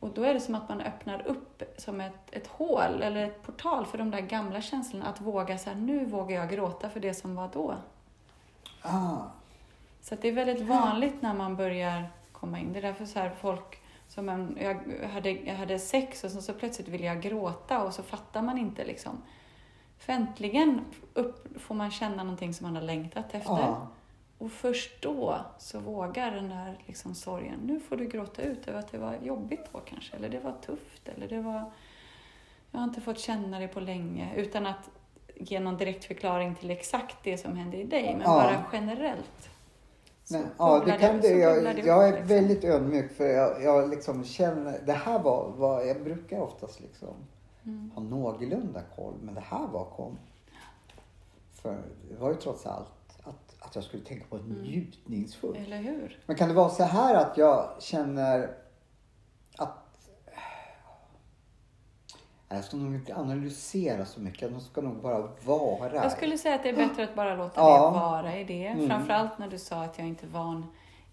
Och 0.00 0.10
då 0.14 0.22
är 0.22 0.34
det 0.34 0.40
som 0.40 0.54
att 0.54 0.68
man 0.68 0.80
öppnar 0.80 1.26
upp 1.26 1.62
som 1.78 2.00
ett, 2.00 2.30
ett 2.30 2.46
hål 2.46 3.02
eller 3.02 3.24
ett 3.26 3.42
portal 3.42 3.86
för 3.86 3.98
de 3.98 4.10
där 4.10 4.20
gamla 4.20 4.60
känslorna, 4.62 5.06
att 5.06 5.20
våga 5.20 5.58
så 5.58 5.70
här, 5.70 5.76
nu 5.76 6.04
vågar 6.04 6.36
jag 6.36 6.50
gråta 6.50 6.90
för 6.90 7.00
det 7.00 7.14
som 7.14 7.34
var 7.34 7.50
då. 7.52 7.74
ah, 8.82 9.16
Så 10.00 10.14
det 10.14 10.28
är 10.28 10.32
väldigt 10.32 10.66
vanligt 10.66 11.22
när 11.22 11.34
man 11.34 11.56
börjar 11.56 12.04
komma 12.32 12.58
in. 12.58 12.72
Det 12.72 12.78
är 12.78 12.82
därför 12.82 13.06
så 13.06 13.18
här 13.18 13.30
folk 13.40 13.78
som 14.08 14.28
en, 14.28 14.58
jag, 14.60 15.08
hade, 15.08 15.30
jag 15.30 15.54
hade 15.54 15.78
sex 15.78 16.24
och 16.24 16.30
så, 16.30 16.42
så 16.42 16.52
plötsligt 16.52 16.88
ville 16.88 17.06
jag 17.06 17.20
gråta 17.22 17.82
och 17.82 17.94
så 17.94 18.02
fattar 18.02 18.42
man 18.42 18.58
inte 18.58 18.84
liksom. 18.84 19.22
För 19.98 20.12
äntligen 20.12 20.84
upp, 21.14 21.60
får 21.60 21.74
man 21.74 21.90
känna 21.90 22.22
någonting 22.22 22.54
som 22.54 22.66
man 22.66 22.76
har 22.76 22.82
längtat 22.82 23.34
efter. 23.34 23.50
ja. 23.50 23.86
Och 24.38 24.52
först 24.52 25.02
då 25.02 25.38
så 25.58 25.78
vågar 25.80 26.30
den 26.30 26.48
där 26.48 26.78
liksom 26.86 27.14
sorgen, 27.14 27.60
nu 27.62 27.80
får 27.80 27.96
du 27.96 28.06
gråta 28.06 28.42
ut 28.42 28.68
över 28.68 28.78
att 28.78 28.92
det 28.92 28.98
var 28.98 29.16
jobbigt 29.22 29.64
då 29.72 29.78
kanske, 29.78 30.16
eller 30.16 30.28
det 30.28 30.40
var 30.40 30.52
tufft, 30.66 31.08
eller 31.08 31.28
det 31.28 31.40
var, 31.40 31.70
jag 32.70 32.78
har 32.80 32.84
inte 32.84 33.00
fått 33.00 33.18
känna 33.18 33.58
det 33.58 33.68
på 33.68 33.80
länge, 33.80 34.34
utan 34.36 34.66
att 34.66 34.90
ge 35.34 35.60
någon 35.60 35.76
direkt 35.76 36.04
förklaring 36.04 36.54
till 36.54 36.70
exakt 36.70 37.16
det 37.24 37.38
som 37.38 37.56
hände 37.56 37.76
i 37.76 37.84
dig, 37.84 38.12
men 38.12 38.20
Ja. 38.20 38.26
bara 38.26 38.64
generellt. 38.72 39.48
Men, 40.30 40.46
ja, 40.58 40.82
det 40.86 40.92
kan 40.92 41.20
det. 41.20 41.28
Jag, 41.28 41.64
det 41.64 41.80
jag 41.82 42.08
är 42.08 42.12
liksom. 42.12 42.28
väldigt 42.28 42.64
ödmjuk 42.64 43.12
för 43.12 43.26
jag, 43.26 43.62
jag 43.62 43.90
liksom 43.90 44.24
känner, 44.24 44.80
det 44.86 44.92
här 44.92 45.18
var, 45.18 45.52
var, 45.56 45.82
jag 45.82 46.04
brukar 46.04 46.40
oftast 46.40 46.80
liksom 46.80 47.14
Mm. 47.64 47.90
ha 47.94 48.02
någorlunda 48.02 48.82
koll, 48.96 49.14
men 49.22 49.34
det 49.34 49.40
här 49.40 49.66
var 49.66 49.84
kom. 49.84 50.18
För 51.52 51.78
det 52.10 52.16
var 52.20 52.28
ju 52.28 52.34
trots 52.34 52.66
allt 52.66 52.88
att, 53.60 53.74
jag 53.74 53.84
skulle 53.84 54.02
tänka 54.04 54.24
på 54.30 54.36
ett 54.36 54.42
Mm. 54.42 54.62
njutningsfullt. 54.62 55.58
Eller 55.58 55.76
hur? 55.78 56.18
Men 56.26 56.36
kan 56.36 56.48
det 56.48 56.54
vara 56.54 56.68
så 56.68 56.82
här 56.84 57.14
att 57.14 57.36
jag 57.38 57.70
känner 57.82 58.50
att 59.58 59.84
Nej, 62.50 62.58
jag 62.58 62.64
ska 62.64 62.76
nog 62.76 62.94
inte 62.94 63.16
analysera 63.16 64.04
så 64.06 64.20
mycket. 64.20 64.52
Jag 64.52 64.62
ska 64.62 64.80
nog 64.80 65.02
bara 65.02 65.28
vara. 65.44 65.94
Jag 65.94 66.12
skulle 66.12 66.38
säga 66.38 66.54
att 66.54 66.62
det 66.62 66.68
är 66.68 66.76
bättre 66.76 67.04
att 67.04 67.14
bara 67.14 67.34
låta 67.34 67.60
Ja. 67.60 67.90
det 67.90 68.00
vara 68.00 68.36
i 68.38 68.44
det. 68.44 68.66
Mm. 68.66 68.88
Framförallt 68.88 69.38
när 69.38 69.48
du 69.48 69.58
sa 69.58 69.82
att 69.84 69.98
jag 69.98 70.06
inte 70.08 70.26
är 70.26 70.30
van 70.30 70.66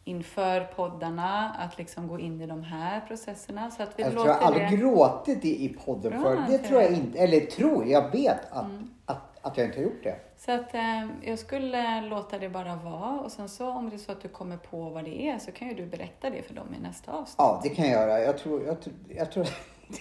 inför 0.03 0.61
poddarna 0.61 1.49
att 1.59 1.77
liksom 1.77 2.07
gå 2.07 2.19
in 2.19 2.41
i 2.41 2.47
de 2.47 2.63
här 2.63 3.01
processerna. 3.01 3.71
Så 3.71 3.83
att 3.83 3.99
vi 3.99 4.03
Jag 4.03 4.11
tror 4.11 4.27
jag 4.27 4.37
aldrig 4.43 4.69
det... 4.69 4.75
gråtit 4.77 5.45
i, 5.45 5.65
i 5.65 5.69
podden 5.69 6.21
Bra. 6.21 6.29
Det 6.49 6.59
för 6.59 6.67
tror 6.67 6.81
jag 6.81 6.91
inte. 6.91 7.19
Eller 7.19 7.39
tror, 7.39 7.85
jag 7.87 8.11
vet 8.11 8.51
att, 8.51 8.65
Mm. 8.65 8.89
Att, 9.47 9.57
jag 9.57 9.65
inte 9.67 9.79
har 9.79 9.83
gjort 9.83 10.03
det. 10.03 10.15
Så 10.37 10.51
att 10.51 10.73
eh, 10.73 11.07
jag 11.21 11.39
skulle 11.39 12.01
låta 12.01 12.39
det 12.39 12.49
bara 12.49 12.75
vara 12.75 13.19
och 13.19 13.31
sen 13.31 13.49
så 13.49 13.69
om 13.69 13.89
det 13.89 13.95
är 13.95 13.97
så 13.97 14.11
att 14.11 14.21
du 14.21 14.27
kommer 14.27 14.57
på 14.57 14.89
vad 14.89 15.03
det 15.03 15.21
är 15.29 15.37
så 15.39 15.51
kan 15.51 15.67
ju 15.67 15.73
du 15.73 15.85
berätta 15.85 16.29
det 16.29 16.41
för 16.41 16.53
dem 16.53 16.67
i 16.79 16.81
nästa 16.81 17.11
avsnitt. 17.11 17.35
Ja, 17.37 17.59
det 17.63 17.69
kan 17.69 17.85
jag 17.89 17.93
göra. 18.01 18.19
Jag 18.19 18.37
tror, 18.37 18.63
jag 18.65 18.77
jag 19.09 19.31
tror 19.31 19.47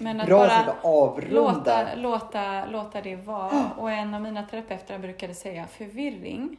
Men 0.00 0.20
att 0.20 0.26
bra 0.26 0.38
bara 0.38 0.56
att 0.56 0.84
avrunda. 0.84 1.34
låta, 1.40 1.94
låta, 1.94 2.66
låta 2.66 3.00
det 3.00 3.16
vara. 3.16 3.70
Och 3.78 3.90
en 3.90 4.14
av 4.14 4.22
mina 4.22 4.42
terapeuter 4.42 4.98
brukade 4.98 5.34
säga 5.34 5.66
förvirring, 5.66 6.56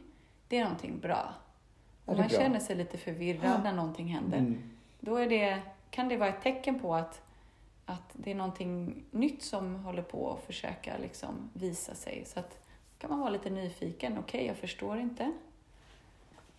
det 0.48 0.58
är 0.58 0.62
någonting 0.64 0.98
bra. 0.98 1.34
Ja, 2.06 2.12
Om 2.12 2.14
är 2.14 2.18
man 2.18 2.28
bra. 2.28 2.38
känner 2.38 2.58
sig 2.58 2.76
lite 2.76 2.98
förvirrad 2.98 3.60
när 3.64 3.72
någonting 3.72 4.06
händer, 4.08 4.38
Mm. 4.38 4.70
då 5.00 5.16
är 5.16 5.28
det, 5.28 5.58
kan 5.90 6.08
det 6.08 6.16
vara 6.16 6.28
ett 6.28 6.42
tecken 6.42 6.78
på 6.80 6.94
att, 6.94 7.20
att 7.86 8.10
det 8.12 8.30
är 8.30 8.34
någonting 8.34 9.04
nytt 9.10 9.42
som 9.42 9.74
håller 9.84 10.02
på 10.02 10.32
att 10.32 10.46
försöka 10.46 10.92
liksom 11.02 11.50
visa 11.52 11.94
sig. 11.94 12.24
Så 12.26 12.38
att 12.40 12.58
kan 12.98 13.10
man 13.10 13.20
vara 13.20 13.30
lite 13.30 13.50
nyfiken. 13.50 14.18
Okej, 14.18 14.46
jag 14.46 14.56
förstår 14.56 14.98
inte. 14.98 15.32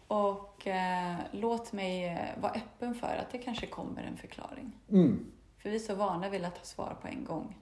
Och 0.07 0.67
eh, 0.67 1.15
låt 1.31 1.73
mig 1.73 2.05
eh, 2.07 2.41
vara 2.41 2.51
öppen 2.51 2.95
för 2.95 3.07
att 3.07 3.31
det 3.31 3.37
kanske 3.37 3.67
kommer 3.67 4.03
en 4.03 4.17
förklaring. 4.17 4.71
Mm. 4.91 5.25
För 5.57 5.69
vi 5.69 5.75
är 5.75 5.79
så 5.79 5.95
vana 5.95 6.29
vid 6.29 6.45
att 6.45 6.57
ha 6.57 6.63
svar 6.65 6.95
på 7.01 7.07
en 7.07 7.25
gång. 7.25 7.57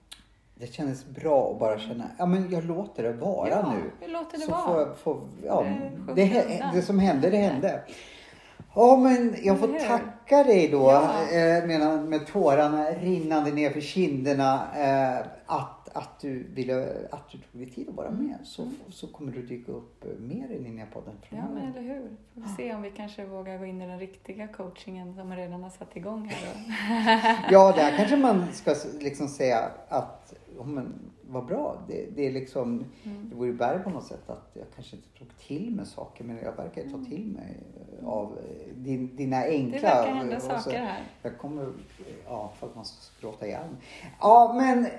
Det 0.54 0.66
kändes 0.74 1.04
bra 1.06 1.50
att 1.52 1.58
bara 1.58 1.78
känna, 1.78 2.04
ja 2.18 2.26
men 2.26 2.50
jag 2.50 2.64
låter 2.64 3.02
det 3.02 3.12
vara 3.12 3.48
ja, 3.48 3.72
nu. 3.72 3.90
vi 4.00 4.12
låter 4.12 4.38
det 4.38 4.44
så 4.44 4.50
vara. 4.50 4.62
får 4.66 4.80
jag, 4.80 4.98
får, 4.98 5.28
ja, 5.44 5.64
Det 6.14 6.24
det, 6.24 6.70
det, 6.74 6.82
som 6.82 6.98
hände, 6.98 7.30
det 7.30 7.36
hände. 7.36 7.82
Ja 8.74 8.96
men 8.96 9.36
jag 9.42 9.58
får 9.60 9.88
tacka 9.88 10.44
dig 10.44 10.68
då 10.68 10.82
Ja. 10.82 11.22
eh, 11.22 11.66
med, 11.66 12.04
med 12.04 12.26
tårarna 12.26 12.84
rinnande 12.90 13.50
ner 13.52 13.70
för 13.70 13.80
kinderna. 13.80 14.66
Eh, 14.76 15.26
att, 15.46 15.75
att, 15.96 16.20
du 16.20 16.46
ville, 16.54 16.92
att 17.10 17.28
du 17.30 17.38
tog 17.38 17.60
dig 17.60 17.70
tid 17.70 17.88
att 17.88 17.94
vara 17.94 18.08
Mm. 18.08 18.26
med. 18.26 18.38
Så, 18.44 18.68
så 18.90 19.06
kommer 19.06 19.32
du 19.32 19.42
dyka 19.46 19.72
upp 19.72 20.04
eh, 20.04 20.10
mer 20.18 20.50
i 20.50 20.58
Ninja-podden 20.60 21.14
Ja, 21.30 21.44
men 21.54 21.62
eller 21.72 21.80
hur. 21.80 22.10
Får 22.34 22.40
vi 22.40 22.48
se 22.56 22.74
om 22.74 22.82
vi 22.82 22.90
kanske 22.90 23.24
vågar 23.24 23.58
gå 23.58 23.64
in 23.64 23.82
i 23.82 23.86
den 23.86 23.98
riktiga 23.98 24.48
coachingen 24.48 25.14
som 25.14 25.32
redan 25.36 25.62
har 25.62 25.70
satt 25.70 25.96
igång 25.96 26.28
här 26.28 26.48
då. 26.54 26.60
Ja, 27.54 27.72
där 27.76 27.96
kanske 27.96 28.16
man 28.16 28.52
ska 28.52 28.74
liksom 29.00 29.28
säga 29.28 29.70
att, 29.88 30.34
ja, 30.58 30.64
men 30.64 30.94
vad 31.28 31.46
bra. 31.46 31.76
Det, 31.88 32.06
det 32.16 32.26
är 32.26 32.32
liksom, 32.32 32.84
Mm. 33.04 33.28
det 33.30 33.36
vore 33.36 33.52
värre 33.52 33.78
på 33.78 33.90
något 33.90 34.04
sätt 34.04 34.30
att 34.30 34.50
jag 34.52 34.64
kanske 34.74 34.96
inte 34.96 35.08
tog 35.18 35.28
till 35.38 35.70
mig 35.70 35.86
saker, 35.86 36.24
men 36.24 36.36
jag 36.36 36.52
verkar 36.56 36.82
ta 36.82 37.04
till 37.10 37.24
mig 37.26 37.60
eh, 38.02 38.08
av 38.08 38.38
eh, 38.38 38.74
din, 38.76 39.16
dina 39.16 39.36
enkla. 39.44 39.58
Mm. 39.58 39.72
Det 39.72 39.80
verkar 39.80 40.14
hända 40.14 40.40
så- 40.40 40.48
saker 40.58 40.78
här. 40.78 41.00
Jag 41.22 41.38
kommer, 41.38 41.72
ja, 42.26 42.52
för 42.58 42.66
att 42.66 42.74
man 42.74 42.84
ska 42.84 43.26
gråta 43.26 43.46
ihjäl 43.46 43.66
mig. 43.70 43.80
Ja, 44.20 44.54
men 44.56 44.84
eh, 44.86 44.90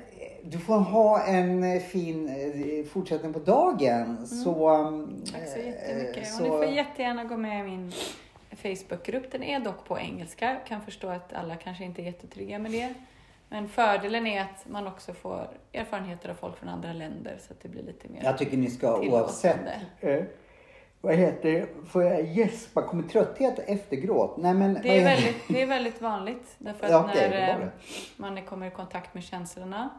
du 0.43 0.57
får 0.59 0.77
ha 0.79 1.23
en 1.23 1.63
eh, 1.63 1.79
fin 1.81 2.29
eh, 2.29 2.85
fortsättning 2.85 3.33
på 3.33 3.39
dagen. 3.39 4.27
Så, 4.27 4.67
Mm. 4.69 5.21
Tack 5.33 5.47
så 5.47 5.59
eh, 5.59 5.65
jättemycket. 5.67 6.27
så- 6.27 6.43
Och 6.43 6.59
ni 6.59 6.65
får 6.67 6.75
jättegärna 6.75 7.23
gå 7.23 7.37
med 7.37 7.59
i 7.59 7.63
min 7.69 7.91
Facebookgrupp. 8.51 9.31
Den 9.31 9.43
är 9.43 9.59
dock 9.59 9.85
på 9.85 9.99
engelska. 9.99 10.45
Jag 10.53 10.65
kan 10.65 10.81
förstå 10.81 11.07
att 11.07 11.33
alla 11.33 11.55
kanske 11.55 11.83
inte 11.83 12.01
är 12.01 12.05
jättetrygga 12.05 12.59
med 12.59 12.71
det. 12.71 12.93
Men 13.49 13.67
fördelen 13.69 14.27
är 14.27 14.41
att 14.41 14.65
man 14.69 14.87
också 14.87 15.13
får 15.13 15.47
erfarenheter 15.73 16.29
av 16.29 16.33
folk 16.33 16.57
från 16.57 16.69
andra 16.69 16.93
länder 16.93 17.37
så 17.47 17.53
att 17.53 17.61
det 17.61 17.69
blir 17.69 17.83
lite 17.83 18.07
mer 18.09 18.23
Jag 18.23 18.37
tycker 18.37 18.57
ni 18.57 18.69
ska 18.69 18.99
oavsett, 18.99 19.59
eh, 19.99 20.23
vad 21.01 21.15
heter 21.15 21.51
det, 21.51 21.67
får 21.89 22.03
jag 22.03 22.25
gäspa? 22.27 22.81
Kommer 22.81 23.03
trötthet 23.03 23.59
efter 23.59 23.95
gråt? 23.95 24.37
Nej 24.37 24.53
men, 24.53 24.73
Det 24.73 24.99
är, 24.99 25.03
väldigt, 25.03 25.47
det 25.47 25.61
är 25.61 25.67
väldigt 25.67 26.01
vanligt. 26.01 26.55
Därför 26.57 26.85
att 26.85 26.91
Ja, 26.91 27.09
okej, 27.11 27.29
när 27.29 27.49
eh, 27.53 27.59
det. 27.59 27.71
man 28.15 28.45
kommer 28.45 28.67
i 28.67 28.71
kontakt 28.71 29.13
med 29.13 29.23
känslorna 29.23 29.89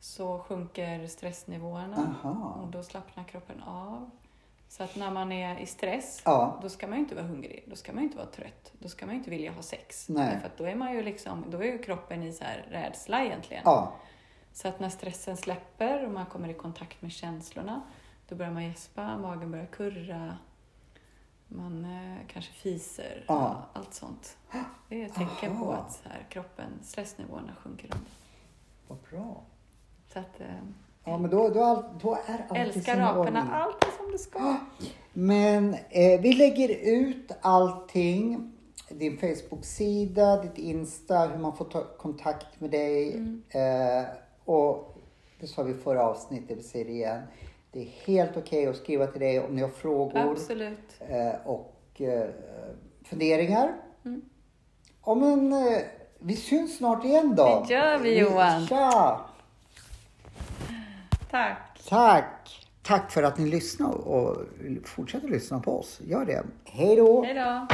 så 0.00 0.38
sjunker 0.38 1.06
stressnivåerna 1.06 2.14
Aha. 2.24 2.60
och 2.62 2.68
då 2.68 2.82
slappnar 2.82 3.24
kroppen 3.24 3.62
av. 3.62 4.10
Så 4.76 4.82
att 4.82 4.96
när 4.96 5.10
man 5.10 5.32
är 5.32 5.58
i 5.60 5.66
stress, 5.66 6.22
Ja. 6.24 6.58
då 6.62 6.68
ska 6.68 6.86
man 6.86 6.96
ju 6.98 7.02
inte 7.02 7.14
vara 7.14 7.26
hungrig, 7.26 7.64
då 7.66 7.76
ska 7.76 7.92
man 7.92 8.02
ju 8.02 8.04
inte 8.06 8.16
vara 8.18 8.26
trött, 8.30 8.72
då 8.78 8.88
ska 8.88 9.06
man 9.06 9.14
ju 9.14 9.18
inte 9.18 9.30
vilja 9.30 9.52
ha 9.52 9.62
sex. 9.62 10.08
Nej. 10.08 10.38
Att 10.44 10.56
då 10.56 10.64
är 10.64 10.74
man 10.74 10.92
ju 10.92 11.02
liksom, 11.02 11.44
då 11.50 11.58
är 11.58 11.64
ju 11.64 11.78
kroppen 11.78 12.22
i 12.22 12.32
så 12.32 12.44
här 12.44 12.66
rädsla 12.70 13.24
egentligen. 13.24 13.62
Ja, 13.66 13.92
Så 14.52 14.68
att 14.68 14.80
när 14.80 14.88
stressen 14.88 15.36
släpper 15.36 16.04
och 16.06 16.12
man 16.12 16.26
kommer 16.26 16.48
i 16.48 16.54
kontakt 16.54 17.02
med 17.02 17.12
känslorna, 17.12 17.82
då 18.28 18.34
börjar 18.34 18.52
man 18.52 18.64
gäspa, 18.64 19.16
magen 19.18 19.50
börjar 19.50 19.66
kurra, 19.66 20.38
man 21.48 21.84
eh, 21.84 22.18
kanske 22.28 22.52
fiser, 22.52 23.24
Ja. 23.28 23.66
allt 23.72 23.94
sånt. 23.94 24.36
Det 24.88 25.02
är 25.02 25.06
ett 25.06 25.14
tecken 25.14 25.58
på 25.58 25.64
Aha. 25.72 25.82
att 25.82 25.92
så 25.92 26.08
här, 26.08 26.26
kroppen, 26.30 26.70
stressnivåerna 26.82 27.54
sjunker 27.62 27.84
undan. 27.84 28.06
vad 28.88 28.98
bra. 29.10 29.42
Så 30.12 30.18
att, 30.18 30.40
eh, 30.40 30.46
Ja 31.04 31.18
men 31.18 31.30
då, 31.30 31.48
då, 31.48 31.60
är 31.60 31.64
allt- 31.64 32.00
då 32.02 32.14
är 32.26 32.46
allt 32.48 32.58
älskar 32.58 33.00
aporna, 33.00 33.48
allt 33.54 33.84
är 33.84 33.96
som 34.02 34.12
det 34.12 34.18
ska. 34.18 34.56
Men 35.12 35.74
eh, 35.74 36.20
vi 36.20 36.32
lägger 36.32 36.68
ut 36.82 37.30
allting. 37.40 38.50
Din 38.88 39.18
Facebook-sida, 39.18 40.42
ditt 40.42 40.58
Insta, 40.58 41.18
hur 41.18 41.38
man 41.38 41.56
får 41.56 41.64
ta 41.64 41.84
kontakt 41.98 42.60
med 42.60 42.70
dig. 42.70 43.14
Eh, 43.48 44.04
och 44.44 44.96
det 45.40 45.46
sa 45.46 45.62
vi 45.62 45.72
i 45.72 45.74
förra 45.74 46.02
avsnittet, 46.06 46.58
vi 46.58 46.62
säger 46.62 46.84
det 46.84 46.90
igen. 46.90 47.20
Det 47.72 47.80
är 47.80 47.88
helt 48.06 48.36
okej 48.36 48.66
att 48.66 48.76
skriva 48.76 49.06
till 49.06 49.20
dig 49.20 49.40
om 49.40 49.54
ni 49.56 49.62
har 49.62 49.68
frågor 49.68 50.18
Absolut. 50.32 50.78
eh, 50.98 51.34
och 51.44 52.00
eh, 52.00 52.28
funderingar. 53.04 53.72
Mm. 54.04 54.22
Ja, 55.06 55.14
men, 55.14 55.52
eh, 55.52 55.78
vi 56.18 56.36
syns 56.36 56.76
snart 56.76 57.04
igen 57.04 57.34
då. 57.36 57.64
Det 57.68 57.74
gör 57.74 57.98
vi, 57.98 58.18
Johan. 58.18 58.66
Tja! 58.66 59.20
Tack. 61.34 61.80
Tack! 61.88 62.66
Tack 62.82 63.10
för 63.10 63.22
att 63.22 63.38
ni 63.38 63.46
lyssnar 63.46 63.90
och 63.90 64.36
fortsätter 64.84 65.28
lyssna 65.28 65.60
på 65.60 65.78
oss. 65.78 66.00
Gör 66.04 66.24
det. 66.24 66.42
Hej 66.64 66.96
då! 66.96 67.24
Hej 67.24 67.34
då. 67.34 67.66